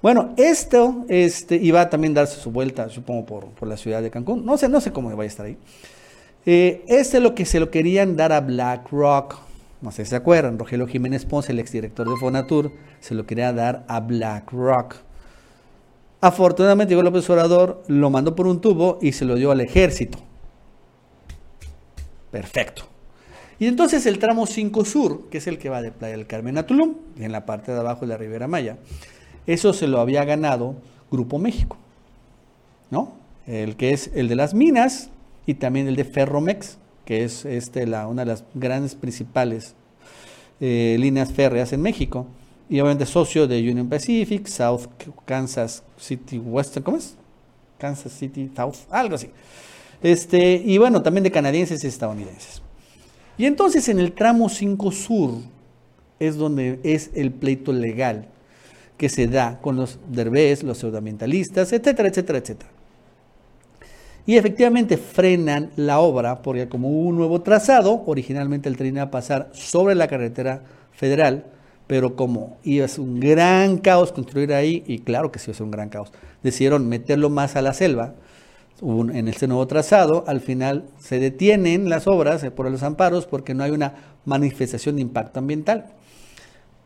Bueno, 0.00 0.32
esto 0.36 1.06
este, 1.08 1.56
iba 1.56 1.80
a 1.80 1.90
también 1.90 2.14
darse 2.14 2.38
su 2.40 2.52
vuelta, 2.52 2.88
supongo, 2.88 3.26
por, 3.26 3.46
por, 3.46 3.66
la 3.66 3.76
ciudad 3.76 4.00
de 4.00 4.12
Cancún. 4.12 4.46
No 4.46 4.56
sé, 4.56 4.68
no 4.68 4.80
sé 4.80 4.92
cómo 4.92 5.14
va 5.16 5.24
a 5.24 5.26
estar 5.26 5.46
ahí. 5.46 5.58
Eh, 6.46 6.84
este 6.88 7.18
es 7.18 7.22
lo 7.22 7.34
que 7.34 7.44
se 7.44 7.60
lo 7.60 7.70
querían 7.70 8.16
dar 8.16 8.32
a 8.32 8.40
BlackRock. 8.40 9.36
No 9.82 9.90
sé 9.90 10.04
si 10.04 10.10
se 10.10 10.16
acuerdan, 10.16 10.58
Rogelio 10.58 10.86
Jiménez 10.86 11.24
Ponce, 11.24 11.52
el 11.52 11.58
exdirector 11.58 12.08
de 12.08 12.16
Fonatur, 12.16 12.72
se 13.00 13.14
lo 13.14 13.26
quería 13.26 13.52
dar 13.52 13.84
a 13.88 14.00
BlackRock. 14.00 14.96
Afortunadamente 16.20 16.92
llegó 16.92 17.02
López 17.02 17.28
Obrador, 17.30 17.82
lo 17.88 18.10
mandó 18.10 18.36
por 18.36 18.46
un 18.46 18.60
tubo 18.60 18.98
y 19.00 19.12
se 19.12 19.24
lo 19.24 19.36
dio 19.36 19.50
al 19.50 19.60
ejército. 19.60 20.18
Perfecto. 22.30 22.84
Y 23.58 23.66
entonces 23.66 24.06
el 24.06 24.18
tramo 24.18 24.46
5 24.46 24.84
Sur, 24.84 25.28
que 25.30 25.38
es 25.38 25.46
el 25.46 25.58
que 25.58 25.68
va 25.68 25.82
de 25.82 25.92
Playa 25.92 26.16
del 26.16 26.26
Carmen 26.26 26.58
a 26.58 26.66
Tulum, 26.66 26.94
en 27.18 27.32
la 27.32 27.46
parte 27.46 27.72
de 27.72 27.78
abajo 27.78 28.02
de 28.02 28.08
la 28.08 28.16
Ribera 28.16 28.48
Maya, 28.48 28.78
eso 29.46 29.72
se 29.72 29.86
lo 29.86 30.00
había 30.00 30.24
ganado 30.24 30.76
Grupo 31.10 31.38
México, 31.38 31.76
¿no? 32.90 33.14
El 33.46 33.76
que 33.76 33.92
es 33.92 34.10
el 34.14 34.28
de 34.28 34.36
las 34.36 34.54
minas 34.54 35.10
y 35.46 35.54
también 35.54 35.88
el 35.88 35.96
de 35.96 36.04
Ferromex, 36.04 36.78
que 37.04 37.24
es 37.24 37.44
este, 37.44 37.86
la, 37.86 38.06
una 38.06 38.22
de 38.22 38.26
las 38.26 38.44
grandes 38.54 38.94
principales 38.94 39.74
eh, 40.60 40.96
líneas 40.98 41.32
férreas 41.32 41.72
en 41.72 41.82
México. 41.82 42.26
Y 42.68 42.78
obviamente 42.80 43.06
socio 43.06 43.48
de 43.48 43.58
Union 43.58 43.88
Pacific, 43.88 44.46
South 44.46 44.82
Kansas 45.24 45.82
City 45.96 46.38
Western, 46.38 46.84
¿cómo 46.84 46.98
es? 46.98 47.16
Kansas 47.78 48.12
City 48.12 48.48
South, 48.54 48.76
algo 48.90 49.16
así. 49.16 49.30
Este, 50.02 50.62
y 50.64 50.78
bueno, 50.78 51.02
también 51.02 51.24
de 51.24 51.32
canadienses 51.32 51.82
y 51.82 51.88
estadounidenses. 51.88 52.62
Y 53.36 53.46
entonces 53.46 53.88
en 53.88 53.98
el 53.98 54.12
tramo 54.12 54.48
5 54.48 54.92
sur 54.92 55.32
es 56.20 56.36
donde 56.36 56.78
es 56.84 57.10
el 57.14 57.32
pleito 57.32 57.72
legal 57.72 58.28
que 58.96 59.08
se 59.08 59.26
da 59.26 59.58
con 59.60 59.76
los 59.76 59.98
derbés, 60.10 60.62
los 60.62 60.78
pseudoambientalistas, 60.78 61.72
etcétera, 61.72 62.08
etcétera, 62.08 62.38
etcétera. 62.38 62.70
Y 64.30 64.36
efectivamente 64.36 64.96
frenan 64.96 65.72
la 65.74 65.98
obra 65.98 66.40
porque 66.40 66.68
como 66.68 66.88
hubo 66.88 67.08
un 67.08 67.16
nuevo 67.16 67.40
trazado, 67.40 68.04
originalmente 68.06 68.68
el 68.68 68.76
tren 68.76 68.94
iba 68.94 69.02
a 69.02 69.10
pasar 69.10 69.50
sobre 69.52 69.96
la 69.96 70.06
carretera 70.06 70.62
federal, 70.92 71.46
pero 71.88 72.14
como 72.14 72.58
iba 72.62 72.84
a 72.84 72.88
ser 72.88 73.00
un 73.00 73.18
gran 73.18 73.78
caos 73.78 74.12
construir 74.12 74.54
ahí, 74.54 74.84
y 74.86 75.00
claro 75.00 75.32
que 75.32 75.40
sí 75.40 75.46
iba 75.50 75.54
a 75.54 75.56
ser 75.56 75.64
un 75.64 75.72
gran 75.72 75.88
caos, 75.88 76.12
decidieron 76.44 76.88
meterlo 76.88 77.28
más 77.28 77.56
a 77.56 77.62
la 77.62 77.72
selva, 77.72 78.14
en 78.80 79.26
este 79.26 79.48
nuevo 79.48 79.66
trazado, 79.66 80.22
al 80.28 80.40
final 80.40 80.84
se 81.00 81.18
detienen 81.18 81.88
las 81.88 82.06
obras 82.06 82.44
eh, 82.44 82.52
por 82.52 82.70
los 82.70 82.84
amparos 82.84 83.26
porque 83.26 83.52
no 83.52 83.64
hay 83.64 83.72
una 83.72 83.94
manifestación 84.26 84.94
de 84.94 85.02
impacto 85.02 85.40
ambiental. 85.40 85.86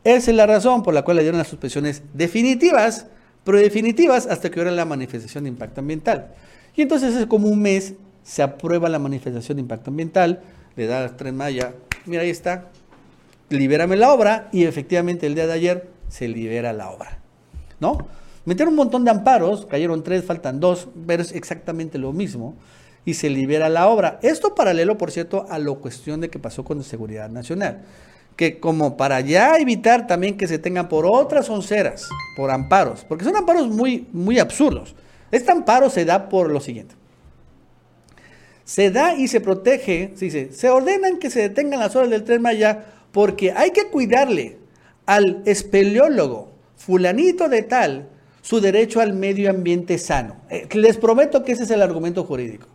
Esa 0.03 0.31
es 0.31 0.35
la 0.35 0.47
razón 0.47 0.81
por 0.81 0.95
la 0.95 1.03
cual 1.03 1.17
le 1.17 1.21
dieron 1.21 1.37
las 1.37 1.49
suspensiones 1.49 2.01
definitivas, 2.11 3.05
pero 3.43 3.59
definitivas 3.59 4.25
hasta 4.25 4.49
que 4.49 4.59
hubiera 4.59 4.71
la 4.71 4.85
manifestación 4.85 5.43
de 5.43 5.51
impacto 5.51 5.81
ambiental. 5.81 6.33
Y 6.75 6.81
entonces 6.81 7.15
es 7.15 7.25
como 7.27 7.47
un 7.47 7.61
mes, 7.61 7.93
se 8.23 8.43
aprueba 8.43 8.89
la 8.89 8.99
manifestación 8.99 9.57
de 9.57 9.61
impacto 9.61 9.91
ambiental, 9.91 10.41
le 10.75 10.87
da 10.87 11.03
al 11.03 11.15
Tren 11.15 11.35
Maya, 11.35 11.73
mira 12.05 12.23
ahí 12.23 12.29
está, 12.29 12.69
libérame 13.49 13.95
la 13.95 14.11
obra 14.11 14.49
y 14.51 14.65
efectivamente 14.65 15.27
el 15.27 15.35
día 15.35 15.47
de 15.47 15.53
ayer 15.53 15.89
se 16.09 16.27
libera 16.27 16.73
la 16.73 16.89
obra. 16.89 17.19
¿No? 17.79 18.07
Metieron 18.45 18.73
un 18.73 18.77
montón 18.77 19.05
de 19.05 19.11
amparos, 19.11 19.65
cayeron 19.65 20.03
tres, 20.03 20.23
faltan 20.23 20.59
dos, 20.59 20.87
pero 21.07 21.21
es 21.21 21.31
exactamente 21.31 21.97
lo 21.97 22.13
mismo 22.13 22.55
y 23.05 23.13
se 23.13 23.29
libera 23.29 23.69
la 23.69 23.87
obra. 23.87 24.19
Esto 24.21 24.55
paralelo, 24.55 24.97
por 24.97 25.11
cierto, 25.11 25.45
a 25.49 25.59
la 25.59 25.71
cuestión 25.73 26.21
de 26.21 26.29
que 26.29 26.39
pasó 26.39 26.63
con 26.63 26.79
la 26.79 26.83
seguridad 26.83 27.29
nacional, 27.29 27.83
que 28.35 28.59
como 28.59 28.97
para 28.97 29.21
ya 29.21 29.55
evitar 29.57 30.07
también 30.07 30.37
que 30.37 30.47
se 30.47 30.59
tengan 30.59 30.89
por 30.89 31.05
otras 31.05 31.49
onceras, 31.49 32.07
por 32.35 32.51
amparos, 32.51 33.05
porque 33.07 33.23
son 33.23 33.35
amparos 33.35 33.67
muy, 33.67 34.07
muy 34.11 34.39
absurdos. 34.39 34.95
Este 35.31 35.51
amparo 35.51 35.89
se 35.89 36.05
da 36.05 36.29
por 36.29 36.51
lo 36.51 36.59
siguiente. 36.59 36.95
Se 38.63 38.89
da 38.89 39.15
y 39.15 39.27
se 39.27 39.41
protege, 39.41 40.13
se 40.15 40.69
ordenan 40.69 41.19
que 41.19 41.29
se 41.29 41.41
detengan 41.41 41.79
las 41.79 41.95
horas 41.95 42.09
del 42.09 42.23
tren 42.23 42.41
Maya 42.41 42.85
porque 43.11 43.51
hay 43.51 43.71
que 43.71 43.89
cuidarle 43.89 44.57
al 45.05 45.43
espeleólogo 45.45 46.51
fulanito 46.75 47.47
de 47.47 47.61
tal 47.61 48.09
su 48.41 48.59
derecho 48.61 49.01
al 49.01 49.13
medio 49.13 49.49
ambiente 49.49 49.97
sano. 49.97 50.35
Eh, 50.49 50.67
les 50.73 50.97
prometo 50.97 51.43
que 51.43 51.53
ese 51.53 51.63
es 51.63 51.71
el 51.71 51.81
argumento 51.81 52.23
jurídico. 52.23 52.67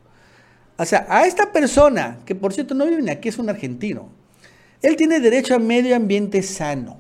O 0.77 0.85
sea, 0.85 1.07
a 1.09 1.27
esta 1.27 1.53
persona, 1.53 2.21
que 2.25 2.35
por 2.35 2.53
cierto 2.53 2.75
no 2.75 2.87
vive 2.87 3.11
aquí, 3.11 3.29
es 3.29 3.39
un 3.39 3.51
argentino, 3.51 4.09
él 4.83 4.97
tiene 4.97 5.21
derecho 5.21 5.55
a 5.55 5.59
medio 5.59 5.95
ambiente 5.95 6.43
sano. 6.43 6.99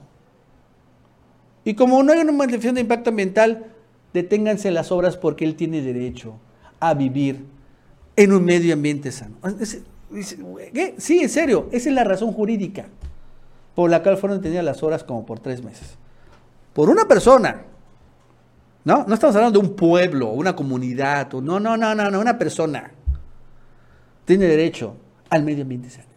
Y 1.64 1.74
como 1.74 2.02
no 2.02 2.12
hay 2.12 2.20
una 2.20 2.32
manifestación 2.32 2.74
de 2.74 2.82
impacto 2.82 3.10
ambiental, 3.10 3.72
deténganse 4.12 4.70
las 4.70 4.92
obras 4.92 5.16
porque 5.16 5.44
él 5.44 5.54
tiene 5.54 5.82
derecho 5.82 6.34
a 6.80 6.94
vivir 6.94 7.44
en 8.16 8.32
un 8.32 8.44
medio 8.44 8.74
ambiente 8.74 9.12
sano. 9.12 9.36
Sí, 10.98 11.20
en 11.20 11.28
serio, 11.28 11.68
esa 11.72 11.88
es 11.88 11.94
la 11.94 12.04
razón 12.04 12.32
jurídica 12.32 12.86
por 13.74 13.90
la 13.90 14.02
cual 14.02 14.16
fueron 14.16 14.38
detenidas 14.38 14.64
las 14.64 14.82
obras 14.82 15.04
como 15.04 15.24
por 15.24 15.38
tres 15.38 15.62
meses. 15.62 15.96
Por 16.72 16.90
una 16.90 17.06
persona. 17.06 17.62
¿No? 18.84 19.04
No 19.06 19.14
estamos 19.14 19.36
hablando 19.36 19.60
de 19.60 19.66
un 19.66 19.76
pueblo, 19.76 20.28
una 20.30 20.56
comunidad, 20.56 21.30
no, 21.32 21.60
no, 21.60 21.76
no, 21.76 21.94
no, 21.94 22.10
no, 22.10 22.20
una 22.20 22.38
persona. 22.38 22.90
Tiene 24.24 24.46
derecho 24.46 24.96
al 25.28 25.44
medio 25.44 25.62
ambiente 25.62 25.90
sano. 25.90 26.08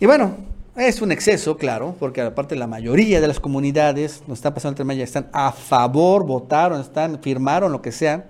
Y 0.00 0.06
bueno, 0.06 0.34
es 0.76 1.00
un 1.00 1.12
exceso, 1.12 1.56
claro, 1.56 1.94
porque 2.00 2.20
aparte 2.20 2.56
la 2.56 2.66
mayoría 2.66 3.20
de 3.20 3.28
las 3.28 3.38
comunidades, 3.38 4.22
nos 4.26 4.38
está 4.38 4.52
pasando 4.54 4.72
el 4.72 4.76
tema, 4.78 4.94
ya 4.94 5.04
están 5.04 5.28
a 5.32 5.52
favor, 5.52 6.26
votaron, 6.26 6.80
están, 6.80 7.20
firmaron, 7.22 7.70
lo 7.70 7.80
que 7.80 7.92
sea. 7.92 8.26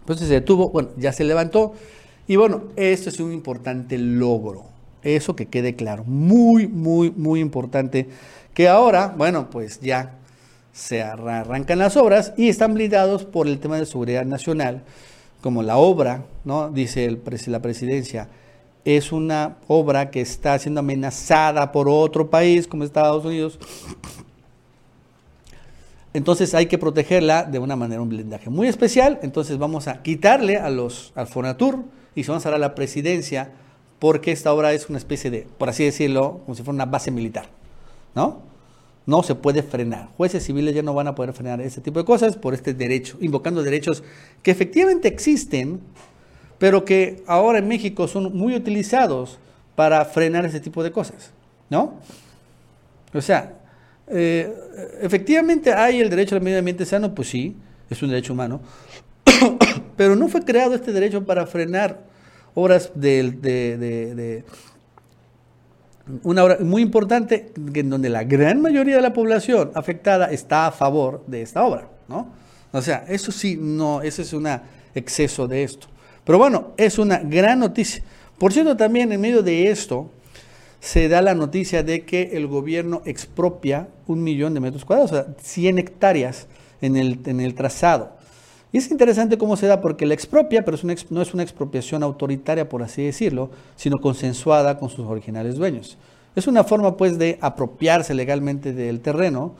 Entonces 0.00 0.28
se 0.28 0.34
detuvo, 0.34 0.70
bueno, 0.70 0.90
ya 0.96 1.12
se 1.12 1.24
levantó. 1.24 1.74
Y 2.26 2.36
bueno, 2.36 2.64
esto 2.76 3.08
es 3.08 3.18
un 3.20 3.32
importante 3.32 3.98
logro. 3.98 4.66
Eso 5.02 5.34
que 5.34 5.46
quede 5.46 5.74
claro. 5.74 6.04
Muy, 6.04 6.66
muy, 6.66 7.10
muy 7.10 7.40
importante. 7.40 8.08
Que 8.54 8.68
ahora, 8.68 9.12
bueno, 9.16 9.50
pues 9.50 9.80
ya 9.80 10.14
se 10.72 11.02
arrancan 11.02 11.78
las 11.78 11.96
obras 11.96 12.32
y 12.36 12.48
están 12.48 12.74
blindados 12.74 13.24
por 13.24 13.46
el 13.46 13.58
tema 13.58 13.78
de 13.78 13.86
seguridad 13.86 14.24
nacional, 14.24 14.82
como 15.40 15.62
la 15.62 15.76
obra, 15.76 16.24
¿no? 16.44 16.70
Dice 16.70 17.04
el, 17.04 17.20
la 17.46 17.60
presidencia 17.60 18.28
es 18.84 19.12
una 19.12 19.56
obra 19.66 20.10
que 20.10 20.20
está 20.20 20.58
siendo 20.58 20.80
amenazada 20.80 21.72
por 21.72 21.88
otro 21.88 22.28
país 22.28 22.66
como 22.66 22.84
Estados 22.84 23.24
Unidos. 23.24 23.58
Entonces 26.12 26.54
hay 26.54 26.66
que 26.66 26.78
protegerla 26.78 27.42
de 27.42 27.58
una 27.58 27.74
manera, 27.74 28.00
un 28.00 28.08
blindaje 28.08 28.48
muy 28.50 28.68
especial. 28.68 29.18
Entonces 29.22 29.58
vamos 29.58 29.88
a 29.88 30.02
quitarle 30.02 30.58
a 30.58 30.70
los, 30.70 31.12
al 31.16 31.26
Fonatur 31.26 31.84
y 32.14 32.22
se 32.22 32.30
vamos 32.30 32.46
a 32.46 32.50
dar 32.50 32.60
la 32.60 32.74
presidencia 32.74 33.50
porque 33.98 34.32
esta 34.32 34.52
obra 34.52 34.72
es 34.72 34.88
una 34.88 34.98
especie 34.98 35.30
de, 35.30 35.46
por 35.58 35.68
así 35.68 35.84
decirlo, 35.84 36.40
como 36.44 36.54
si 36.54 36.62
fuera 36.62 36.74
una 36.74 36.86
base 36.86 37.10
militar. 37.10 37.46
¿No? 38.14 38.42
No 39.06 39.22
se 39.22 39.34
puede 39.34 39.62
frenar. 39.62 40.08
Jueces 40.16 40.44
civiles 40.44 40.74
ya 40.74 40.82
no 40.82 40.94
van 40.94 41.08
a 41.08 41.14
poder 41.14 41.32
frenar 41.32 41.60
ese 41.60 41.80
tipo 41.80 41.98
de 41.98 42.04
cosas 42.04 42.36
por 42.36 42.54
este 42.54 42.74
derecho, 42.74 43.18
invocando 43.20 43.62
derechos 43.62 44.04
que 44.42 44.50
efectivamente 44.50 45.08
existen, 45.08 45.80
pero 46.58 46.84
que 46.84 47.22
ahora 47.26 47.58
en 47.58 47.68
México 47.68 48.08
son 48.08 48.36
muy 48.36 48.54
utilizados 48.54 49.38
para 49.74 50.04
frenar 50.04 50.44
ese 50.44 50.60
tipo 50.60 50.82
de 50.82 50.92
cosas, 50.92 51.30
¿no? 51.68 51.94
O 53.12 53.20
sea, 53.20 53.54
eh, 54.08 54.52
efectivamente 55.00 55.72
hay 55.72 56.00
el 56.00 56.10
derecho 56.10 56.34
al 56.34 56.42
medio 56.42 56.58
ambiente 56.58 56.84
sano, 56.84 57.14
pues 57.14 57.28
sí, 57.28 57.56
es 57.88 58.02
un 58.02 58.10
derecho 58.10 58.32
humano, 58.32 58.60
pero 59.96 60.16
no 60.16 60.28
fue 60.28 60.42
creado 60.42 60.74
este 60.74 60.92
derecho 60.92 61.24
para 61.24 61.46
frenar 61.46 62.00
obras 62.54 62.92
de, 62.94 64.44
una 66.22 66.44
obra 66.44 66.58
muy 66.60 66.82
importante 66.82 67.52
en 67.56 67.90
donde 67.90 68.10
la 68.10 68.24
gran 68.24 68.60
mayoría 68.60 68.96
de 68.96 69.02
la 69.02 69.12
población 69.12 69.70
afectada 69.74 70.30
está 70.30 70.66
a 70.66 70.72
favor 70.72 71.24
de 71.26 71.42
esta 71.42 71.64
obra, 71.64 71.88
¿no? 72.08 72.28
O 72.72 72.82
sea, 72.82 73.04
eso 73.08 73.30
sí, 73.32 73.56
no, 73.60 74.02
ese 74.02 74.22
es 74.22 74.32
un 74.32 74.48
exceso 74.94 75.46
de 75.46 75.62
esto. 75.62 75.86
Pero 76.24 76.38
bueno, 76.38 76.72
es 76.76 76.98
una 76.98 77.18
gran 77.18 77.60
noticia. 77.60 78.02
Por 78.38 78.52
cierto, 78.52 78.76
también 78.76 79.12
en 79.12 79.20
medio 79.20 79.42
de 79.42 79.70
esto 79.70 80.10
se 80.80 81.08
da 81.08 81.22
la 81.22 81.34
noticia 81.34 81.82
de 81.82 82.04
que 82.04 82.30
el 82.34 82.46
gobierno 82.46 83.02
expropia 83.04 83.88
un 84.06 84.22
millón 84.22 84.54
de 84.54 84.60
metros 84.60 84.84
cuadrados, 84.84 85.12
o 85.12 85.14
sea, 85.14 85.26
100 85.40 85.78
hectáreas 85.78 86.46
en 86.80 86.96
el, 86.96 87.20
en 87.24 87.40
el 87.40 87.54
trazado. 87.54 88.12
Y 88.72 88.78
es 88.78 88.90
interesante 88.90 89.38
cómo 89.38 89.56
se 89.56 89.66
da, 89.68 89.80
porque 89.80 90.04
la 90.04 90.14
expropia, 90.14 90.64
pero 90.64 90.76
no 91.10 91.22
es 91.22 91.32
una 91.32 91.42
expropiación 91.42 92.02
autoritaria, 92.02 92.68
por 92.68 92.82
así 92.82 93.04
decirlo, 93.04 93.50
sino 93.76 93.98
consensuada 93.98 94.78
con 94.78 94.90
sus 94.90 95.06
originales 95.06 95.54
dueños. 95.54 95.96
Es 96.34 96.48
una 96.48 96.64
forma, 96.64 96.96
pues, 96.96 97.16
de 97.16 97.38
apropiarse 97.40 98.14
legalmente 98.14 98.72
del 98.72 99.00
terreno 99.00 99.54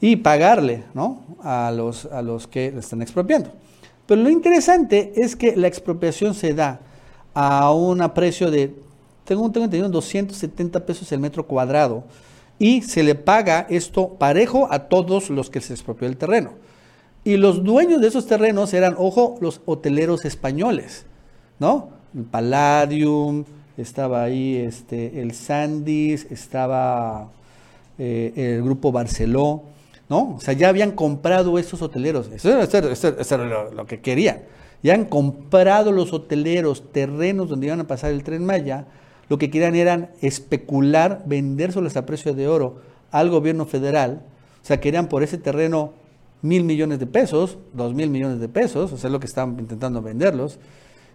y 0.00 0.16
pagarle 0.16 0.82
¿no? 0.92 1.22
a, 1.40 1.70
los, 1.70 2.06
a 2.06 2.20
los 2.20 2.48
que 2.48 2.72
le 2.72 2.80
están 2.80 3.00
expropiando. 3.00 3.52
Pero 4.08 4.22
lo 4.22 4.30
interesante 4.30 5.12
es 5.16 5.36
que 5.36 5.54
la 5.54 5.68
expropiación 5.68 6.32
se 6.32 6.54
da 6.54 6.80
a 7.34 7.70
un 7.74 7.98
precio 8.14 8.50
de, 8.50 8.74
tengo, 9.24 9.50
tengo 9.52 9.66
entendido, 9.66 9.90
270 9.90 10.86
pesos 10.86 11.12
el 11.12 11.20
metro 11.20 11.46
cuadrado 11.46 12.04
y 12.58 12.80
se 12.80 13.02
le 13.02 13.14
paga 13.14 13.66
esto 13.68 14.08
parejo 14.14 14.66
a 14.70 14.88
todos 14.88 15.28
los 15.28 15.50
que 15.50 15.60
se 15.60 15.74
expropió 15.74 16.08
el 16.08 16.16
terreno. 16.16 16.52
Y 17.22 17.36
los 17.36 17.62
dueños 17.62 18.00
de 18.00 18.08
esos 18.08 18.26
terrenos 18.26 18.72
eran, 18.72 18.94
ojo, 18.96 19.36
los 19.42 19.60
hoteleros 19.66 20.24
españoles, 20.24 21.04
¿no? 21.58 21.90
el 22.16 22.24
Palladium, 22.24 23.44
estaba 23.76 24.22
ahí 24.22 24.56
este, 24.56 25.20
el 25.20 25.34
Sandys, 25.34 26.26
estaba 26.30 27.28
eh, 27.98 28.32
el 28.34 28.62
grupo 28.62 28.90
Barceló, 28.90 29.64
¿no? 30.08 30.36
O 30.36 30.40
sea, 30.40 30.54
ya 30.54 30.68
habían 30.68 30.92
comprado 30.92 31.58
esos 31.58 31.82
hoteleros, 31.82 32.30
eso, 32.32 32.50
era 32.50 33.70
lo, 33.70 33.86
que 33.86 34.00
querían. 34.00 34.40
Ya 34.82 34.94
han 34.94 35.04
comprado 35.04 35.92
los 35.92 36.12
hoteleros 36.12 36.92
terrenos 36.92 37.48
donde 37.48 37.66
iban 37.66 37.80
a 37.80 37.86
pasar 37.86 38.12
el 38.12 38.22
tren 38.22 38.44
Maya, 38.44 38.86
lo 39.28 39.38
que 39.38 39.50
querían 39.50 39.74
eran 39.74 40.10
especular, 40.22 41.22
vendérselos 41.26 41.96
a 41.96 42.06
precio 42.06 42.32
de 42.32 42.48
oro 42.48 42.76
al 43.10 43.30
gobierno 43.30 43.66
federal, 43.66 44.22
o 44.62 44.66
sea, 44.66 44.80
querían 44.80 45.08
por 45.08 45.22
ese 45.22 45.38
terreno 45.38 45.92
mil 46.42 46.64
millones 46.64 46.98
de 46.98 47.06
pesos, 47.06 47.58
dos 47.72 47.94
mil 47.94 48.10
millones 48.10 48.40
de 48.40 48.48
pesos, 48.48 48.92
o 48.92 48.96
sea, 48.96 49.08
es 49.08 49.12
lo 49.12 49.20
que 49.20 49.26
estaban 49.26 49.58
intentando 49.58 50.02
venderlos. 50.02 50.58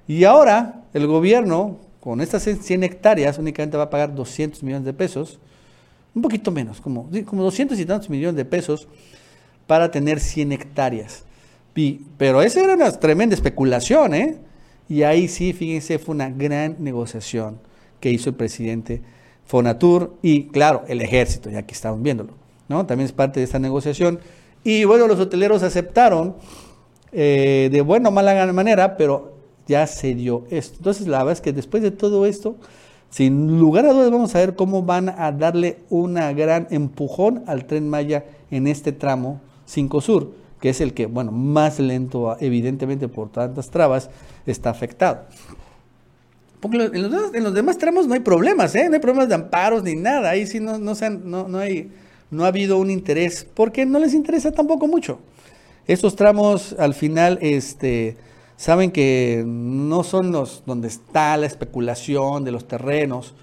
Y 0.08 0.26
ahora 0.26 0.84
el 0.94 1.08
gobierno, 1.08 1.78
con 2.00 2.20
estas 2.20 2.44
100 2.44 2.84
hectáreas, 2.84 3.38
únicamente 3.38 3.78
va 3.78 3.84
a 3.84 3.90
pagar 3.90 4.14
200 4.14 4.62
millones 4.64 4.86
de 4.86 4.94
pesos, 4.94 5.40
un 6.16 6.22
poquito 6.22 6.52
menos, 6.52 6.80
como, 6.80 7.10
como 7.26 7.44
200 7.44 7.80
y 7.80 7.86
tantos 7.86 8.10
millones 8.10 8.36
de 8.36 8.46
pesos 8.46 8.88
para 9.68 9.92
tener 9.92 10.20
100 10.20 10.52
hectáreas. 10.52 11.24
pero 12.18 12.42
esa 12.42 12.64
era 12.64 12.76
una 12.76 12.92
tremenda 12.92 13.36
especulación, 13.36 14.14
¿eh? 14.14 14.38
Y 14.90 15.04
ahí 15.04 15.28
sí, 15.28 15.54
fíjense, 15.54 15.98
fue 15.98 16.14
una 16.14 16.30
gran 16.30 16.76
negociación 16.80 17.60
que 18.00 18.12
hizo 18.12 18.30
el 18.30 18.36
presidente 18.36 19.02
Fonatur 19.46 20.18
y, 20.22 20.48
claro, 20.48 20.84
el 20.88 21.02
ejército, 21.02 21.50
ya 21.50 21.64
que 21.64 21.74
estaban 21.74 22.04
viéndolo, 22.04 22.34
¿no? 22.68 22.86
También 22.86 23.06
es 23.06 23.14
parte 23.14 23.40
de 23.40 23.46
esta 23.46 23.60
negociación. 23.60 24.20
Y 24.64 24.84
bueno, 24.84 25.08
los 25.08 25.20
hoteleros 25.20 25.64
aceptaron 25.64 26.36
eh, 27.12 27.70
de 27.72 27.82
buena 27.82 28.10
o 28.10 28.12
mala 28.12 28.52
manera, 28.54 28.98
pero 28.98 29.34
ya 29.68 29.88
se 29.88 30.14
dio 30.16 30.46
esto. 30.50 30.76
Entonces, 30.78 31.08
la 31.08 31.20
verdad 31.20 31.34
es 31.34 31.42
que 31.42 31.54
después 31.54 31.82
de 31.82 31.92
todo 31.92 32.26
esto, 32.26 32.58
sin 33.14 33.60
lugar 33.60 33.86
a 33.86 33.94
dudas 33.94 34.10
vamos 34.10 34.34
a 34.34 34.40
ver 34.40 34.56
cómo 34.56 34.82
van 34.82 35.08
a 35.08 35.32
darle 35.32 35.78
una 35.92 36.34
gran 36.34 36.68
empujón 36.72 37.44
al 37.46 37.66
tren 37.66 37.88
Maya 37.88 38.26
en 38.50 38.66
este 38.66 38.92
tramo 38.92 39.40
5 39.66 40.02
Sur, 40.02 40.32
que 40.60 40.70
es 40.70 40.82
el 40.82 40.96
que, 40.96 41.06
bueno, 41.06 41.32
más 41.32 41.80
lento, 41.80 42.36
evidentemente 42.40 43.08
por 43.08 43.30
tantas 43.30 43.70
trabas, 43.70 44.10
está 44.48 44.72
afectado. 44.72 45.26
Porque 46.60 46.78
en 46.78 47.44
los, 47.44 47.54
demás 47.54 47.78
tramos 47.78 48.08
no 48.08 48.16
hay 48.16 48.22
problemas, 48.22 48.74
¿eh? 48.74 48.88
no 48.90 48.96
hay 48.96 49.02
problemas 49.02 49.30
de 49.30 49.36
amparos 49.36 49.84
ni 49.84 49.94
nada, 49.94 50.32
ahí 50.32 50.48
sí 50.48 50.60
no, 50.60 50.80
no, 50.80 50.94
no, 51.24 51.48
no, 51.48 51.60
no 52.32 52.44
ha 52.44 52.48
habido 52.48 52.80
un 52.80 52.90
interés, 52.90 53.46
porque 53.54 53.86
no 53.86 54.00
les 54.00 54.16
interesa 54.16 54.52
tampoco 54.52 54.88
mucho. 54.88 55.20
Estos 55.86 56.16
tramos 56.16 56.76
al 56.80 56.96
final, 56.96 57.38
este, 57.42 58.18
saben 58.58 58.92
que 58.92 59.44
no 59.46 60.04
son 60.04 60.32
los 60.32 60.64
donde 60.66 60.88
está 60.88 61.38
la 61.38 61.46
especulación 61.46 62.44
de 62.44 62.52
los 62.52 62.68
terrenos. 62.68 63.34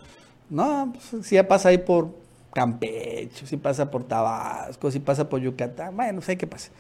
No, 0.49 0.93
pues, 0.93 1.27
si 1.27 1.37
ya 1.37 1.47
pasa 1.47 1.69
ahí 1.69 1.79
por 1.79 2.09
Campeche, 2.53 3.47
si 3.47 3.57
pasa 3.57 3.91
por 3.91 4.05
Tabasco, 4.05 4.91
si 4.91 4.99
pasa 4.99 5.29
por 5.29 5.41
Yucatán, 5.41 5.95
bueno, 5.95 6.15
no 6.15 6.23
sé 6.23 6.37
qué 6.37 6.47
pasa. 6.47 6.71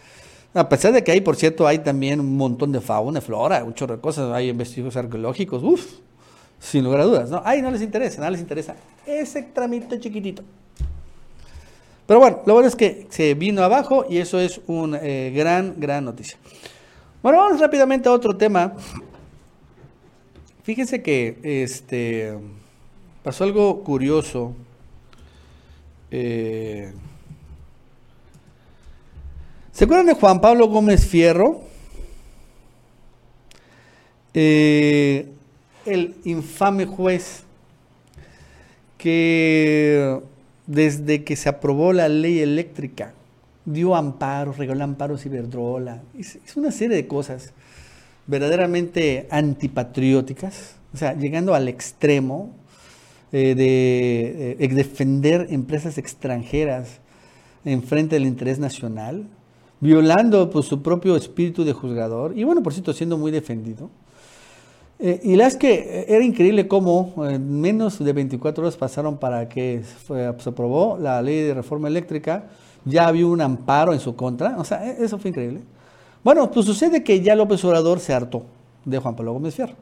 A 0.52 0.68
pesar 0.68 0.92
de 0.92 1.04
que 1.04 1.12
ahí, 1.12 1.20
por 1.20 1.36
cierto, 1.36 1.66
hay 1.66 1.78
también 1.78 2.18
un 2.18 2.36
montón 2.36 2.72
de 2.72 2.80
fauna, 2.80 3.20
flora, 3.20 3.62
un 3.62 3.72
de 3.72 4.00
cosas, 4.00 4.32
hay 4.32 4.48
investigaciones 4.48 4.96
arqueológicos, 4.96 5.62
uff, 5.62 5.86
sin 6.58 6.82
lugar 6.82 7.00
a 7.00 7.04
dudas, 7.04 7.30
¿no? 7.30 7.40
Ahí 7.44 7.62
no 7.62 7.70
les 7.70 7.82
interesa, 7.82 8.20
no 8.20 8.30
les 8.30 8.40
interesa 8.40 8.74
ese 9.06 9.42
tramito 9.42 9.96
chiquitito. 9.96 10.42
Pero 12.06 12.18
bueno, 12.18 12.40
lo 12.44 12.54
bueno 12.54 12.68
es 12.68 12.74
que 12.74 13.06
se 13.10 13.34
vino 13.34 13.62
abajo 13.62 14.04
y 14.10 14.18
eso 14.18 14.40
es 14.40 14.60
una 14.66 14.98
eh, 15.00 15.32
gran, 15.32 15.76
gran 15.78 16.04
noticia. 16.04 16.38
Bueno, 17.22 17.36
vamos 17.36 17.60
rápidamente 17.60 18.08
a 18.08 18.12
otro 18.12 18.34
tema. 18.34 18.72
Fíjense 20.62 21.02
que 21.02 21.38
este 21.42 22.32
pasó 23.22 23.44
algo 23.44 23.84
curioso. 23.84 24.54
Eh, 26.10 26.94
¿Se 29.70 29.84
acuerdan 29.84 30.06
de 30.06 30.14
Juan 30.14 30.40
Pablo 30.40 30.68
Gómez 30.68 31.06
Fierro? 31.06 31.60
Eh, 34.32 35.28
el 35.84 36.16
infame 36.24 36.86
juez 36.86 37.44
que 38.96 40.22
desde 40.66 41.22
que 41.22 41.36
se 41.36 41.50
aprobó 41.50 41.92
la 41.92 42.08
ley 42.08 42.38
eléctrica 42.38 43.12
dio 43.64 43.94
amparos, 43.94 44.58
regaló 44.58 44.84
amparos 44.84 45.26
Iberdrola. 45.26 46.02
Es, 46.18 46.38
una 46.56 46.70
serie 46.70 46.96
de 46.96 47.06
cosas 47.06 47.52
verdaderamente 48.26 49.26
antipatrióticas, 49.30 50.76
o 50.94 50.96
sea, 50.96 51.14
llegando 51.14 51.54
al 51.54 51.68
extremo 51.68 52.50
eh, 53.32 53.54
de 53.54 54.56
eh, 54.58 54.68
defender 54.68 55.48
empresas 55.50 55.98
extranjeras 55.98 57.00
en 57.64 57.82
frente 57.82 58.16
del 58.16 58.26
interés 58.26 58.58
nacional, 58.58 59.26
violando 59.80 60.50
pues, 60.50 60.66
su 60.66 60.82
propio 60.82 61.16
espíritu 61.16 61.64
de 61.64 61.72
juzgador 61.72 62.36
y 62.36 62.44
bueno, 62.44 62.62
por 62.62 62.72
cierto, 62.72 62.92
siendo 62.92 63.18
muy 63.18 63.30
defendido. 63.30 63.90
Eh, 65.02 65.18
y 65.24 65.36
la 65.36 65.46
es 65.46 65.56
que 65.56 66.04
era 66.08 66.22
increíble 66.22 66.68
cómo 66.68 67.14
en 67.26 67.60
menos 67.60 67.98
de 67.98 68.12
24 68.12 68.62
horas 68.62 68.76
pasaron 68.76 69.16
para 69.16 69.48
que 69.48 69.82
se 70.06 70.26
aprobó 70.26 70.98
la 70.98 71.22
ley 71.22 71.40
de 71.42 71.54
reforma 71.54 71.88
eléctrica 71.88 72.50
ya 72.84 73.08
había 73.08 73.26
un 73.26 73.40
amparo 73.40 73.92
en 73.92 74.00
su 74.00 74.16
contra. 74.16 74.56
O 74.58 74.64
sea, 74.64 74.86
e-, 74.86 75.04
eso 75.04 75.18
fue 75.18 75.30
increíble. 75.30 75.62
Bueno, 76.22 76.50
pues 76.50 76.66
sucede 76.66 77.02
que 77.02 77.20
ya 77.20 77.34
López 77.34 77.64
Obrador 77.64 78.00
se 78.00 78.12
hartó 78.12 78.42
de 78.84 78.98
Juan 78.98 79.16
Pablo 79.16 79.32
Gómez 79.32 79.54
Fierro. 79.54 79.74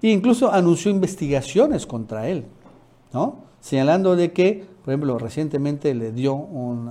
E 0.00 0.08
incluso 0.08 0.52
anunció 0.52 0.90
investigaciones 0.90 1.86
contra 1.86 2.28
él, 2.28 2.44
¿no? 3.12 3.36
Señalando 3.60 4.16
de 4.16 4.32
que, 4.32 4.64
por 4.84 4.92
ejemplo, 4.92 5.16
recientemente 5.18 5.94
le 5.94 6.10
dio 6.10 6.34
un, 6.34 6.90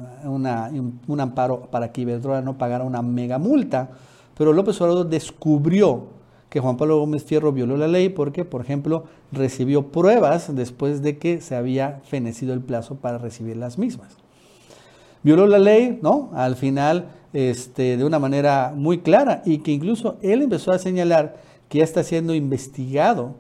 un 1.08 1.20
amparo 1.20 1.68
para 1.70 1.92
que 1.92 2.02
Iberdrola 2.02 2.42
no 2.42 2.58
pagara 2.58 2.86
una 2.86 3.02
mega 3.02 3.38
multa, 3.38 3.90
pero 4.38 4.54
López 4.54 4.80
Obrador 4.80 5.10
descubrió 5.10 6.04
que 6.50 6.62
Juan 6.62 6.78
Pablo 6.78 7.00
Gómez 7.00 7.26
Fierro 7.26 7.52
violó 7.52 7.76
la 7.76 7.90
ley 7.90 8.08
porque, 8.10 8.46
por 8.46 8.62
ejemplo, 8.62 9.04
recibió 9.34 9.88
pruebas 9.88 10.54
después 10.56 11.02
de 11.02 11.18
que 11.18 11.42
se 11.42 11.56
había 11.56 12.00
fenecido 12.06 12.54
el 12.54 12.62
plazo 12.62 12.96
para 12.96 13.18
recibir 13.18 13.58
las 13.58 13.78
mismas 13.78 14.18
violó 15.24 15.48
la 15.48 15.60
ley, 15.60 16.00
¿no? 16.02 16.32
Al 16.34 16.56
final, 16.56 17.06
este, 17.34 17.98
de 17.98 18.04
una 18.04 18.20
manera 18.20 18.74
muy 18.76 19.00
clara 19.00 19.42
y 19.46 19.60
que 19.60 19.72
incluso 19.72 20.18
él 20.22 20.42
empezó 20.42 20.72
a 20.72 20.80
señalar 20.80 21.38
que 21.70 21.80
ya 21.80 21.84
está 21.84 22.04
siendo 22.04 22.34
investigado, 22.34 23.36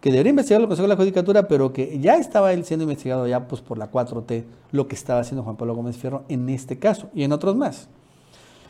que 0.00 0.10
debería 0.10 0.30
investigar 0.30 0.60
lo 0.60 0.68
que 0.68 0.74
de 0.74 0.88
la 0.88 0.96
Judicatura, 0.96 1.48
pero 1.48 1.72
que 1.72 1.98
ya 2.00 2.16
estaba 2.16 2.52
él 2.52 2.64
siendo 2.64 2.84
investigado 2.84 3.26
ya 3.26 3.46
pues, 3.46 3.60
por 3.60 3.78
la 3.78 3.90
4T, 3.90 4.44
lo 4.72 4.88
que 4.88 4.94
estaba 4.94 5.20
haciendo 5.20 5.42
Juan 5.42 5.56
Pablo 5.56 5.74
Gómez 5.74 5.96
Fierro 5.96 6.24
en 6.28 6.48
este 6.48 6.78
caso 6.78 7.10
y 7.14 7.24
en 7.24 7.32
otros 7.32 7.56
más. 7.56 7.88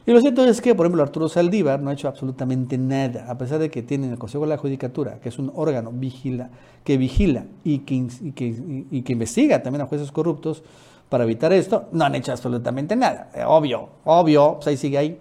Y 0.06 0.12
lo 0.12 0.20
cierto 0.22 0.42
es 0.46 0.62
que, 0.62 0.74
por 0.74 0.86
ejemplo, 0.86 1.02
Arturo 1.02 1.28
Saldívar 1.28 1.80
no 1.80 1.90
ha 1.90 1.92
hecho 1.92 2.09
absolutamente 2.09 2.78
nada, 2.78 3.26
a 3.28 3.36
pesar 3.36 3.59
de 3.59 3.70
que 3.70 3.82
tiene 3.82 4.11
el 4.11 4.18
Consejo 4.18 4.44
de 4.44 4.48
la 4.48 4.56
Judicatura, 4.56 5.20
que 5.20 5.28
es 5.28 5.38
un 5.38 5.52
órgano 5.54 5.92
vigila, 5.92 6.48
que 6.82 6.96
vigila 6.96 7.44
y 7.62 7.80
que 7.80 9.12
investiga 9.12 9.62
también 9.62 9.82
a 9.82 9.86
jueces 9.86 10.11
corruptos, 10.11 10.62
para 11.09 11.24
evitar 11.24 11.52
esto, 11.52 11.88
no 11.92 12.04
han 12.04 12.14
hecho 12.14 12.32
absolutamente 12.32 12.94
nada. 12.96 13.30
Eh, 13.34 13.44
obvio, 13.46 13.88
obvio, 14.04 14.54
pues 14.56 14.66
ahí 14.68 14.76
sigue 14.76 14.98
ahí. 14.98 15.18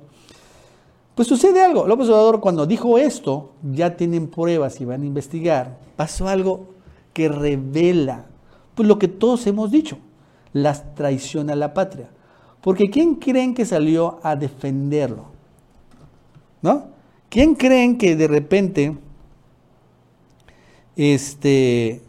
Pues 1.15 1.27
sucede 1.27 1.63
algo. 1.63 1.87
López 1.87 2.09
Obrador 2.09 2.39
cuando 2.41 2.65
dijo 2.65 2.97
esto, 2.97 3.53
ya 3.63 3.95
tienen 3.95 4.27
pruebas 4.27 4.79
y 4.81 4.85
van 4.85 5.01
a 5.01 5.05
investigar. 5.05 5.77
Pasó 5.95 6.27
algo 6.27 6.67
que 7.13 7.29
revela 7.29 8.25
pues 8.75 8.87
lo 8.87 8.99
que 8.99 9.07
todos 9.07 9.47
hemos 9.47 9.71
dicho, 9.71 9.97
la 10.53 10.73
traición 10.93 11.49
a 11.49 11.55
la 11.55 11.73
patria. 11.73 12.11
Porque 12.61 12.91
¿quién 12.91 13.15
creen 13.15 13.55
que 13.55 13.65
salió 13.65 14.19
a 14.21 14.35
defenderlo? 14.35 15.25
¿No? 16.61 16.89
¿Quién 17.29 17.55
creen 17.55 17.97
que 17.97 18.15
de 18.15 18.27
repente 18.27 18.95
este, 20.95 22.03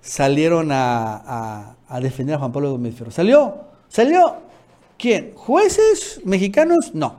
salieron 0.00 0.70
a 0.72 1.76
defender 1.98 2.36
a 2.36 2.38
Juan 2.38 2.52
Pablo 2.52 2.70
Gómez 2.70 2.94
Fierro. 2.94 3.10
¿Salió? 3.10 3.56
¿Salió? 3.88 4.36
¿Quién? 4.96 5.32
¿Jueces 5.34 6.20
mexicanos? 6.24 6.94
No. 6.94 7.16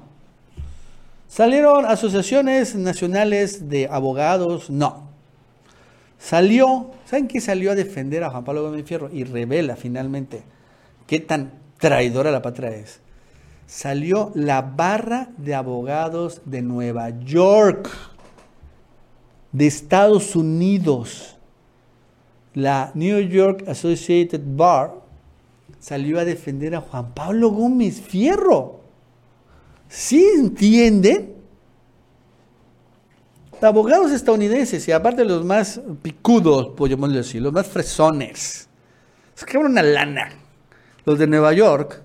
¿Salieron 1.28 1.86
asociaciones 1.86 2.76
nacionales 2.76 3.69
de 3.69 3.88
abogados? 3.91 4.69
No. 4.69 5.09
Salió, 6.19 6.91
¿saben 7.05 7.28
qué 7.28 7.41
salió 7.41 7.72
a 7.72 7.76
defender 7.76 8.24
a 8.24 8.30
Juan 8.30 8.45
Pablo 8.45 8.63
Gómez 8.63 8.86
Fierro? 8.86 9.09
Y 9.11 9.24
revela 9.24 9.76
finalmente 9.76 10.43
qué 11.07 11.19
tan 11.19 11.51
traidora 11.80 12.32
la 12.32 12.41
patria 12.41 12.69
es. 12.69 12.99
Salió 13.65 14.32
la 14.36 14.61
barra 14.61 15.30
de 15.38 15.55
abogados 15.55 16.41
de 16.45 16.61
Nueva 16.61 17.09
York, 17.22 17.89
de 19.51 19.67
Estados 19.67 20.36
Unidos 20.36 21.38
la 22.53 22.91
New 22.93 23.19
York 23.19 23.63
Associated 23.67 24.41
Bar 24.43 24.93
salió 25.79 26.19
a 26.19 26.25
defender 26.25 26.75
a 26.75 26.81
Juan 26.81 27.13
Pablo 27.13 27.49
Gómez 27.49 28.01
Fierro. 28.01 28.81
¿Sí 29.87 30.25
entienden? 30.35 31.41
abogados 33.67 34.11
estadounidenses 34.11 34.87
y 34.87 34.91
aparte 34.91 35.23
los 35.23 35.45
más 35.45 35.81
picudos, 36.01 36.69
podemos 36.69 37.13
decir, 37.13 37.41
los 37.41 37.53
más 37.53 37.67
fresones, 37.67 38.67
sacaron 39.35 39.71
una 39.71 39.83
lana. 39.83 40.29
Los 41.05 41.17
de 41.17 41.27
Nueva 41.27 41.53
York, 41.53 42.01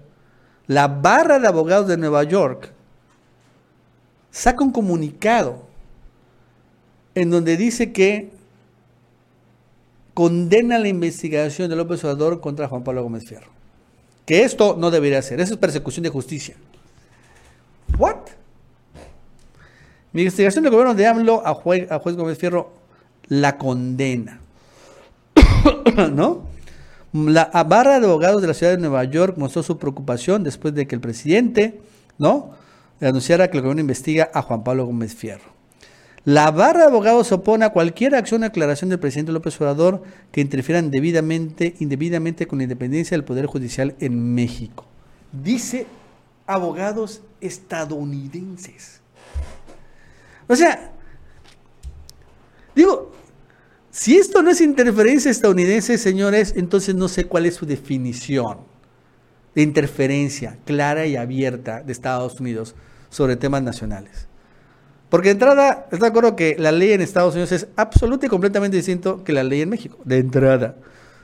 la 0.67 0.89
barra 0.89 1.39
de 1.39 1.49
abogados 1.49 1.87
de 1.87 1.97
Nueva 1.97 2.25
York, 2.25 2.73
saca 4.31 4.65
un 4.65 4.73
comunicado 4.73 5.67
en 7.15 7.31
donde 7.31 7.57
dice 7.57 7.93
que 7.93 8.31
condena 10.17 10.79
la 10.79 10.89
investigación 10.89 11.69
de 11.69 11.77
López 11.77 12.03
Obrador 12.03 12.41
contra 12.41 12.67
Juan 12.69 12.83
Pablo 12.83 13.03
Gómez 13.03 13.27
Fierro. 13.29 13.51
Que 14.25 14.45
esto 14.45 14.75
no 14.75 14.91
debería 14.91 15.21
ser, 15.21 15.41
eso 15.43 15.53
es 15.53 15.61
persecución 15.61 16.05
de 16.05 16.09
justicia. 16.09 16.57
¿What? 17.99 18.17
Mi 20.15 20.23
investigación 20.23 20.65
del 20.65 20.73
gobierno 20.73 20.95
de 20.95 21.07
AMLO 21.07 21.47
a 21.47 21.53
juez, 21.53 21.93
a 21.93 21.99
juez 21.99 22.17
Gómez 22.17 22.39
Fierro 22.39 22.73
la 23.29 23.59
condena. 23.59 24.41
¿No? 26.11 26.47
La 27.13 27.51
barra 27.69 28.01
de 28.01 28.07
abogados 28.07 28.41
de 28.41 28.49
la 28.49 28.55
ciudad 28.55 28.73
de 28.73 28.79
Nueva 28.79 29.05
York 29.05 29.37
mostró 29.37 29.63
su 29.63 29.77
preocupación 29.77 30.43
después 30.43 30.75
de 30.75 30.87
que 30.87 30.95
el 30.95 31.03
presidente, 31.03 31.83
¿no? 32.17 32.53
anunciara 33.03 33.51
que 33.51 33.59
el 33.59 33.63
gobierno 33.65 33.83
investiga 33.83 34.31
a 34.33 34.41
Juan 34.41 34.65
Pablo 34.65 34.87
Gómez 34.87 35.15
Fierro. 35.15 35.56
La 36.27 36.51
barra 36.51 36.81
de 36.81 36.87
abogados 36.87 37.31
opone 37.31 37.65
a 37.65 37.71
cualquier 37.71 38.17
acción 38.17 38.43
o 38.43 38.47
aclaración 38.47 38.91
del 38.91 38.99
presidente 38.99 39.31
López 39.31 39.61
Obrador 39.61 40.03
que 40.33 40.41
interfieran 40.41 40.91
debidamente, 40.91 41.77
indebidamente 41.79 42.49
con 42.49 42.59
la 42.59 42.65
independencia 42.65 43.17
del 43.17 43.23
Poder 43.23 43.47
Judicial 43.47 43.95
en 44.01 44.35
México. 44.35 44.89
Dice 45.31 45.87
abogados 46.45 47.23
estadounidenses. 47.41 49.01
O 50.49 50.57
sea, 50.57 50.91
digo, 52.75 53.13
si 53.93 54.17
esto 54.17 54.43
no 54.43 54.51
es 54.51 54.61
interferencia 54.61 55.31
estadounidense, 55.31 55.97
señores, 55.97 56.55
entonces 56.57 56.97
no 56.97 57.07
sé 57.07 57.27
cuál 57.27 57.47
es 57.47 57.55
su 57.55 57.67
definición 57.67 58.59
de 59.55 59.63
interferencia 59.63 60.59
clara 60.65 61.07
y 61.07 61.15
abierta 61.15 61.83
de 61.83 61.93
Estados 61.93 62.41
Unidos 62.41 62.75
sobre 63.11 63.37
temas 63.37 63.63
nacionales. 63.63 64.27
Porque 65.09 65.29
de 65.29 65.33
entrada, 65.33 65.87
está 65.93 66.07
de 66.07 66.11
acuerdo 66.11 66.35
que 66.35 66.57
la 66.59 66.73
ley 66.73 66.93
en 66.93 67.01
Estados 67.01 67.35
Unidos 67.35 67.53
es 67.53 67.69
absoluta 67.77 68.27
y 68.27 68.29
completamente 68.29 68.77
distinto 68.77 69.23
que 69.23 69.33
la 69.33 69.45
ley 69.45 69.63
en 69.63 69.69
México, 69.69 69.99
de 70.05 70.19
entrada. 70.19 70.75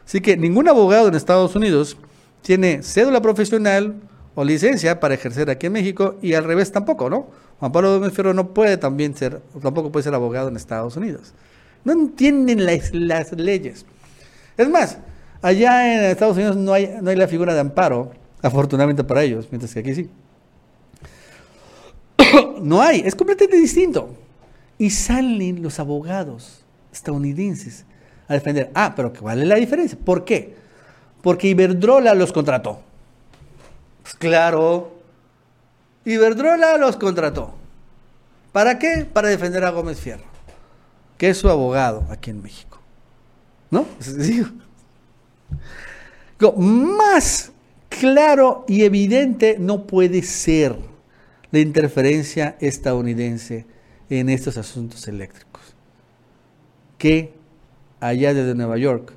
Así 0.06 0.20
que 0.20 0.36
ningún 0.36 0.68
abogado 0.68 1.08
en 1.08 1.14
Estados 1.14 1.56
Unidos 1.56 1.96
tiene 2.42 2.82
cédula 2.82 3.20
profesional 3.20 3.94
o 4.34 4.44
licencia 4.44 5.00
para 5.00 5.14
ejercer 5.14 5.50
aquí 5.50 5.66
en 5.66 5.72
México 5.72 6.16
y 6.22 6.34
al 6.34 6.44
revés 6.44 6.70
tampoco, 6.72 7.10
¿no? 7.10 7.26
Juan 7.58 7.72
Pablo 7.72 8.10
Fierro 8.10 8.34
no 8.34 8.54
puede 8.54 8.76
también 8.76 9.16
ser, 9.16 9.40
tampoco 9.60 9.92
puede 9.92 10.04
ser 10.04 10.14
abogado 10.14 10.48
en 10.48 10.56
Estados 10.56 10.96
Unidos. 10.96 11.32
No 11.84 11.92
entienden 11.92 12.64
las, 12.64 12.94
las 12.94 13.32
leyes. 13.32 13.84
Es 14.56 14.68
más, 14.68 14.98
allá 15.42 15.94
en 15.94 16.10
Estados 16.10 16.36
Unidos 16.36 16.56
no 16.56 16.72
hay, 16.72 16.96
no 17.00 17.10
hay 17.10 17.16
la 17.16 17.28
figura 17.28 17.54
de 17.54 17.60
amparo, 17.60 18.12
afortunadamente 18.42 19.04
para 19.04 19.22
ellos, 19.22 19.48
mientras 19.50 19.74
que 19.74 19.80
aquí 19.80 19.94
sí. 19.94 20.10
no 22.62 22.82
hay, 22.82 23.00
es 23.00 23.14
completamente 23.14 23.56
distinto. 23.56 24.14
Y 24.78 24.90
salen 24.90 25.62
los 25.62 25.78
abogados 25.78 26.64
estadounidenses 26.92 27.84
a 28.28 28.34
defender. 28.34 28.70
Ah, 28.74 28.94
pero 28.94 29.12
¿cuál 29.12 29.42
es 29.42 29.48
la 29.48 29.56
diferencia? 29.56 29.98
¿Por 30.02 30.24
qué? 30.24 30.56
Porque 31.22 31.48
Iberdrola 31.48 32.14
los 32.14 32.32
contrató. 32.32 32.80
Pues 34.02 34.14
claro, 34.14 34.92
Iberdrola 36.04 36.76
los 36.78 36.96
contrató. 36.96 37.54
¿Para 38.50 38.78
qué? 38.78 39.06
Para 39.10 39.28
defender 39.28 39.64
a 39.64 39.70
Gómez 39.70 40.00
Fierro, 40.00 40.24
que 41.16 41.30
es 41.30 41.38
su 41.38 41.48
abogado 41.48 42.04
aquí 42.10 42.30
en 42.30 42.42
México. 42.42 42.80
¿No? 43.70 43.86
Más 46.58 47.52
claro 47.88 48.64
y 48.66 48.82
evidente 48.82 49.56
no 49.58 49.86
puede 49.86 50.22
ser 50.22 50.76
la 51.52 51.60
interferencia 51.60 52.56
estadounidense 52.60 53.66
en 54.10 54.28
estos 54.28 54.56
asuntos 54.56 55.06
eléctricos. 55.06 55.62
Que 56.98 57.32
allá 58.00 58.34
desde 58.34 58.54
Nueva 58.54 58.78
York 58.78 59.12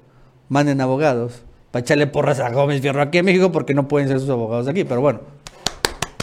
manden 0.50 0.82
abogados 0.82 1.44
para 1.72 1.82
echarle 1.82 2.08
porras 2.08 2.40
a 2.40 2.50
Gómez 2.52 2.82
Fierro 2.82 3.02
aquí 3.02 3.18
en 3.18 3.26
México 3.26 3.52
porque 3.52 3.74
no 3.74 3.88
pueden 3.88 4.08
ser 4.08 4.20
sus 4.20 4.30
abogados 4.30 4.68
aquí, 4.68 4.84
pero 4.84 5.02
bueno. 5.02 5.22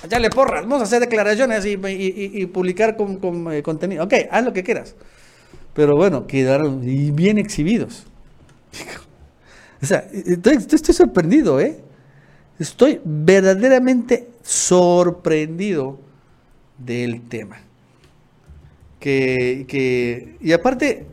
Echarle 0.05 0.31
porras, 0.31 0.63
vamos 0.63 0.81
a 0.81 0.85
hacer 0.85 1.01
declaraciones 1.01 1.65
y, 1.65 2.47
publicar 2.47 2.97
con, 2.97 3.53
eh, 3.53 3.63
contenido. 3.63 4.05
Ok, 4.05 4.15
haz 4.31 4.45
lo 4.45 4.53
que 4.53 4.63
quieras. 4.65 4.95
Pero 5.75 5.97
bueno, 5.97 6.27
quedaron 6.27 6.81
bien 6.81 7.39
exhibidos. 7.39 8.05
o 9.83 9.87
sea, 9.87 10.07
estoy, 10.13 10.57
estoy 10.57 10.95
sorprendido, 10.95 11.61
¿eh? 11.61 11.79
Estoy 12.59 13.01
verdaderamente 13.05 14.32
sorprendido 14.43 15.99
del 16.79 17.23
tema. 17.29 17.61
Que, 19.01 20.37
y 20.41 20.53
aparte, 20.53 21.07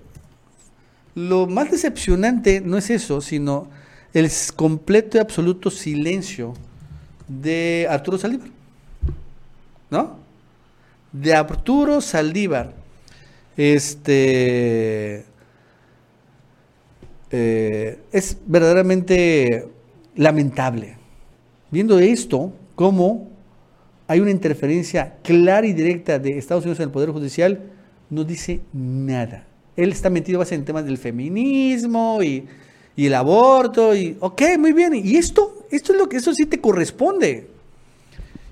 lo 1.15 1.47
más 1.47 1.71
decepcionante 1.71 2.61
no 2.61 2.77
es 2.77 2.89
eso, 2.89 3.19
sino 3.21 3.67
el 4.13 4.29
completo 4.55 5.17
y 5.17 5.21
absoluto 5.21 5.71
silencio 5.71 6.53
de 7.27 7.87
Arturo 7.89 8.17
Saldívar. 8.17 8.49
¿No? 9.89 10.17
De 11.11 11.33
Arturo 11.33 12.01
Saldívar. 12.01 12.73
Este. 13.57 15.25
Eh, 17.31 17.99
es 18.11 18.37
verdaderamente 18.45 19.67
lamentable. 20.15 20.97
Viendo 21.71 21.99
esto, 21.99 22.53
cómo 22.79 23.27
hay 24.07 24.21
una 24.21 24.31
interferencia 24.31 25.17
clara 25.21 25.67
y 25.67 25.73
directa 25.73 26.17
de 26.17 26.37
Estados 26.37 26.63
Unidos 26.63 26.79
en 26.79 26.85
el 26.85 26.91
Poder 26.91 27.09
Judicial, 27.09 27.61
no 28.09 28.23
dice 28.23 28.61
nada. 28.71 29.45
Él 29.75 29.91
está 29.91 30.09
metido 30.09 30.41
en 30.49 30.63
temas 30.63 30.85
del 30.85 30.97
feminismo 30.97 32.23
y, 32.23 32.47
el 32.95 33.13
aborto 33.15 33.93
y, 33.93 34.15
ok, 34.21 34.41
muy 34.57 34.71
bien, 34.71 34.95
y 34.95 35.17
esto, 35.17 35.67
esto 35.69 35.91
es 35.91 35.99
lo 35.99 36.07
que, 36.07 36.15
eso 36.15 36.33
sí 36.33 36.45
te 36.45 36.61
corresponde. 36.61 37.49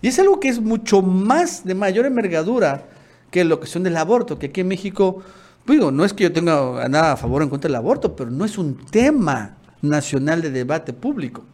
Y 0.02 0.10
es 0.10 0.20
algo 0.20 0.42
que 0.42 0.50
es 0.50 0.60
mucho 0.60 1.02
más 1.02 1.64
de 1.64 1.74
mayor 1.74 2.06
envergadura 2.06 2.84
que 3.32 3.46
lo 3.46 3.62
que 3.62 3.68
son 3.68 3.84
del 3.84 3.96
aborto, 3.96 4.38
que 4.38 4.48
aquí 4.48 4.60
en 4.60 4.68
México, 4.68 5.24
pues 5.64 5.80
digo, 5.80 5.90
no 5.90 6.04
es 6.04 6.12
que 6.12 6.26
yo 6.26 6.34
tenga 6.34 6.90
nada 6.90 7.14
a 7.14 7.18
favor 7.18 7.42
o 7.42 7.46
en 7.46 7.50
contra 7.50 7.70
del 7.70 7.76
aborto, 7.76 8.14
pero 8.14 8.30
no 8.30 8.44
es 8.44 8.58
un 8.58 8.76
tema 8.88 9.56
nacional 9.82 10.42
de 10.42 10.52
debate 10.52 10.92
público. 10.92 11.46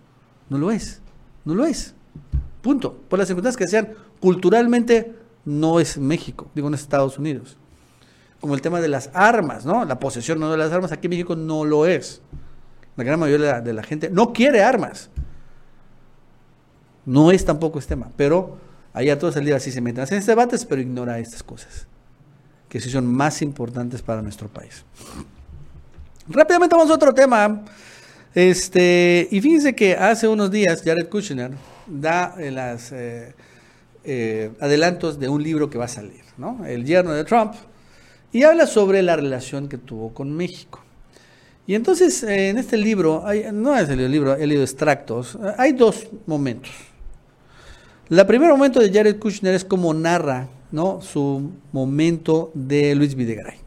No 0.49 0.57
lo 0.57 0.71
es, 0.71 1.01
no 1.45 1.53
lo 1.53 1.67
es. 1.67 1.93
Punto. 2.63 2.93
Por 3.09 3.19
las 3.19 3.27
circunstancias 3.27 3.57
que 3.57 3.67
sean, 3.67 3.89
culturalmente 4.21 5.13
no 5.43 5.81
es 5.81 5.97
México, 5.97 6.49
digo, 6.55 6.69
en 6.69 6.73
Estados 6.73 7.19
Unidos. 7.19 7.57
Como 8.39 8.55
el 8.55 8.61
tema 8.61 8.79
de 8.79 8.87
las 8.87 9.09
armas, 9.13 9.65
¿no? 9.65 9.83
La 9.83 9.99
posesión 9.99 10.39
no 10.39 10.49
de 10.49 10.55
las 10.55 10.71
armas, 10.71 10.93
aquí 10.93 11.07
en 11.07 11.11
México 11.11 11.35
no 11.35 11.65
lo 11.65 11.85
es. 11.85 12.21
La 12.95 13.03
gran 13.03 13.19
mayoría 13.19 13.59
de 13.59 13.73
la, 13.73 13.83
gente 13.83 14.09
no 14.09 14.31
quiere 14.31 14.63
armas. 14.63 15.09
No 17.05 17.31
es 17.31 17.43
tampoco 17.43 17.79
este 17.79 17.95
tema, 17.95 18.09
pero 18.15 18.57
allá 18.93 19.19
todos 19.19 19.35
el 19.35 19.43
día 19.43 19.57
así 19.57 19.69
se 19.69 19.81
meten 19.81 20.05
en 20.09 20.19
estos 20.19 20.25
debates, 20.25 20.65
pero 20.65 20.79
ignora 20.79 21.19
estas 21.19 21.43
cosas, 21.43 21.85
que 22.69 22.79
sí 22.79 22.89
son 22.89 23.05
más 23.05 23.41
importantes 23.41 24.01
para 24.01 24.21
nuestro 24.21 24.47
país. 24.47 24.85
Rápidamente 26.29 26.77
vamos 26.77 26.89
a 26.89 26.95
otro 26.95 27.13
tema. 27.13 27.65
Este, 28.33 29.27
y 29.29 29.41
fíjense 29.41 29.75
que 29.75 29.97
hace 29.97 30.29
unos 30.29 30.49
días 30.49 30.81
Jared 30.81 31.09
Kushner 31.09 31.51
da 31.87 32.35
eh, 32.39 32.51
las 32.51 32.91
eh, 32.91 33.33
eh, 34.03 34.51
adelantos 34.59 35.19
de 35.19 35.29
un 35.29 35.41
libro 35.43 35.69
que 35.69 35.77
va 35.77 35.85
a 35.85 35.89
salir, 35.89 36.23
¿no? 36.37 36.65
El 36.65 36.85
yerno 36.85 37.11
de 37.13 37.23
Trump, 37.23 37.53
y 38.31 38.43
habla 38.43 38.67
sobre 38.67 39.01
la 39.01 39.15
relación 39.15 39.69
que 39.69 39.77
tuvo 39.77 40.13
con 40.13 40.31
México. 40.31 40.81
Y 41.65 41.75
entonces 41.75 42.23
en 42.23 42.57
este 42.57 42.77
libro, 42.77 43.25
hay, 43.25 43.45
no 43.53 43.77
es 43.77 43.87
el 43.89 44.11
libro, 44.11 44.35
he 44.35 44.45
leído 44.45 44.63
extractos, 44.63 45.37
hay 45.57 45.71
dos 45.71 46.07
momentos. 46.25 46.71
El 48.09 48.25
primer 48.25 48.49
momento 48.49 48.79
de 48.81 48.91
Jared 48.91 49.17
Kushner 49.17 49.53
es 49.53 49.63
como 49.63 49.93
narra 49.93 50.49
¿no? 50.71 51.01
su 51.01 51.51
momento 51.71 52.51
de 52.53 52.93
Luis 52.95 53.15
Videgaray. 53.15 53.57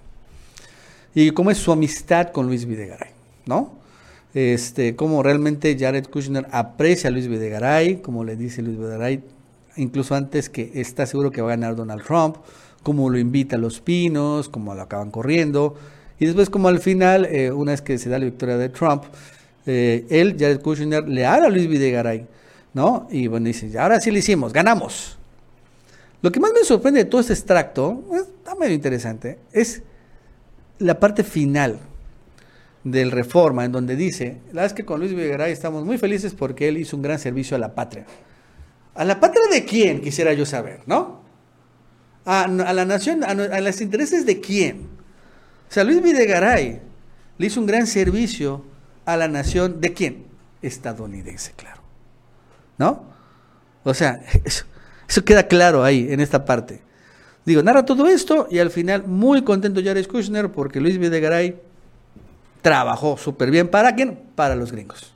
Y 1.14 1.31
cómo 1.31 1.51
es 1.51 1.57
su 1.57 1.73
amistad 1.73 2.31
con 2.33 2.47
Luis 2.47 2.67
Videgaray, 2.67 3.11
¿no? 3.47 3.79
Este, 4.37 4.97
cómo 4.97 5.22
realmente 5.22 5.78
Jared 5.80 6.09
Kushner 6.09 6.47
aprecia 6.51 7.09
a 7.09 7.11
Luis 7.11 7.26
Videgaray, 7.26 8.03
como 8.03 8.22
le 8.22 8.37
dice 8.37 8.61
Luis 8.61 8.76
Videgaray, 8.76 9.22
incluso 9.76 10.14
antes 10.14 10.51
que 10.51 10.72
está 10.74 11.07
seguro 11.07 11.30
que 11.30 11.41
va 11.41 11.49
a 11.49 11.57
ganar 11.57 11.74
Donald 11.74 12.05
Trump, 12.05 12.37
cómo 12.82 13.09
lo 13.09 13.16
invita 13.18 13.57
a 13.57 13.59
los 13.59 13.80
pinos, 13.80 14.51
cómo 14.51 14.74
lo 14.74 14.82
acaban 14.82 15.11
corriendo, 15.11 15.74
y 16.18 16.26
después 16.26 16.51
como 16.51 16.68
al 16.68 16.80
final, 16.80 17.24
eh, 17.24 17.51
una 17.51 17.72
vez 17.72 17.80
que 17.80 17.97
se 17.97 18.11
da 18.11 18.18
la 18.18 18.26
victoria 18.26 18.59
de 18.59 18.68
Trump, 18.68 19.05
eh, 19.64 20.05
él, 20.11 20.37
Jared 20.39 20.61
Kushner, 20.61 21.09
le 21.09 21.24
habla 21.24 21.47
a 21.47 21.51
Luis 21.51 21.66
Videgaray, 21.66 22.26
¿no? 22.74 23.09
Y 23.11 23.28
bueno, 23.28 23.47
dice, 23.47 23.78
ahora 23.78 24.03
sí 24.03 24.11
lo 24.11 24.18
hicimos, 24.18 24.53
ganamos. 24.53 25.16
Lo 26.20 26.30
que 26.30 26.41
más 26.41 26.53
me 26.53 26.62
sorprende 26.62 27.05
de 27.05 27.07
todo 27.07 27.22
este 27.22 27.32
extracto, 27.32 28.05
está 28.12 28.55
medio 28.55 28.74
interesante, 28.74 29.39
es 29.55 29.80
la 30.78 31.01
parte 31.01 31.24
final 31.24 31.78
del 32.87 33.11
Reforma, 33.11 33.64
en 33.64 33.72
donde 33.72 33.97
dice, 33.97 34.39
la 34.53 34.64
es 34.64 34.72
que 34.72 34.84
con 34.84 35.01
Luis 35.01 35.12
Videgaray 35.12 35.51
estamos 35.51 35.84
muy 35.84 35.99
felices 35.99 36.34
porque 36.34 36.68
él 36.68 36.78
hizo 36.78 36.97
un 36.97 37.03
gran 37.03 37.18
servicio 37.18 37.57
a 37.57 37.59
la 37.59 37.74
patria. 37.74 38.07
¿A 38.95 39.05
la 39.05 39.18
patria 39.18 39.43
de 39.51 39.64
quién? 39.64 40.01
Quisiera 40.01 40.32
yo 40.34 40.47
saber, 40.47 40.82
¿no? 40.87 41.20
A, 42.24 42.47
la 42.47 42.84
nación, 42.84 43.24
a, 43.24 43.30
a 43.30 43.61
los 43.61 43.80
intereses 43.80 44.24
de 44.24 44.41
quién. 44.41 44.87
O 45.68 45.72
sea, 45.72 45.82
Luis 45.82 46.01
Videgaray 46.01 46.80
le 47.39 47.47
hizo 47.47 47.59
un 47.59 47.66
gran 47.66 47.89
servicio 47.89 48.64
a 49.05 49.16
la 49.16 49.26
nación 49.26 49.80
de 49.80 49.93
quién? 49.93 50.24
Estadounidense, 50.62 51.55
claro. 51.57 51.82
¿No? 52.78 53.05
O 53.82 53.95
sea, 53.95 54.22
eso, 54.45 54.64
eso 55.09 55.24
queda 55.24 55.49
claro 55.49 55.82
ahí, 55.82 56.07
en 56.09 56.20
esta 56.20 56.45
parte. 56.45 56.82
Digo, 57.45 57.64
narra 57.64 57.84
todo 57.84 58.07
esto 58.07 58.47
y 58.49 58.61
al 58.61 58.70
final 58.70 59.09
muy 59.09 59.43
contento 59.43 59.80
Jared 59.82 60.07
Kushner 60.07 60.53
porque 60.53 60.80
Luis 60.80 60.99
Videgaray 60.99 61.57
trabajó 62.67 63.17
súper 63.17 63.53
bien. 63.53 63.69
¿Para 63.69 63.95
quién? 63.95 64.19
Para 64.35 64.57
los 64.57 64.73
gringos. 64.73 65.14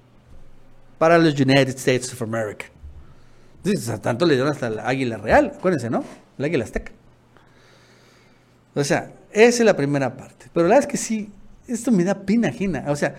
Para 0.98 1.18
los 1.18 1.34
United 1.34 1.70
States 1.70 2.12
of 2.12 2.22
America. 2.22 2.66
Tanto 4.00 4.24
le 4.24 4.34
dieron 4.34 4.52
hasta 4.52 4.68
el 4.68 4.78
águila 4.78 5.16
real, 5.16 5.54
acuérdense, 5.56 5.90
¿no? 5.90 6.04
El 6.38 6.44
águila 6.44 6.62
azteca. 6.62 6.92
O 8.72 8.84
sea, 8.84 9.10
esa 9.32 9.62
es 9.62 9.64
la 9.64 9.74
primera 9.74 10.16
parte. 10.16 10.46
Pero 10.54 10.68
la 10.68 10.74
verdad 10.76 10.88
es 10.88 10.92
que 10.92 10.96
sí, 10.96 11.32
esto 11.66 11.90
me 11.90 12.04
da 12.04 12.14
pena 12.14 12.50
ajena. 12.50 12.84
O 12.86 12.94
sea, 12.94 13.16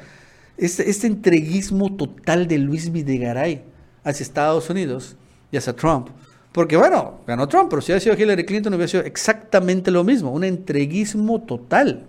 este, 0.57 0.89
este 0.89 1.07
entreguismo 1.07 1.93
total 1.97 2.47
de 2.47 2.57
Luis 2.57 2.89
Videgaray 2.89 3.65
hacia 4.05 4.23
Estados 4.23 4.69
Unidos 4.69 5.17
y 5.51 5.57
hacia 5.57 5.75
Trump. 5.75 6.07
Porque 6.53 6.77
bueno, 6.77 7.19
ganó 7.27 7.49
Trump, 7.49 7.69
pero 7.69 7.81
si 7.81 7.91
hubiera 7.91 7.99
sido 7.99 8.17
Hillary 8.17 8.45
Clinton 8.45 8.73
hubiera 8.75 8.87
sido 8.87 9.03
exactamente 9.03 9.91
lo 9.91 10.05
mismo, 10.05 10.31
un 10.31 10.45
entreguismo 10.45 11.41
total, 11.41 12.05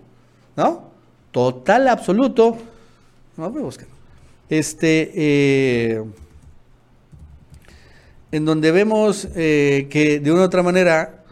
¿no? 0.54 0.91
Total, 1.32 1.88
absoluto. 1.88 2.58
No, 3.36 3.50
me 3.50 3.60
busquen. 3.60 3.88
Este, 4.48 5.10
eh, 5.14 6.04
en 8.30 8.44
donde 8.44 8.70
vemos 8.70 9.28
eh, 9.34 9.88
que 9.90 10.20
de 10.20 10.30
una 10.30 10.42
u 10.42 10.44
otra 10.44 10.62
manera, 10.62 11.24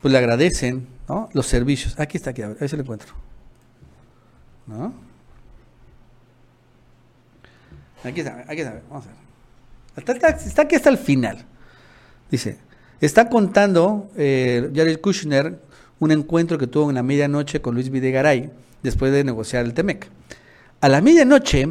pues 0.00 0.10
le 0.10 0.18
agradecen. 0.18 0.94
Los 1.34 1.46
servicios. 1.46 2.00
Aquí 2.00 2.16
está, 2.16 2.30
aquí, 2.30 2.40
a 2.40 2.48
ver, 2.48 2.68
se 2.68 2.76
lo 2.76 2.82
encuentro. 2.82 3.12
¿No? 4.66 4.94
Aquí 8.02 8.20
está, 8.20 8.44
aquí 8.48 8.60
está, 8.62 8.80
vamos 8.88 9.06
a 9.06 9.08
ver. 9.08 10.36
Está, 10.46 10.62
aquí 10.62 10.76
hasta 10.76 10.88
el 10.88 10.98
final. 10.98 11.44
Dice, 12.30 12.58
está 13.00 13.28
contando 13.28 14.10
eh, 14.16 14.70
Jared 14.74 15.00
Kushner 15.00 15.60
un 16.00 16.10
encuentro 16.10 16.58
que 16.58 16.66
tuvo 16.66 16.90
en 16.90 16.96
la 16.96 17.02
medianoche 17.02 17.60
con 17.60 17.74
Luis 17.74 17.90
Videgaray 17.90 18.50
después 18.82 19.12
de 19.12 19.24
negociar 19.24 19.64
el 19.64 19.74
TEMEC. 19.74 20.08
A 20.80 20.88
la 20.88 21.00
medianoche 21.00 21.68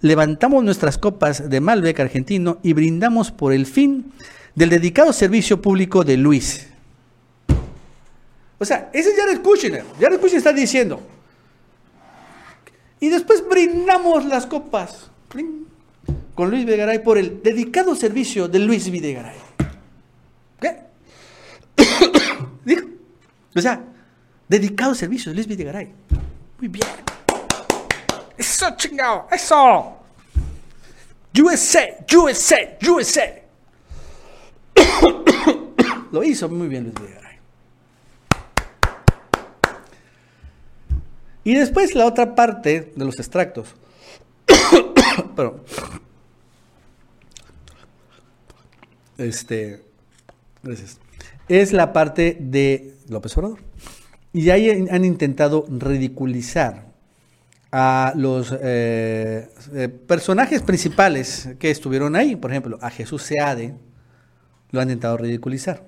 levantamos 0.00 0.64
nuestras 0.64 0.98
copas 0.98 1.48
de 1.48 1.60
Malbec 1.60 2.00
argentino 2.00 2.58
y 2.62 2.72
brindamos 2.72 3.30
por 3.30 3.52
el 3.52 3.66
fin 3.66 4.12
del 4.54 4.70
dedicado 4.70 5.12
servicio 5.12 5.60
público 5.60 6.04
de 6.04 6.16
Luis. 6.16 6.68
O 8.58 8.64
sea, 8.64 8.90
ese 8.92 9.10
es 9.10 9.16
Jared 9.16 9.40
Kushner. 9.42 9.84
Jared 10.00 10.18
Kushner 10.18 10.38
está 10.38 10.52
diciendo, 10.52 11.00
y 13.00 13.08
después 13.08 13.44
brindamos 13.48 14.24
las 14.24 14.46
copas 14.46 15.10
con 16.34 16.50
Luis 16.50 16.64
Videgaray 16.64 17.02
por 17.02 17.18
el 17.18 17.42
dedicado 17.42 17.94
servicio 17.94 18.48
de 18.48 18.58
Luis 18.58 18.90
Videgaray. 18.90 19.36
¿Qué? 20.60 20.76
O 23.56 23.60
sea, 23.60 23.82
dedicado 24.46 24.94
servicio 24.94 25.30
de 25.30 25.36
Luis 25.36 25.46
Videgaray. 25.46 25.90
Muy 26.58 26.68
bien. 26.68 26.86
Eso 28.36 28.66
chingado, 28.76 29.26
eso. 29.32 29.96
USA, 31.38 31.86
USA, 32.14 32.56
USA. 32.86 33.42
Lo 36.12 36.22
hizo 36.22 36.48
muy 36.50 36.68
bien 36.68 36.84
Luis 36.84 36.94
Videgaray. 37.00 37.38
Y 41.44 41.54
después 41.54 41.94
la 41.94 42.04
otra 42.04 42.34
parte 42.34 42.92
de 42.94 43.04
los 43.04 43.18
extractos. 43.18 43.74
Pero, 45.36 45.64
este, 49.16 49.82
gracias. 50.62 51.05
Es 51.48 51.72
la 51.72 51.92
parte 51.92 52.36
de 52.40 52.94
López 53.08 53.36
Obrador. 53.36 53.60
Y 54.32 54.50
ahí 54.50 54.86
han 54.90 55.04
intentado 55.04 55.64
ridiculizar 55.68 56.86
a 57.72 58.12
los 58.16 58.52
eh, 58.60 59.48
eh, 59.74 59.88
personajes 59.88 60.62
principales 60.62 61.50
que 61.58 61.70
estuvieron 61.70 62.16
ahí. 62.16 62.36
Por 62.36 62.50
ejemplo, 62.50 62.78
a 62.80 62.90
Jesús 62.90 63.22
Seade 63.22 63.74
lo 64.70 64.80
han 64.80 64.88
intentado 64.88 65.16
ridiculizar. 65.18 65.84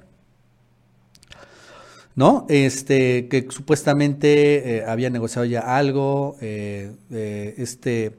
¿no? 2.14 2.46
Este, 2.48 3.28
que 3.28 3.46
supuestamente 3.50 4.78
eh, 4.78 4.84
había 4.84 5.09
negociado 5.09 5.44
ya 5.44 5.61
algo, 5.76 6.36
este 6.40 8.18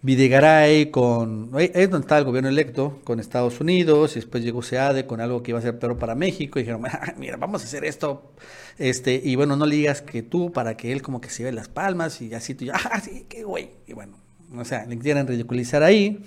Videgaray 0.00 0.92
con, 0.92 1.50
ahí 1.54 1.72
es 1.74 1.90
donde 1.90 2.04
estaba 2.04 2.20
el 2.20 2.24
gobierno 2.24 2.48
electo, 2.48 3.00
con 3.02 3.18
Estados 3.18 3.60
Unidos, 3.60 4.12
y 4.12 4.20
después 4.20 4.44
llegó 4.44 4.62
SEADE 4.62 5.06
con 5.06 5.20
algo 5.20 5.42
que 5.42 5.50
iba 5.50 5.58
a 5.58 5.62
ser 5.62 5.78
peor 5.78 5.98
para 5.98 6.14
México, 6.14 6.58
y 6.58 6.62
dijeron, 6.62 6.82
ah, 6.86 7.14
mira, 7.16 7.36
vamos 7.36 7.62
a 7.62 7.64
hacer 7.64 7.84
esto, 7.84 8.30
este, 8.78 9.20
y 9.22 9.34
bueno, 9.34 9.56
no 9.56 9.66
le 9.66 9.74
digas 9.74 10.02
que 10.02 10.22
tú, 10.22 10.52
para 10.52 10.76
que 10.76 10.92
él 10.92 11.02
como 11.02 11.20
que 11.20 11.30
se 11.30 11.42
ve 11.42 11.50
las 11.50 11.68
palmas, 11.68 12.22
y 12.22 12.32
así 12.32 12.54
tú, 12.54 12.66
ah, 12.72 13.00
sí, 13.00 13.26
qué 13.28 13.42
güey, 13.42 13.70
y 13.88 13.92
bueno, 13.92 14.16
o 14.56 14.64
sea, 14.64 14.86
le 14.86 14.98
quieren 14.98 15.26
ridiculizar 15.26 15.82
ahí. 15.82 16.24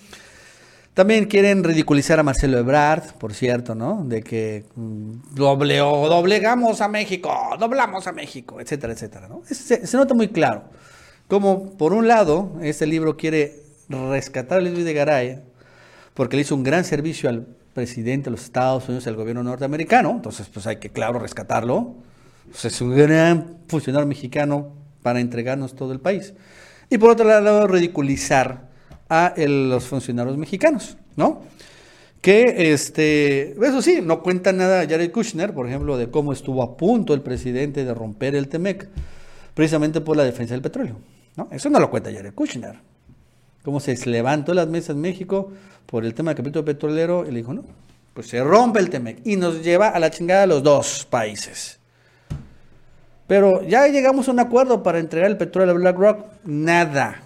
También 0.94 1.24
quieren 1.26 1.64
ridiculizar 1.64 2.20
a 2.20 2.24
Marcelo 2.24 2.58
Ebrard, 2.58 3.14
por 3.14 3.34
cierto, 3.34 3.76
¿no? 3.76 4.04
De 4.04 4.22
que 4.22 4.66
mm, 4.76 5.34
doble, 5.34 5.78
doblegamos 5.78 6.82
a 6.82 6.90
México, 6.90 7.34
doblamos 7.58 8.08
a 8.08 8.12
México, 8.12 8.60
etcétera, 8.60 8.92
etcétera, 8.92 9.30
¿no? 9.30 9.42
Se, 9.46 9.96
nota 9.96 10.14
muy 10.14 10.28
claro 10.28 10.66
como, 11.32 11.78
por 11.78 11.94
un 11.94 12.10
lado, 12.10 12.52
este 12.62 12.86
libro 12.86 13.16
quiere 13.16 13.56
rescatar 13.88 14.58
a 14.58 14.62
Luis 14.62 14.84
de 14.84 14.94
Garay 14.94 15.40
porque 16.14 16.36
le 16.36 16.42
hizo 16.42 16.56
un 16.56 16.64
gran 16.64 16.84
servicio 16.84 17.30
al 17.30 17.48
presidente 17.74 18.26
de 18.26 18.32
los 18.32 18.44
Estados 18.44 18.90
Unidos 18.90 19.08
al 19.08 19.16
gobierno 19.16 19.42
norteamericano, 19.42 20.12
entonces 20.12 20.50
pues 20.54 20.68
hay 20.68 20.76
que, 20.76 20.90
claro, 20.90 21.20
rescatarlo. 21.20 21.96
Pues, 22.50 22.66
es 22.66 22.82
un 22.82 22.98
gran 22.98 23.60
funcionario 23.70 24.06
mexicano 24.06 24.74
para 25.04 25.22
entregarnos 25.22 25.74
todo 25.74 25.94
el 25.94 26.02
país. 26.02 26.34
Y 26.90 26.98
por 26.98 27.12
otro 27.12 27.26
lado, 27.26 27.66
ridiculizar 27.66 28.68
a 29.08 29.34
los 29.38 29.86
funcionarios 29.86 30.36
mexicanos, 30.36 30.98
¿no? 31.16 31.44
Que, 32.20 32.74
este, 32.74 33.54
eso 33.54 33.82
sí, 33.82 34.02
no 34.04 34.22
cuenta 34.22 34.52
nada 34.52 34.86
Jared 34.86 35.14
Kushner, 35.14 35.54
por 35.54 35.66
ejemplo, 35.66 35.98
de 35.98 36.12
cómo 36.12 36.34
estuvo 36.34 36.62
a 36.62 36.76
punto 36.76 37.14
el 37.14 37.22
presidente 37.22 37.86
de 37.86 37.94
romper 37.94 38.36
el 38.36 38.50
TEMEC, 38.50 38.90
precisamente 39.54 40.02
por 40.02 40.18
la 40.18 40.26
defensa 40.26 40.56
del 40.56 40.62
petróleo, 40.62 40.98
¿no? 41.36 41.48
Eso 41.52 41.70
no 41.70 41.80
lo 41.80 41.90
cuenta 41.90 42.12
Jared 42.12 42.34
Kushner. 42.34 42.76
Cómo 43.64 43.80
se 43.80 43.96
levantó 44.10 44.54
las 44.54 44.68
mesas 44.68 44.92
en 44.92 45.02
México 45.02 45.52
por 45.86 46.06
el 46.06 46.14
tema 46.14 46.32
del 46.32 46.38
capítulo 46.38 46.66
petrolero 46.66 47.26
y 47.28 47.32
le 47.32 47.38
dijo, 47.38 47.54
no, 47.54 47.64
pues 48.14 48.28
se 48.28 48.44
rompe 48.44 48.80
el 48.80 48.90
TEMEC 48.90 49.22
y 49.26 49.36
nos 49.36 49.64
lleva 49.64 49.90
a 49.90 50.00
la 50.00 50.10
chingada 50.10 50.44
a 50.44 50.48
los 50.48 50.64
dos 50.64 51.06
países. 51.10 51.80
Pero 53.28 53.64
ya 53.64 53.88
llegamos 53.88 54.28
a 54.28 54.32
un 54.32 54.40
acuerdo 54.40 54.84
para 54.84 55.00
entregar 55.00 55.30
el 55.30 55.38
petróleo 55.38 55.74
a 55.74 55.78
BlackRock, 55.78 56.26
nada. 56.44 57.24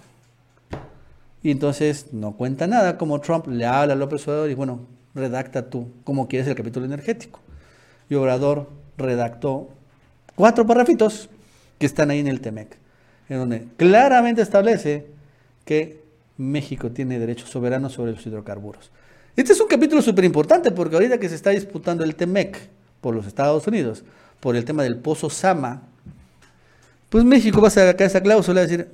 Y 1.42 1.50
entonces 1.50 2.12
no 2.12 2.32
cuenta 2.36 2.66
nada, 2.66 2.98
como 2.98 3.20
Trump 3.20 3.46
le 3.48 3.66
habla 3.66 3.94
a 3.94 3.96
López 3.96 4.26
Obrador 4.28 4.50
y 4.50 4.54
bueno, 4.54 4.86
redacta 5.14 5.68
tú 5.68 5.88
cómo 6.04 6.28
quieres 6.28 6.46
el 6.48 6.54
capítulo 6.54 6.86
energético. 6.86 7.40
Y 8.08 8.14
Obrador 8.14 8.68
redactó 8.96 9.68
cuatro 10.36 10.66
parrafitos 10.66 11.28
que 11.78 11.86
están 11.86 12.10
ahí 12.10 12.20
en 12.20 12.28
el 12.28 12.40
TEMEC, 12.40 12.78
en 13.28 13.38
donde 13.38 13.66
claramente 13.76 14.42
establece 14.42 15.06
que 15.64 16.00
México 16.38 16.90
tiene 16.90 17.18
derechos 17.18 17.50
soberanos 17.50 17.92
sobre 17.92 18.12
los 18.12 18.26
hidrocarburos. 18.26 18.90
Este 19.36 19.52
es 19.52 19.60
un 19.60 19.68
capítulo 19.68 20.00
súper 20.00 20.24
importante 20.24 20.70
porque 20.70 20.96
ahorita 20.96 21.18
que 21.18 21.28
se 21.28 21.34
está 21.34 21.50
disputando 21.50 22.04
el 22.04 22.14
TEMEC 22.14 22.56
por 23.00 23.14
los 23.14 23.26
Estados 23.26 23.66
Unidos, 23.66 24.04
por 24.40 24.56
el 24.56 24.64
tema 24.64 24.82
del 24.82 24.96
pozo 24.96 25.28
Sama, 25.28 25.82
pues 27.08 27.24
México 27.24 27.60
va 27.60 27.68
a 27.68 27.70
sacar 27.70 28.06
esa 28.06 28.20
cláusula 28.20 28.62
y 28.62 28.66
decir, 28.66 28.88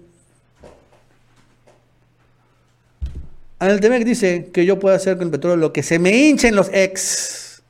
el 3.60 3.80
Temec 3.80 4.04
dice 4.04 4.50
que 4.52 4.66
yo 4.66 4.78
puedo 4.78 4.94
hacer 4.94 5.16
con 5.16 5.26
el 5.26 5.30
petróleo 5.30 5.56
lo 5.56 5.72
que 5.72 5.82
se 5.82 5.98
me 5.98 6.10
hinchen 6.10 6.56
los 6.56 6.68
ex. 6.72 7.62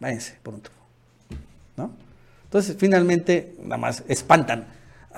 Váyanse, 0.00 0.36
pronto. 0.42 0.70
¿No? 1.76 1.92
Entonces, 2.44 2.76
finalmente, 2.78 3.54
nada 3.62 3.76
más 3.76 4.04
espantan. 4.08 4.66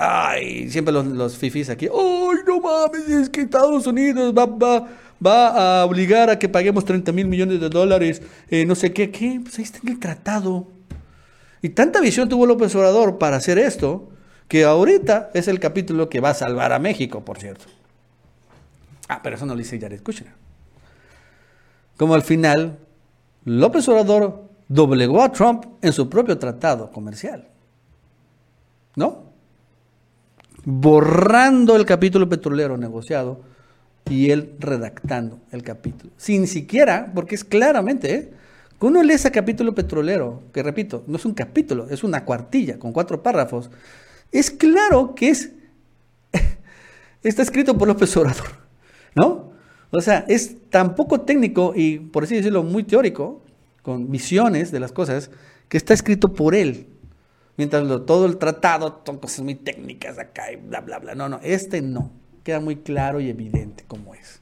Ay, 0.01 0.71
siempre 0.71 0.95
los, 0.95 1.05
los 1.07 1.37
fifis 1.37 1.69
aquí. 1.71 1.87
Ay, 1.87 2.39
no 2.47 2.61
mames, 2.61 3.09
es 3.09 3.29
que 3.29 3.41
Estados 3.41 3.85
Unidos 3.85 4.33
va, 4.33 4.47
va, 4.47 4.87
va 5.25 5.81
a 5.81 5.85
obligar 5.85 6.31
a 6.31 6.39
que 6.39 6.49
paguemos 6.49 6.85
30 6.85 7.11
mil 7.11 7.27
millones 7.27 7.61
de 7.61 7.69
dólares. 7.69 8.23
Eh, 8.49 8.65
no 8.65 8.77
sé 8.77 8.93
qué, 8.93 9.11
¿qué? 9.11 9.41
Pues 9.43 9.59
ahí 9.59 9.65
está 9.65 9.81
en 9.83 9.89
el 9.89 9.99
tratado. 9.99 10.69
Y 11.63 11.71
tanta 11.71 12.01
visión 12.01 12.29
tuvo 12.29 12.47
López 12.47 12.73
Obrador 12.77 13.19
para 13.19 13.39
hacer 13.39 13.59
esto 13.59 14.09
que 14.47 14.63
ahorita 14.63 15.33
es 15.35 15.49
el 15.49 15.59
capítulo 15.59 16.09
que 16.09 16.21
va 16.21 16.31
a 16.31 16.35
salvar 16.35 16.73
a 16.73 16.79
México, 16.79 17.25
por 17.25 17.41
cierto. 17.41 17.65
Ah, 19.09 19.19
pero 19.21 19.35
eso 19.35 19.47
no 19.47 19.55
lo 19.55 19.59
dice 19.59 19.81
Jared 19.81 20.01
Kushner. 20.01 20.33
Como 21.97 22.15
al 22.15 22.23
final, 22.23 22.79
López 23.45 23.89
Obrador 23.89 24.45
doblegó 24.69 25.25
a 25.25 25.33
Trump 25.33 25.65
en 25.83 25.93
su 25.93 26.09
propio 26.09 26.39
tratado 26.39 26.93
comercial. 26.93 27.49
¿No? 28.95 29.28
Borrando 30.65 31.77
el 31.77 31.85
capítulo 31.87 32.29
petrolero 32.29 32.77
negociado 32.77 33.41
y 34.09 34.31
él 34.31 34.55
redactando 34.59 35.41
el 35.51 35.63
capítulo. 35.63 36.13
Sin 36.17 36.47
siquiera, 36.47 37.11
porque 37.15 37.35
es 37.35 37.45
claramente, 37.45 38.15
¿eh? 38.15 38.33
Cuando 38.79 39.01
uno 39.01 39.09
lee 39.09 39.15
ese 39.15 39.33
capítulo 39.33 39.75
petrolero, 39.75 40.43
que 40.53 40.63
repito, 40.63 41.03
no 41.09 41.17
es 41.17 41.25
un 41.25 41.35
capítulo, 41.35 41.89
es 41.91 42.05
una 42.05 42.25
cuartilla 42.25 42.79
con 42.79 42.93
cuatro 42.93 43.23
párrafos, 43.23 43.71
es 44.31 44.53
claro 44.53 45.15
que 45.17 45.31
es 45.31 45.51
está 47.23 47.43
escrito 47.43 47.77
por 47.77 47.89
López 47.89 48.17
Obrador, 48.17 48.47
¿no? 49.17 49.51
O 49.91 50.01
sea, 50.01 50.25
es 50.29 50.69
tan 50.71 50.95
poco 50.95 51.23
técnico 51.23 51.73
y, 51.75 51.99
por 51.99 52.25
así 52.25 52.37
decirlo, 52.37 52.63
muy 52.63 52.85
teórico, 52.85 53.43
con 53.83 54.11
visiones 54.11 54.71
de 54.71 54.81
las 54.81 54.93
cosas, 54.93 55.31
que 55.69 55.77
está 55.77 55.95
escrito 55.95 56.35
por 56.35 56.55
él. 56.55 56.87
Mientras 57.59 57.85
todo 58.07 58.25
el 58.25 58.39
tratado 58.39 59.03
son 59.05 59.19
cosas 59.19 59.41
muy 59.41 59.57
técnicas 59.57 60.17
acá 60.17 60.53
y 60.53 60.57
bla, 60.57 60.81
bla, 60.81 61.01
bla. 61.01 61.17
No, 61.17 61.29
no, 61.29 61.41
este 61.43 61.83
no. 61.83 62.13
Queda 62.45 62.61
muy 62.61 62.77
claro 62.77 63.21
y 63.21 63.29
evidente 63.29 63.85
cómo 63.89 64.15
es. 64.15 64.41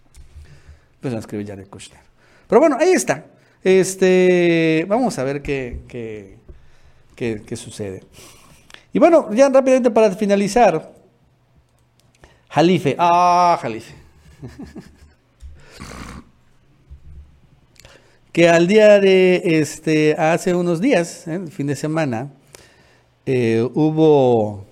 Pues 1.00 1.14
lo 1.14 1.18
escribe 1.18 1.46
Jared 1.46 1.66
Kushner. 1.66 2.02
Pero 2.46 2.60
bueno, 2.60 2.76
ahí 2.78 2.90
está. 2.90 3.24
Este, 3.64 4.84
vamos 4.86 5.18
a 5.18 5.24
ver 5.24 5.40
qué, 5.40 5.80
qué, 5.88 6.36
qué, 7.16 7.56
sucede. 7.56 8.02
Y 8.92 8.98
bueno, 8.98 9.32
ya 9.32 9.48
rápidamente 9.48 9.90
para 9.90 10.10
finalizar. 10.10 10.92
Jalife. 12.50 12.96
Ah, 12.98 13.58
Jalife. 13.62 13.94
que 18.32 18.50
al 18.50 18.66
día 18.66 19.00
de 19.00 19.40
este, 19.58 20.14
hace 20.18 20.54
unos 20.54 20.82
días, 20.82 21.26
¿eh? 21.26 21.36
el 21.36 21.50
fin 21.50 21.66
de 21.66 21.76
semana, 21.76 22.30
eh, 23.26 23.68
hubo, 23.74 24.64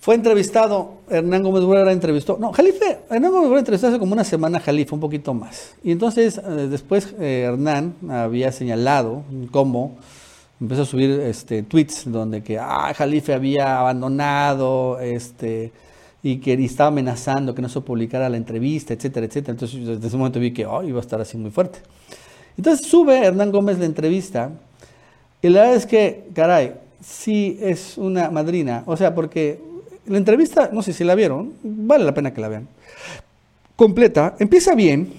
fue 0.00 0.14
entrevistado, 0.14 0.94
Hernán 1.10 1.42
Gómez 1.42 1.64
Burera 1.64 1.92
entrevistó, 1.92 2.38
no, 2.40 2.52
Jalife, 2.52 2.98
Hernán 3.10 3.32
Gómez 3.32 3.48
Burera 3.48 3.58
entrevistó 3.60 3.88
hace 3.88 3.98
como 3.98 4.12
una 4.12 4.24
semana 4.24 4.58
a 4.58 4.60
Jalife, 4.60 4.94
un 4.94 5.00
poquito 5.00 5.34
más. 5.34 5.74
Y 5.82 5.90
entonces, 5.90 6.38
eh, 6.38 6.68
después 6.70 7.14
Hernán 7.18 7.94
había 8.08 8.52
señalado 8.52 9.24
cómo 9.50 9.96
empezó 10.60 10.82
a 10.82 10.86
subir 10.86 11.10
este, 11.10 11.62
tweets 11.62 12.10
donde 12.10 12.42
que, 12.42 12.58
ah, 12.58 12.92
Jalife 12.96 13.34
había 13.34 13.78
abandonado, 13.78 15.00
este, 15.00 15.72
y 16.22 16.38
que 16.38 16.54
estaba 16.64 16.88
amenazando 16.88 17.54
que 17.54 17.62
no 17.62 17.68
se 17.68 17.80
publicara 17.80 18.28
la 18.28 18.36
entrevista, 18.36 18.94
etcétera, 18.94 19.26
etcétera. 19.26 19.52
Entonces, 19.52 19.86
desde 19.86 20.06
ese 20.08 20.16
momento 20.16 20.40
vi 20.40 20.52
que 20.52 20.66
oh, 20.66 20.82
iba 20.82 20.98
a 20.98 21.00
estar 21.00 21.20
así 21.20 21.36
muy 21.36 21.50
fuerte. 21.50 21.78
Entonces 22.56 22.86
sube 22.86 23.18
Hernán 23.18 23.52
Gómez 23.52 23.78
la 23.78 23.84
entrevista 23.84 24.50
y 25.46 25.48
la 25.48 25.60
verdad 25.60 25.76
es 25.76 25.86
que, 25.86 26.24
caray, 26.34 26.74
sí 27.00 27.56
es 27.60 27.96
una 27.98 28.32
madrina. 28.32 28.82
O 28.84 28.96
sea, 28.96 29.14
porque 29.14 29.60
la 30.06 30.18
entrevista, 30.18 30.70
no 30.72 30.82
sé 30.82 30.92
si 30.92 31.04
la 31.04 31.14
vieron, 31.14 31.52
vale 31.62 32.04
la 32.04 32.12
pena 32.12 32.34
que 32.34 32.40
la 32.40 32.48
vean. 32.48 32.66
Completa, 33.76 34.34
empieza 34.40 34.74
bien, 34.74 35.12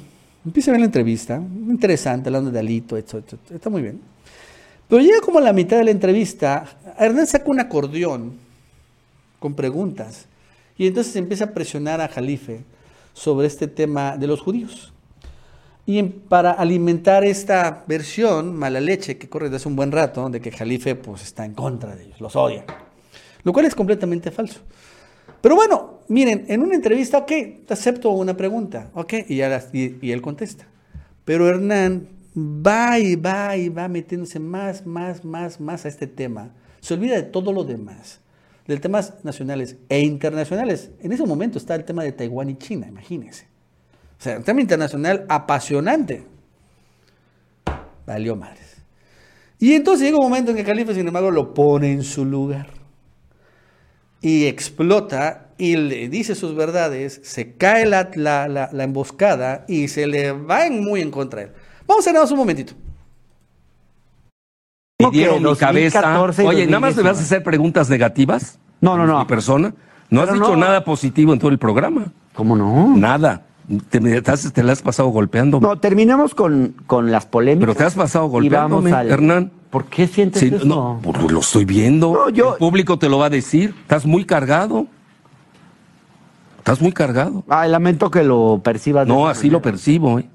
empieza 0.46 0.72
bien 0.72 0.82
la 0.82 0.88
entrevista, 0.88 1.38
interesante, 1.38 2.28
hablando 2.28 2.52
de 2.52 2.60
Alito, 2.60 2.98
etcétera, 2.98 3.42
está 3.54 3.70
muy 3.70 3.82
bien. 3.82 4.02
Pero 4.90 5.02
llega 5.02 5.22
como 5.22 5.40
a 5.40 5.42
la 5.42 5.54
mitad 5.54 5.78
de 5.78 5.86
la 5.86 5.92
entrevista, 5.92 6.66
Hernán 7.00 7.26
saca 7.26 7.50
un 7.50 7.62
acordeón 7.62 8.34
con 9.40 9.54
preguntas 9.54 10.26
y 10.78 10.88
entonces 10.88 11.16
empieza 11.16 11.46
a 11.46 11.52
presionar 11.52 12.02
a 12.02 12.10
Jalife 12.10 12.66
sobre 13.14 13.48
este 13.48 13.70
tema 13.70 14.18
de 14.18 14.28
los 14.28 14.42
judíos. 14.42 14.92
Y 15.88 16.04
para 16.04 16.52
alimentar 16.52 17.24
esta 17.24 17.84
versión, 17.88 18.56
mala 18.56 18.80
leche, 18.80 19.18
que 19.18 19.28
corre 19.30 19.46
desde 19.46 19.56
hace 19.56 19.70
un 19.70 19.76
buen 19.76 19.92
rato, 19.92 20.30
de 20.30 20.40
que 20.40 20.52
Jalife 20.52 20.96
pues, 20.96 21.24
está 21.24 21.46
en 21.46 21.54
contra 21.54 21.96
de 21.96 22.04
ellos, 22.04 22.22
los 22.22 22.36
odia. 22.36 22.66
Lo 23.44 23.54
cual 23.54 23.66
es 23.66 23.74
completamente 23.74 24.30
falso. 24.30 24.60
Pero 25.42 25.56
bueno, 25.56 26.02
miren, 26.10 26.46
en 26.50 26.62
una 26.62 26.76
entrevista, 26.76 27.20
ok, 27.20 27.32
acepto 27.70 28.12
una 28.12 28.38
pregunta, 28.38 28.92
ok, 28.94 29.14
y, 29.30 29.36
y 30.06 30.12
él 30.12 30.22
contesta. 30.22 30.68
Pero 31.26 31.48
Hernán 31.48 32.10
va 32.36 33.00
y 33.00 33.16
va 33.16 33.58
y 33.58 33.70
va 33.70 33.88
metiéndose 33.88 34.40
más, 34.40 34.86
más, 34.86 35.24
más, 35.24 35.60
más 35.60 35.86
a 35.86 35.88
este 35.88 36.06
tema. 36.06 36.54
Se 36.82 36.94
olvida 36.94 37.16
de 37.16 37.24
todo 37.24 37.52
lo 37.52 37.64
demás 37.64 38.20
de 38.68 38.78
temas 38.78 39.14
nacionales 39.24 39.78
e 39.88 40.02
internacionales. 40.02 40.92
En 41.00 41.12
ese 41.12 41.26
momento 41.26 41.58
está 41.58 41.76
el 41.76 41.86
tema 41.86 42.04
de 42.04 42.12
Taiwán 42.12 42.50
y 42.50 42.58
China, 42.58 42.88
imagínense. 42.88 43.48
O 44.20 44.22
sea, 44.22 44.38
un 44.38 44.44
tema 44.44 44.62
internacional 44.62 45.26
apasionante. 45.30 46.26
Valió 48.06 48.36
madres. 48.36 48.78
Y 49.60 49.74
entonces 49.74 50.06
llega 50.06 50.18
un 50.18 50.24
momento 50.24 50.52
en 50.52 50.58
que 50.58 50.64
Califa, 50.64 50.94
sin 50.94 51.08
embargo, 51.08 51.32
lo 51.32 51.54
pone 51.54 51.92
en 51.92 52.04
su 52.04 52.26
lugar. 52.26 52.68
Y 54.22 54.46
explota 54.46 55.50
y 55.58 55.76
le 55.76 56.10
dice 56.10 56.36
sus 56.36 56.56
verdades, 56.56 57.20
se 57.24 57.56
cae 57.56 57.86
la, 57.86 58.10
la, 58.16 58.84
emboscada 58.84 59.66
y 59.68 59.88
se 59.88 60.08
le 60.08 60.32
va 60.32 60.70
muy 60.70 61.02
en 61.02 61.12
contra 61.12 61.42
de 61.42 61.46
él. 61.48 61.54
Vamos 61.88 62.08
a 62.08 62.12
vernos 62.12 62.32
un 62.32 62.38
momentito 62.38 62.74
dieron 65.12 65.44
mi 65.44 65.56
cabeza. 65.56 66.22
Oye, 66.46 66.66
¿nada 66.66 66.80
más 66.80 66.96
le 66.96 67.04
vas 67.04 67.18
a 67.20 67.22
hacer 67.22 67.44
preguntas 67.44 67.90
negativas? 67.90 68.60
No, 68.82 68.98
no, 68.98 69.06
no. 69.06 69.20
Mi 69.20 69.26
persona. 69.26 69.74
No 70.10 70.22
has 70.22 70.32
dicho 70.32 70.56
nada 70.56 70.84
positivo 70.84 71.34
en 71.34 71.40
todo 71.40 71.52
el 71.52 71.58
programa. 71.58 72.06
¿Cómo 72.34 72.56
no? 72.56 72.96
Nada. 72.96 73.42
Te, 73.90 74.00
te, 74.00 74.64
la 74.64 74.72
has 74.72 74.82
pasado 74.82 75.10
golpeando. 75.10 75.60
No, 75.60 75.78
terminemos 75.78 76.34
con, 76.34 76.76
con 76.86 77.12
las 77.12 77.26
polémicas. 77.26 77.68
Pero 77.68 77.76
te 77.76 77.84
has 77.84 77.96
pasado 77.96 78.28
golpeándome, 78.28 78.92
Hernán. 78.92 79.52
¿Por 79.70 79.86
qué 79.86 80.08
sientes 80.08 80.42
eso? 80.42 80.66
No, 80.66 81.00
porque 81.04 81.28
lo 81.28 81.42
estoy 81.42 81.66
viendo. 81.66 82.28
El 82.28 82.44
público 82.58 82.98
te 82.98 83.10
lo 83.10 83.18
va 83.18 83.26
a 83.26 83.30
decir. 83.30 83.76
Estás 83.82 84.06
muy 84.06 84.24
cargado. 84.24 84.88
Estás 86.60 86.82
muy 86.82 86.92
cargado. 86.92 87.44
Ah, 87.50 87.68
lamento 87.68 88.10
que 88.10 88.24
lo 88.24 88.62
percibas. 88.64 89.08
No, 89.08 89.28
así 89.28 89.50
lo 89.50 89.62
percibo. 89.62 90.20
¿eh? 90.20 90.30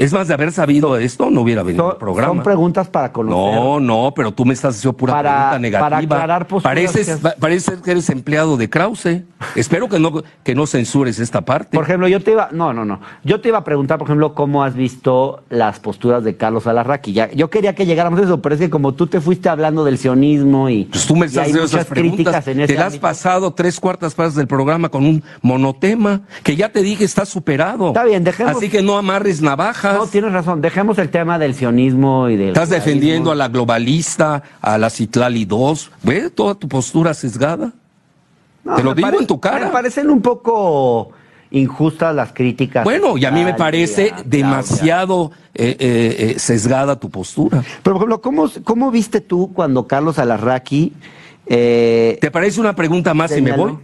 Es 0.00 0.14
más, 0.14 0.28
de 0.28 0.34
haber 0.34 0.50
sabido 0.50 0.96
esto, 0.96 1.30
no 1.30 1.42
hubiera 1.42 1.62
venido 1.62 1.90
al 1.90 1.98
programa. 1.98 2.32
Son 2.32 2.42
preguntas 2.42 2.88
para 2.88 3.12
conocer. 3.12 3.54
No, 3.54 3.80
no, 3.80 4.14
pero 4.16 4.32
tú 4.32 4.46
me 4.46 4.54
estás 4.54 4.76
haciendo 4.76 4.96
pura 4.96 5.20
pregunta 5.20 5.58
negativa. 5.58 5.90
Para 5.90 5.98
aclarar 5.98 6.46
Pareces, 6.46 7.20
que... 7.20 7.28
Parece 7.38 7.82
que 7.84 7.90
eres 7.90 8.08
empleado 8.08 8.56
de 8.56 8.70
Krause. 8.70 9.24
Espero 9.54 9.90
que 9.90 9.98
no, 9.98 10.22
que 10.42 10.54
no 10.54 10.66
censures 10.66 11.18
esta 11.18 11.42
parte. 11.42 11.76
Por 11.76 11.84
ejemplo, 11.84 12.08
yo 12.08 12.22
te 12.22 12.30
iba, 12.30 12.48
no, 12.50 12.72
no, 12.72 12.86
no. 12.86 13.00
Yo 13.24 13.42
te 13.42 13.48
iba 13.48 13.58
a 13.58 13.64
preguntar, 13.64 13.98
por 13.98 14.06
ejemplo, 14.06 14.32
cómo 14.32 14.64
has 14.64 14.74
visto 14.74 15.42
las 15.50 15.80
posturas 15.80 16.24
de 16.24 16.34
Carlos 16.34 16.66
Alarraqui. 16.66 17.12
Ya, 17.12 17.30
yo 17.32 17.50
quería 17.50 17.74
que 17.74 17.84
llegáramos 17.84 18.20
a 18.20 18.22
eso, 18.22 18.40
pero 18.40 18.54
es 18.54 18.60
que 18.62 18.70
como 18.70 18.94
tú 18.94 19.06
te 19.06 19.20
fuiste 19.20 19.50
hablando 19.50 19.84
del 19.84 19.98
sionismo 19.98 20.70
y. 20.70 20.86
Pues 20.86 21.06
tú 21.06 21.14
me 21.14 21.26
estás 21.26 21.42
haciendo 21.42 21.64
esas 21.64 21.84
preguntas. 21.84 22.48
En 22.48 22.66
te 22.66 22.78
has 22.78 22.96
pasado 22.96 23.52
tres 23.52 23.78
cuartas 23.78 24.14
partes 24.14 24.34
del 24.34 24.46
programa 24.46 24.88
con 24.88 25.04
un 25.04 25.22
monotema 25.42 26.22
que 26.42 26.56
ya 26.56 26.70
te 26.70 26.80
dije 26.80 27.04
está 27.04 27.26
superado. 27.26 27.88
Está 27.88 28.04
bien, 28.04 28.24
dejemos. 28.24 28.56
Así 28.56 28.70
que 28.70 28.82
no 28.82 28.96
amarres 28.96 29.42
No, 29.92 30.06
tienes 30.06 30.32
razón. 30.32 30.60
Dejemos 30.60 30.98
el 30.98 31.10
tema 31.10 31.38
del 31.38 31.54
sionismo 31.54 32.28
y 32.28 32.36
del. 32.36 32.48
Estás 32.48 32.70
defendiendo 32.70 33.30
a 33.30 33.34
la 33.34 33.48
globalista, 33.48 34.42
a 34.60 34.78
la 34.78 34.90
Citlali 34.90 35.44
2. 35.44 35.90
¿Ve 36.02 36.30
toda 36.30 36.54
tu 36.54 36.68
postura 36.68 37.14
sesgada? 37.14 37.72
Te 38.76 38.82
lo 38.82 38.94
digo 38.94 39.20
en 39.20 39.26
tu 39.26 39.40
cara. 39.40 39.66
Me 39.66 39.72
parecen 39.72 40.10
un 40.10 40.20
poco 40.20 41.12
injustas 41.50 42.14
las 42.14 42.32
críticas. 42.32 42.84
Bueno, 42.84 43.16
y 43.16 43.24
a 43.24 43.30
mí 43.30 43.44
me 43.44 43.54
parece 43.54 44.12
demasiado 44.24 45.32
eh, 45.54 45.76
eh, 45.78 46.16
eh, 46.36 46.38
sesgada 46.38 46.98
tu 46.98 47.10
postura. 47.10 47.62
Pero, 47.82 47.82
por 47.82 47.96
ejemplo, 47.96 48.20
¿cómo, 48.20 48.50
cómo 48.64 48.90
viste 48.90 49.20
tú 49.20 49.52
cuando 49.52 49.86
Carlos 49.86 50.18
Alarraqui... 50.18 50.92
¿Te 51.46 52.30
parece 52.32 52.60
una 52.60 52.76
pregunta 52.76 53.12
más 53.12 53.36
y 53.36 53.42
me 53.42 53.50
voy? 53.52 53.76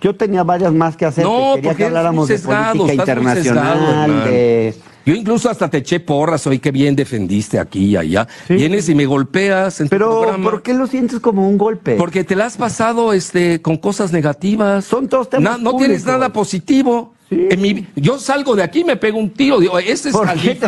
Yo 0.00 0.14
tenía 0.14 0.42
varias 0.42 0.72
más 0.72 0.96
que 0.96 1.06
hacer. 1.06 1.24
No, 1.24 1.54
quería 1.56 1.74
que 1.74 1.84
habláramos 1.86 2.28
de 2.28 2.38
política 2.38 2.94
internacional. 2.94 4.74
Yo 5.06 5.14
incluso 5.14 5.48
hasta 5.48 5.68
te 5.68 5.78
eché 5.78 5.98
porras 6.00 6.46
hoy 6.46 6.58
que 6.58 6.70
bien 6.70 6.94
defendiste 6.94 7.58
aquí 7.58 7.86
y 7.86 7.96
allá. 7.96 8.28
Vienes 8.48 8.88
y 8.88 8.94
me 8.94 9.06
golpeas 9.06 9.80
en 9.80 9.88
Pero, 9.88 10.10
tu 10.10 10.20
programa. 10.20 10.50
¿por 10.50 10.62
qué 10.62 10.74
lo 10.74 10.86
sientes 10.86 11.20
como 11.20 11.48
un 11.48 11.56
golpe? 11.56 11.96
Porque 11.96 12.22
te 12.22 12.36
la 12.36 12.46
has 12.46 12.56
pasado 12.56 13.12
este, 13.12 13.62
con 13.62 13.78
cosas 13.78 14.12
negativas. 14.12 14.84
Son 14.84 15.08
todos 15.08 15.30
temas 15.30 15.60
No, 15.60 15.76
tienes 15.76 16.04
nada 16.04 16.32
positivo. 16.32 17.14
En 17.30 17.60
mi, 17.60 17.86
yo 17.96 18.18
salgo 18.18 18.56
de 18.56 18.62
aquí 18.62 18.80
y 18.80 18.84
me 18.84 18.96
pego 18.96 19.18
un 19.18 19.30
tiro. 19.30 19.58
Digo, 19.58 19.78
ese 19.78 20.10
es 20.10 20.16
Jalife. 20.16 20.66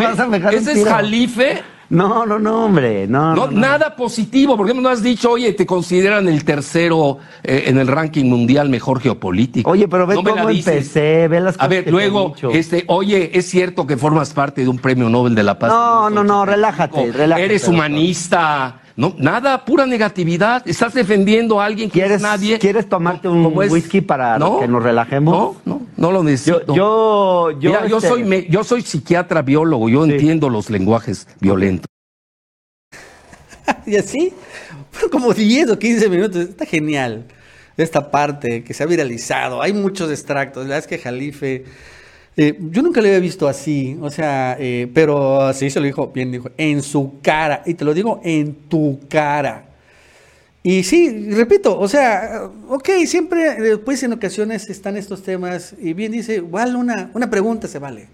ese 0.52 0.72
es 0.72 0.84
Jalife 0.84 1.62
no, 1.92 2.24
no, 2.24 2.38
no, 2.38 2.64
hombre. 2.64 3.06
No, 3.06 3.34
no, 3.34 3.50
Nada 3.50 3.94
positivo. 3.94 4.56
¿Por 4.56 4.66
qué 4.66 4.74
no 4.74 4.88
has 4.88 5.02
dicho, 5.02 5.30
oye, 5.32 5.52
te 5.52 5.66
consideran 5.66 6.26
el 6.26 6.42
tercero 6.44 7.18
eh, 7.42 7.64
en 7.66 7.76
el 7.78 7.86
ranking 7.86 8.24
mundial 8.24 8.68
mejor 8.68 9.00
geopolítico? 9.00 9.70
Oye, 9.70 9.86
pero 9.88 10.06
ve 10.06 10.14
cómo 10.14 10.48
empecé, 10.48 11.28
ve 11.28 11.40
las 11.40 11.56
cosas 11.56 11.66
A 11.66 11.68
ver, 11.68 11.90
luego, 11.90 12.34
este, 12.52 12.84
oye, 12.88 13.36
es 13.38 13.48
cierto 13.48 13.86
que 13.86 13.98
formas 13.98 14.32
parte 14.32 14.62
de 14.62 14.68
un 14.68 14.78
premio 14.78 15.10
Nobel 15.10 15.34
de 15.34 15.42
la 15.42 15.58
Paz. 15.58 15.70
No, 15.70 16.08
no, 16.08 16.24
no, 16.24 16.46
relájate, 16.46 17.12
relájate. 17.12 17.44
Eres 17.44 17.68
humanista, 17.68 18.80
No, 18.94 19.14
nada, 19.18 19.64
pura 19.64 19.86
negatividad. 19.86 20.62
Estás 20.66 20.92
defendiendo 20.94 21.60
a 21.60 21.64
alguien 21.64 21.88
que 21.88 22.00
¿Quieres, 22.00 22.16
es 22.16 22.22
nadie. 22.22 22.58
¿Quieres 22.58 22.88
tomarte 22.88 23.26
un 23.28 23.42
como 23.42 23.62
es- 23.62 23.72
whisky 23.72 24.00
para 24.02 24.38
No, 24.38 24.60
que 24.60 24.68
nos 24.68 24.82
relajemos? 24.82 25.34
No, 25.34 25.56
no, 25.64 25.86
no 25.96 26.12
lo 26.12 26.22
necesito. 26.22 26.74
Yo, 26.74 27.50
yo, 27.52 27.60
yo, 27.60 27.70
Mira, 27.70 27.86
yo 27.86 27.96
este, 27.96 28.08
soy 28.08 28.24
me- 28.24 28.46
yo 28.48 28.62
soy 28.64 28.82
psiquiatra 28.82 29.40
biólogo, 29.42 29.88
yo 29.88 30.04
Sí. 30.04 30.12
entiendo 30.12 30.50
los 30.50 30.68
lenguajes 30.70 31.26
violentos. 31.40 31.86
Y 33.86 33.96
así, 33.96 34.32
fueron 34.90 35.10
como 35.10 35.32
10 35.32 35.70
o 35.70 35.78
15 35.78 36.08
minutos. 36.08 36.36
Está 36.48 36.66
genial 36.66 37.24
esta 37.76 38.10
parte 38.10 38.62
que 38.64 38.74
se 38.74 38.82
ha 38.82 38.86
viralizado. 38.86 39.62
Hay 39.62 39.72
muchos 39.72 40.10
extractos. 40.10 40.64
La 40.64 40.74
verdad 40.74 40.78
es 40.80 40.86
que 40.86 40.98
Jalife, 40.98 41.64
eh, 42.36 42.58
yo 42.70 42.82
nunca 42.82 43.00
lo 43.00 43.08
había 43.08 43.20
visto 43.20 43.48
así. 43.48 43.98
O 44.00 44.10
sea, 44.10 44.56
eh, 44.58 44.90
pero 44.92 45.52
sí 45.52 45.70
se 45.70 45.80
lo 45.80 45.86
dijo 45.86 46.08
bien, 46.08 46.32
dijo, 46.32 46.50
en 46.56 46.82
su 46.82 47.20
cara. 47.22 47.62
Y 47.66 47.74
te 47.74 47.84
lo 47.84 47.94
digo, 47.94 48.20
en 48.24 48.54
tu 48.68 49.00
cara. 49.08 49.66
Y 50.64 50.84
sí, 50.84 51.30
repito, 51.30 51.76
o 51.78 51.88
sea, 51.88 52.48
ok, 52.68 52.88
siempre 53.06 53.60
después 53.60 54.00
en 54.04 54.12
ocasiones 54.12 54.70
están 54.70 54.96
estos 54.96 55.22
temas 55.24 55.74
y 55.80 55.92
bien 55.92 56.12
dice, 56.12 56.36
igual 56.36 56.76
una, 56.76 57.10
una 57.14 57.28
pregunta 57.28 57.66
se 57.66 57.80
vale. 57.80 58.06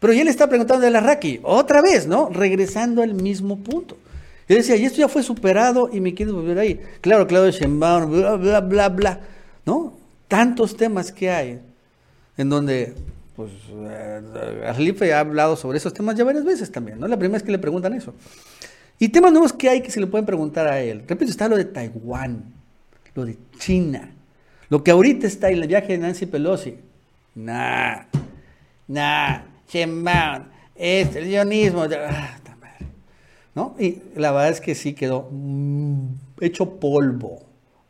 Pero 0.00 0.12
ya 0.12 0.24
le 0.24 0.30
está 0.30 0.48
preguntando 0.48 0.84
de 0.84 0.90
la 0.90 0.98
Raki, 0.98 1.38
otra 1.44 1.80
vez, 1.80 2.08
¿no? 2.08 2.28
Regresando 2.28 3.02
al 3.02 3.14
mismo 3.14 3.60
punto. 3.60 3.96
Yo 4.48 4.56
decía, 4.56 4.74
y 4.74 4.84
esto 4.84 4.98
ya 4.98 5.06
fue 5.06 5.22
superado 5.22 5.90
y 5.92 6.00
me 6.00 6.12
quiero 6.12 6.34
volver 6.34 6.58
ahí. 6.58 6.80
Claro, 7.00 7.28
Claudio 7.28 7.52
Sheinbaum, 7.52 8.10
bla, 8.10 8.34
bla, 8.34 8.60
bla, 8.60 8.88
bla, 8.88 9.20
¿no? 9.64 9.92
Tantos 10.26 10.76
temas 10.76 11.12
que 11.12 11.30
hay 11.30 11.60
en 12.36 12.48
donde, 12.48 12.94
pues, 13.48 13.90
eh, 13.90 14.64
Arlife 14.66 15.12
ha 15.12 15.20
hablado 15.20 15.56
sobre 15.56 15.78
esos 15.78 15.92
temas 15.94 16.16
ya 16.16 16.24
varias 16.24 16.44
veces 16.44 16.70
también, 16.70 16.98
¿no? 17.00 17.08
La 17.08 17.16
primera 17.16 17.38
vez 17.38 17.42
que 17.42 17.52
le 17.52 17.58
preguntan 17.58 17.92
eso. 17.94 18.14
Y 18.98 19.08
temas 19.08 19.32
nuevos 19.32 19.52
que 19.52 19.68
hay 19.68 19.80
que 19.80 19.90
se 19.90 20.00
le 20.00 20.06
pueden 20.06 20.26
preguntar 20.26 20.66
a 20.66 20.80
él. 20.80 21.04
Repito, 21.06 21.30
está 21.30 21.48
lo 21.48 21.56
de 21.56 21.64
Taiwán, 21.64 22.44
lo 23.14 23.24
de 23.24 23.38
China, 23.58 24.10
lo 24.68 24.84
que 24.84 24.90
ahorita 24.90 25.26
está 25.26 25.50
en 25.50 25.62
el 25.62 25.68
viaje 25.68 25.92
de 25.92 25.98
Nancy 25.98 26.26
Pelosi. 26.26 26.76
Nah, 27.34 28.02
nah, 28.86 29.42
Sheinbaum, 29.68 30.44
es 30.74 31.16
el 31.16 31.26
guionismo. 31.26 31.84
ah. 31.84 32.38
¿No? 33.54 33.74
Y 33.78 34.02
la 34.16 34.32
verdad 34.32 34.50
es 34.50 34.60
que 34.60 34.74
sí 34.74 34.94
quedó 34.94 35.28
mm, 35.30 36.06
hecho 36.40 36.78
polvo. 36.80 37.42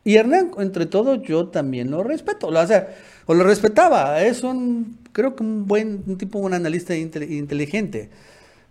Y 0.03 0.17
Hernán, 0.17 0.51
entre 0.57 0.85
todo, 0.85 1.15
yo 1.15 1.47
también 1.47 1.89
lo 1.89 2.03
respeto. 2.03 2.47
O 2.47 2.67
sea, 2.67 2.93
o 3.25 3.33
lo 3.33 3.43
respetaba. 3.43 4.21
Es 4.21 4.43
un, 4.43 4.99
creo 5.11 5.35
que 5.35 5.43
un 5.43 5.67
buen 5.67 6.03
un 6.07 6.17
tipo, 6.17 6.39
un 6.39 6.53
analista 6.53 6.95
inte- 6.95 7.29
inteligente. 7.29 8.09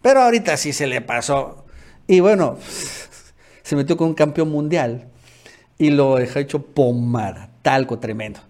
Pero 0.03 0.21
ahorita 0.23 0.57
sí 0.57 0.73
se 0.73 0.87
le 0.87 1.01
pasó. 1.01 1.65
Y 2.07 2.21
bueno, 2.21 2.59
se 3.63 3.77
metió 3.77 3.97
con 3.97 4.09
un 4.09 4.15
campeón 4.15 4.51
mundial 4.51 5.09
y 5.79 5.91
lo 5.91 6.17
dejó 6.17 6.39
hecho 6.41 6.63
pomada, 6.63 7.51
talco 7.63 7.99
tremendo. 7.99 8.41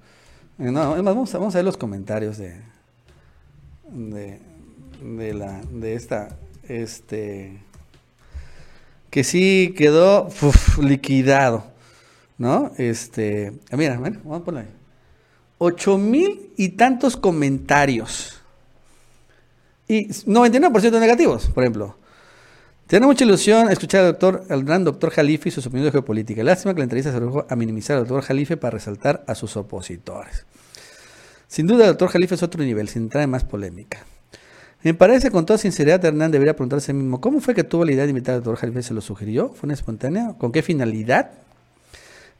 No, 0.58 0.96
es 0.96 1.02
más, 1.02 1.14
vamos, 1.14 1.34
a, 1.34 1.38
vamos 1.38 1.54
a 1.54 1.58
ver 1.58 1.64
los 1.64 1.76
comentarios 1.76 2.38
de, 2.38 2.54
de, 3.90 4.38
de 5.02 5.34
la, 5.34 5.60
de 5.70 5.94
esta, 5.94 6.36
este, 6.68 7.58
que 9.10 9.24
sí 9.24 9.74
quedó 9.76 10.28
liquidado, 10.80 11.64
¿no? 12.38 12.72
Este, 12.78 13.52
ah, 13.70 13.76
mira, 13.76 13.98
vamos 13.98 14.40
a 14.40 14.44
ponerlo 14.44 14.68
ahí. 14.70 14.81
Ocho 15.64 15.96
mil 15.96 16.50
y 16.56 16.70
tantos 16.70 17.16
comentarios. 17.16 18.40
Y 19.86 20.08
99% 20.08 20.98
negativos, 20.98 21.46
por 21.54 21.62
ejemplo. 21.62 21.96
Tiene 22.88 23.06
mucha 23.06 23.24
ilusión 23.24 23.70
escuchar 23.70 24.00
al 24.00 24.06
doctor, 24.10 24.42
al 24.48 24.64
gran 24.64 24.82
doctor 24.82 25.10
Jalife 25.10 25.50
y 25.50 25.52
sus 25.52 25.64
opiniones 25.64 25.92
de 25.92 25.98
geopolítica. 26.00 26.42
Lástima 26.42 26.74
que 26.74 26.80
la 26.80 26.82
entrevista 26.82 27.12
se 27.12 27.20
redujo 27.20 27.46
a 27.48 27.54
minimizar 27.54 27.96
al 27.96 28.02
doctor 28.02 28.24
Jalife 28.24 28.56
para 28.56 28.72
resaltar 28.72 29.22
a 29.28 29.36
sus 29.36 29.56
opositores. 29.56 30.46
Sin 31.46 31.68
duda, 31.68 31.84
el 31.84 31.90
doctor 31.90 32.08
Jalife 32.08 32.34
es 32.34 32.42
otro 32.42 32.64
nivel, 32.64 32.88
sin 32.88 33.02
entrar 33.02 33.22
en 33.22 33.30
más 33.30 33.44
polémica. 33.44 34.04
Me 34.82 34.94
parece, 34.94 35.30
con 35.30 35.46
toda 35.46 35.58
sinceridad, 35.58 36.04
Hernán 36.04 36.32
debería 36.32 36.56
preguntarse 36.56 36.86
a 36.86 36.92
sí 36.92 36.94
mismo, 36.94 37.20
¿cómo 37.20 37.40
fue 37.40 37.54
que 37.54 37.62
tuvo 37.62 37.84
la 37.84 37.92
idea 37.92 38.02
de 38.02 38.10
invitar 38.10 38.34
al 38.34 38.42
doctor 38.42 38.56
Jalife? 38.56 38.82
¿Se 38.82 38.94
lo 38.94 39.00
sugirió? 39.00 39.50
¿Fue 39.50 39.68
una 39.68 39.74
espontánea? 39.74 40.34
¿Con 40.38 40.50
qué 40.50 40.62
finalidad? 40.62 41.30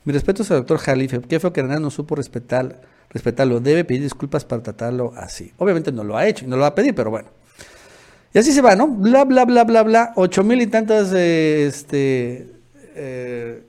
Mi 0.05 0.13
respeto 0.13 0.43
al 0.43 0.49
doctor 0.49 0.79
Jalife. 0.79 1.21
Qué 1.21 1.39
fue 1.39 1.53
que 1.53 1.61
Hernán 1.61 1.83
no 1.83 1.91
supo 1.93 2.17
respetar, 2.17 2.81
respetarlo. 3.13 3.61
Debe 3.61 3.85
pedir 3.85 4.03
disculpas 4.03 4.45
para 4.45 4.63
tratarlo 4.63 5.13
así. 5.17 5.53
Obviamente 5.59 5.93
no 5.93 6.03
lo 6.05 6.17
ha 6.17 6.27
hecho 6.27 6.45
y 6.45 6.49
no 6.49 6.57
lo 6.57 6.63
va 6.63 6.69
a 6.69 6.75
pedir, 6.75 6.95
pero 6.95 7.11
bueno. 7.11 7.29
Y 8.35 8.39
así 8.39 8.53
se 8.53 8.63
va, 8.63 8.75
¿no? 8.75 8.89
Bla, 8.89 9.25
bla, 9.25 9.45
bla, 9.45 9.65
bla, 9.65 9.83
bla. 9.83 10.13
Ocho 10.17 10.43
mil 10.43 10.61
y 10.63 10.67
tantas 10.67 11.13
eh, 11.13 11.67
este, 11.67 12.49
eh, 12.95 13.63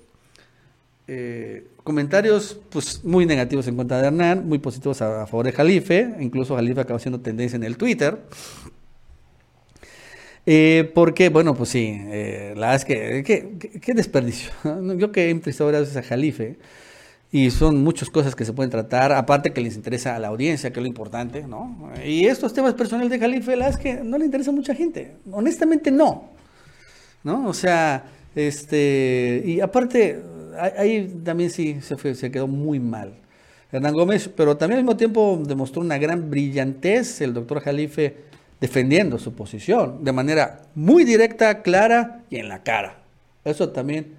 eh, 1.07 1.67
comentarios 1.83 2.57
pues, 2.69 3.03
muy 3.03 3.25
negativos 3.25 3.67
en 3.67 3.75
contra 3.75 3.99
de 3.99 4.07
Hernán, 4.07 4.47
muy 4.47 4.59
positivos 4.59 5.01
a, 5.01 5.27
favor 5.27 5.45
de 5.45 5.51
Jalife. 5.51 6.15
Incluso 6.21 6.55
Jalife 6.55 6.79
acabó 6.79 6.99
siendo 6.99 7.19
tendencia 7.19 7.57
en 7.57 7.63
el 7.65 7.75
Twitter. 7.75 8.19
Porque, 10.93 11.29
bueno, 11.29 11.55
pues 11.55 11.69
sí, 11.69 11.99
la 12.55 12.67
verdad 12.67 12.75
es 12.75 12.85
que, 12.85 13.71
qué 13.81 13.93
desperdicio. 13.93 14.51
Yo 14.97 15.11
que 15.11 15.27
he 15.27 15.29
entrevistado 15.29 15.71
veces 15.71 15.97
a 15.97 16.03
Jalife 16.03 16.57
y 17.33 17.49
son 17.49 17.83
muchas 17.83 18.11
cosas 18.11 18.35
que 18.35 18.45
se 18.45 18.53
pueden 18.53 18.69
tratar, 18.69 19.11
aparte 19.11 19.53
que 19.53 19.59
les 19.59 19.75
interesa 19.75 20.15
a 20.15 20.19
la 20.19 20.27
audiencia, 20.27 20.71
que 20.71 20.79
es 20.79 20.83
lo 20.83 20.87
importante, 20.87 21.47
¿no? 21.47 21.91
Y 22.05 22.27
estos 22.27 22.53
temas 22.53 22.75
personales 22.75 23.09
de 23.09 23.67
es 23.67 23.77
que 23.77 23.95
no 24.03 24.19
le 24.19 24.25
interesa 24.25 24.51
a 24.51 24.53
mucha 24.53 24.75
gente. 24.75 25.15
Honestamente, 25.31 25.89
no. 25.89 26.29
¿No? 27.23 27.47
O 27.47 27.53
sea, 27.55 28.03
este, 28.35 29.41
y 29.43 29.61
aparte, 29.61 30.21
ahí, 30.77 31.21
también 31.23 31.49
sí 31.49 31.79
se, 31.81 32.13
se 32.13 32.29
quedó 32.29 32.47
muy 32.47 32.79
mal. 32.79 33.15
Hernán 33.71 33.95
Gómez, 33.95 34.29
pero 34.29 34.55
también 34.55 34.77
al 34.77 34.83
mismo 34.83 34.95
tiempo 34.95 35.41
demostró 35.43 35.81
una 35.81 35.97
gran 35.97 36.29
brillantez 36.29 37.19
el 37.21 37.33
doctor 37.33 37.61
Jalife 37.61 38.15
defendiendo 38.61 39.17
su 39.17 39.33
posición 39.33 40.03
de 40.03 40.11
manera 40.11 40.67
muy 40.75 41.03
directa, 41.03 41.63
clara 41.63 42.21
y 42.29 42.35
en 42.35 42.47
la 42.47 42.61
cara. 42.61 42.99
Eso 43.43 43.69
también 43.69 44.13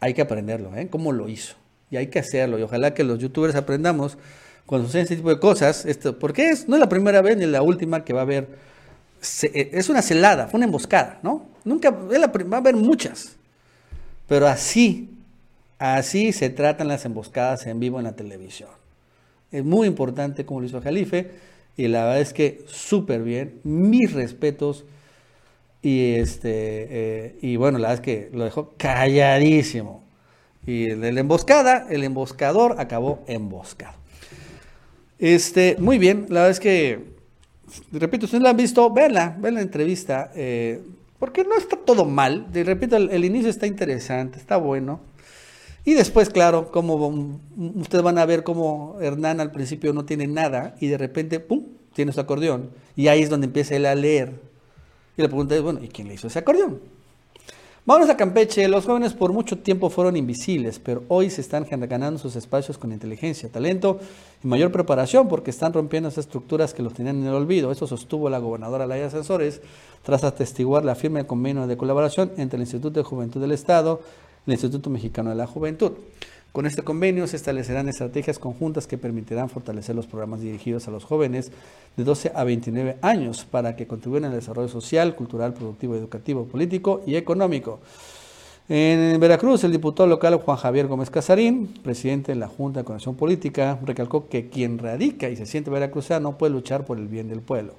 hay 0.00 0.12
que 0.12 0.22
aprenderlo, 0.22 0.74
¿eh? 0.74 0.88
Cómo 0.90 1.12
lo 1.12 1.28
hizo. 1.28 1.54
Y 1.90 1.96
hay 1.96 2.08
que 2.08 2.18
hacerlo. 2.18 2.58
Y 2.58 2.62
ojalá 2.62 2.94
que 2.94 3.04
los 3.04 3.18
youtubers 3.18 3.54
aprendamos 3.54 4.18
cuando 4.66 4.86
suceden 4.88 5.04
este 5.04 5.16
tipo 5.16 5.30
de 5.30 5.38
cosas. 5.38 5.84
Esto, 5.86 6.18
porque 6.18 6.50
es, 6.50 6.68
no 6.68 6.76
es 6.76 6.80
la 6.80 6.88
primera 6.88 7.22
vez 7.22 7.36
ni 7.36 7.46
la 7.46 7.62
última 7.62 8.04
que 8.04 8.12
va 8.12 8.20
a 8.20 8.22
haber. 8.22 8.48
eh, 9.42 9.70
es 9.72 9.88
una 9.88 10.02
celada, 10.02 10.48
fue 10.48 10.58
una 10.58 10.66
emboscada, 10.66 11.18
¿no? 11.22 11.46
Nunca, 11.64 11.90
la 11.90 12.26
va 12.26 12.56
a 12.56 12.60
haber 12.60 12.76
muchas. 12.76 13.36
Pero 14.28 14.46
así, 14.46 15.10
así 15.78 16.32
se 16.32 16.50
tratan 16.50 16.88
las 16.88 17.04
emboscadas 17.04 17.66
en 17.66 17.80
vivo 17.80 17.98
en 17.98 18.04
la 18.04 18.16
televisión. 18.16 18.70
Es 19.52 19.64
muy 19.64 19.86
importante 19.86 20.44
como 20.44 20.60
lo 20.60 20.66
hizo 20.66 20.80
Jalife. 20.80 21.30
Y 21.76 21.88
la 21.88 22.04
verdad 22.04 22.20
es 22.20 22.32
que 22.32 22.64
súper 22.66 23.22
bien. 23.22 23.60
Mis 23.64 24.12
respetos. 24.12 24.84
Y 25.82 26.14
este 26.14 26.50
eh, 26.90 27.38
y 27.42 27.56
bueno, 27.56 27.78
la 27.78 27.88
verdad 27.88 28.04
es 28.04 28.04
que 28.04 28.36
lo 28.36 28.44
dejó 28.44 28.74
calladísimo. 28.76 30.05
Y 30.66 30.90
el 30.90 31.00
de 31.00 31.12
la 31.12 31.20
emboscada, 31.20 31.86
el 31.88 32.02
emboscador 32.02 32.76
acabó 32.78 33.22
emboscado. 33.26 33.94
Este, 35.18 35.76
muy 35.78 35.98
bien, 35.98 36.26
la 36.28 36.40
verdad 36.40 36.50
es 36.50 36.60
que, 36.60 37.04
repito, 37.92 38.26
si 38.26 38.36
no 38.36 38.42
la 38.42 38.50
han 38.50 38.56
visto, 38.56 38.92
véanla, 38.92 39.36
vean 39.38 39.54
la 39.54 39.62
entrevista, 39.62 40.30
eh, 40.34 40.82
porque 41.18 41.44
no 41.44 41.56
está 41.56 41.76
todo 41.76 42.04
mal. 42.04 42.52
De 42.52 42.64
repito, 42.64 42.96
el, 42.96 43.10
el 43.10 43.24
inicio 43.24 43.48
está 43.48 43.66
interesante, 43.66 44.38
está 44.38 44.56
bueno. 44.56 45.00
Y 45.84 45.94
después, 45.94 46.30
claro, 46.30 46.72
como 46.72 47.38
ustedes 47.76 48.02
van 48.02 48.18
a 48.18 48.26
ver 48.26 48.42
cómo 48.42 48.96
Hernán 49.00 49.40
al 49.40 49.52
principio 49.52 49.92
no 49.92 50.04
tiene 50.04 50.26
nada 50.26 50.74
y 50.80 50.88
de 50.88 50.98
repente, 50.98 51.38
¡pum!, 51.38 51.62
tiene 51.94 52.12
su 52.12 52.20
acordeón. 52.20 52.70
Y 52.96 53.06
ahí 53.06 53.22
es 53.22 53.30
donde 53.30 53.46
empieza 53.46 53.76
él 53.76 53.86
a 53.86 53.94
leer. 53.94 54.32
Y 55.16 55.22
la 55.22 55.28
pregunta 55.28 55.54
es, 55.54 55.62
bueno, 55.62 55.78
¿y 55.82 55.88
quién 55.88 56.08
le 56.08 56.14
hizo 56.14 56.26
ese 56.26 56.40
acordeón? 56.40 56.80
Vámonos 57.86 58.10
a 58.10 58.16
Campeche. 58.16 58.66
Los 58.66 58.84
jóvenes 58.84 59.14
por 59.14 59.32
mucho 59.32 59.58
tiempo 59.58 59.90
fueron 59.90 60.16
invisibles, 60.16 60.80
pero 60.80 61.04
hoy 61.06 61.30
se 61.30 61.40
están 61.40 61.64
ganando 61.70 62.18
sus 62.18 62.34
espacios 62.34 62.78
con 62.78 62.90
inteligencia, 62.90 63.48
talento 63.48 64.00
y 64.42 64.48
mayor 64.48 64.72
preparación 64.72 65.28
porque 65.28 65.52
están 65.52 65.72
rompiendo 65.72 66.08
esas 66.08 66.26
estructuras 66.26 66.74
que 66.74 66.82
los 66.82 66.94
tenían 66.94 67.18
en 67.18 67.28
el 67.28 67.34
olvido. 67.34 67.70
Eso 67.70 67.86
sostuvo 67.86 68.28
la 68.28 68.38
gobernadora 68.38 68.88
Laia 68.88 69.06
Asesores 69.06 69.60
tras 70.02 70.24
atestiguar 70.24 70.84
la 70.84 70.96
firma 70.96 71.20
del 71.20 71.28
convenio 71.28 71.68
de 71.68 71.76
colaboración 71.76 72.32
entre 72.38 72.56
el 72.56 72.62
Instituto 72.62 72.98
de 72.98 73.04
Juventud 73.04 73.40
del 73.40 73.52
Estado 73.52 74.00
y 74.46 74.50
el 74.50 74.54
Instituto 74.54 74.90
Mexicano 74.90 75.30
de 75.30 75.36
la 75.36 75.46
Juventud. 75.46 75.92
Con 76.52 76.64
este 76.64 76.82
convenio 76.82 77.26
se 77.26 77.36
establecerán 77.36 77.88
estrategias 77.88 78.38
conjuntas 78.38 78.86
que 78.86 78.96
permitirán 78.96 79.50
fortalecer 79.50 79.94
los 79.94 80.06
programas 80.06 80.40
dirigidos 80.40 80.88
a 80.88 80.90
los 80.90 81.04
jóvenes 81.04 81.52
de 81.96 82.04
12 82.04 82.32
a 82.34 82.44
29 82.44 82.96
años 83.02 83.44
para 83.44 83.76
que 83.76 83.86
contribuyan 83.86 84.24
al 84.26 84.32
desarrollo 84.32 84.68
social, 84.68 85.14
cultural, 85.14 85.52
productivo, 85.52 85.94
educativo, 85.94 86.46
político 86.46 87.02
y 87.06 87.16
económico. 87.16 87.80
En 88.68 89.20
Veracruz, 89.20 89.62
el 89.62 89.70
diputado 89.70 90.08
local 90.08 90.34
Juan 90.36 90.56
Javier 90.56 90.88
Gómez 90.88 91.08
Casarín, 91.08 91.68
presidente 91.84 92.32
de 92.32 92.36
la 92.38 92.48
Junta 92.48 92.80
de 92.80 92.84
Coordinación 92.84 93.14
Política, 93.14 93.78
recalcó 93.84 94.28
que 94.28 94.48
quien 94.48 94.78
radica 94.78 95.28
y 95.28 95.36
se 95.36 95.46
siente 95.46 95.70
veracruzano 95.70 96.36
puede 96.36 96.52
luchar 96.52 96.84
por 96.84 96.98
el 96.98 97.06
bien 97.06 97.28
del 97.28 97.42
pueblo. 97.42 97.74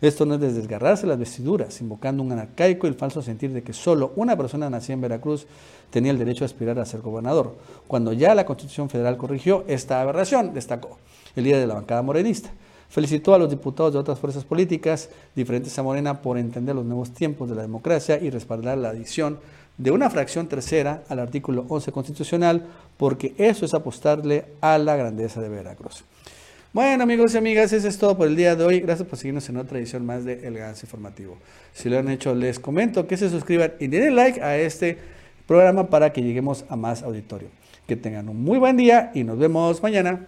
Esto 0.00 0.24
no 0.24 0.34
es 0.34 0.40
de 0.40 0.52
desgarrarse 0.52 1.08
las 1.08 1.18
vestiduras, 1.18 1.80
invocando 1.80 2.22
un 2.22 2.30
arcaico 2.30 2.86
y 2.86 2.90
el 2.90 2.96
falso 2.96 3.20
sentir 3.20 3.52
de 3.52 3.62
que 3.62 3.72
solo 3.72 4.12
una 4.14 4.36
persona 4.36 4.70
nacida 4.70 4.94
en 4.94 5.00
Veracruz 5.00 5.46
tenía 5.90 6.12
el 6.12 6.18
derecho 6.18 6.44
a 6.44 6.46
aspirar 6.46 6.78
a 6.78 6.84
ser 6.84 7.00
gobernador, 7.00 7.56
cuando 7.88 8.12
ya 8.12 8.34
la 8.34 8.46
Constitución 8.46 8.88
Federal 8.88 9.16
corrigió 9.16 9.64
esta 9.66 10.00
aberración, 10.00 10.54
destacó 10.54 10.98
el 11.34 11.44
líder 11.44 11.60
de 11.60 11.66
la 11.66 11.74
bancada 11.74 12.02
morenista. 12.02 12.50
Felicitó 12.88 13.34
a 13.34 13.38
los 13.38 13.50
diputados 13.50 13.92
de 13.92 13.98
otras 13.98 14.18
fuerzas 14.18 14.44
políticas 14.44 15.10
diferentes 15.34 15.76
a 15.78 15.82
Morena 15.82 16.22
por 16.22 16.38
entender 16.38 16.74
los 16.74 16.86
nuevos 16.86 17.10
tiempos 17.10 17.48
de 17.48 17.56
la 17.56 17.62
democracia 17.62 18.18
y 18.18 18.30
respaldar 18.30 18.78
la 18.78 18.90
adición 18.90 19.40
de 19.76 19.90
una 19.90 20.10
fracción 20.10 20.48
tercera 20.48 21.02
al 21.08 21.18
artículo 21.18 21.66
11 21.68 21.92
constitucional, 21.92 22.66
porque 22.96 23.34
eso 23.36 23.64
es 23.64 23.74
apostarle 23.74 24.46
a 24.60 24.78
la 24.78 24.96
grandeza 24.96 25.40
de 25.40 25.48
Veracruz. 25.48 26.04
Bueno 26.74 27.02
amigos 27.02 27.32
y 27.32 27.38
amigas, 27.38 27.72
eso 27.72 27.88
es 27.88 27.96
todo 27.96 28.18
por 28.18 28.28
el 28.28 28.36
día 28.36 28.54
de 28.54 28.62
hoy. 28.62 28.80
Gracias 28.80 29.08
por 29.08 29.18
seguirnos 29.18 29.48
en 29.48 29.56
otra 29.56 29.78
edición 29.78 30.04
más 30.04 30.26
de 30.26 30.46
El 30.46 30.58
Informativo. 30.58 31.38
Si 31.72 31.88
lo 31.88 31.98
han 31.98 32.10
hecho, 32.10 32.34
les 32.34 32.58
comento 32.58 33.06
que 33.06 33.16
se 33.16 33.30
suscriban 33.30 33.72
y 33.80 33.86
den 33.86 34.14
like 34.14 34.42
a 34.42 34.58
este 34.58 34.98
programa 35.46 35.88
para 35.88 36.12
que 36.12 36.22
lleguemos 36.22 36.66
a 36.68 36.76
más 36.76 37.02
auditorio. 37.02 37.48
Que 37.86 37.96
tengan 37.96 38.28
un 38.28 38.44
muy 38.44 38.58
buen 38.58 38.76
día 38.76 39.10
y 39.14 39.24
nos 39.24 39.38
vemos 39.38 39.82
mañana. 39.82 40.26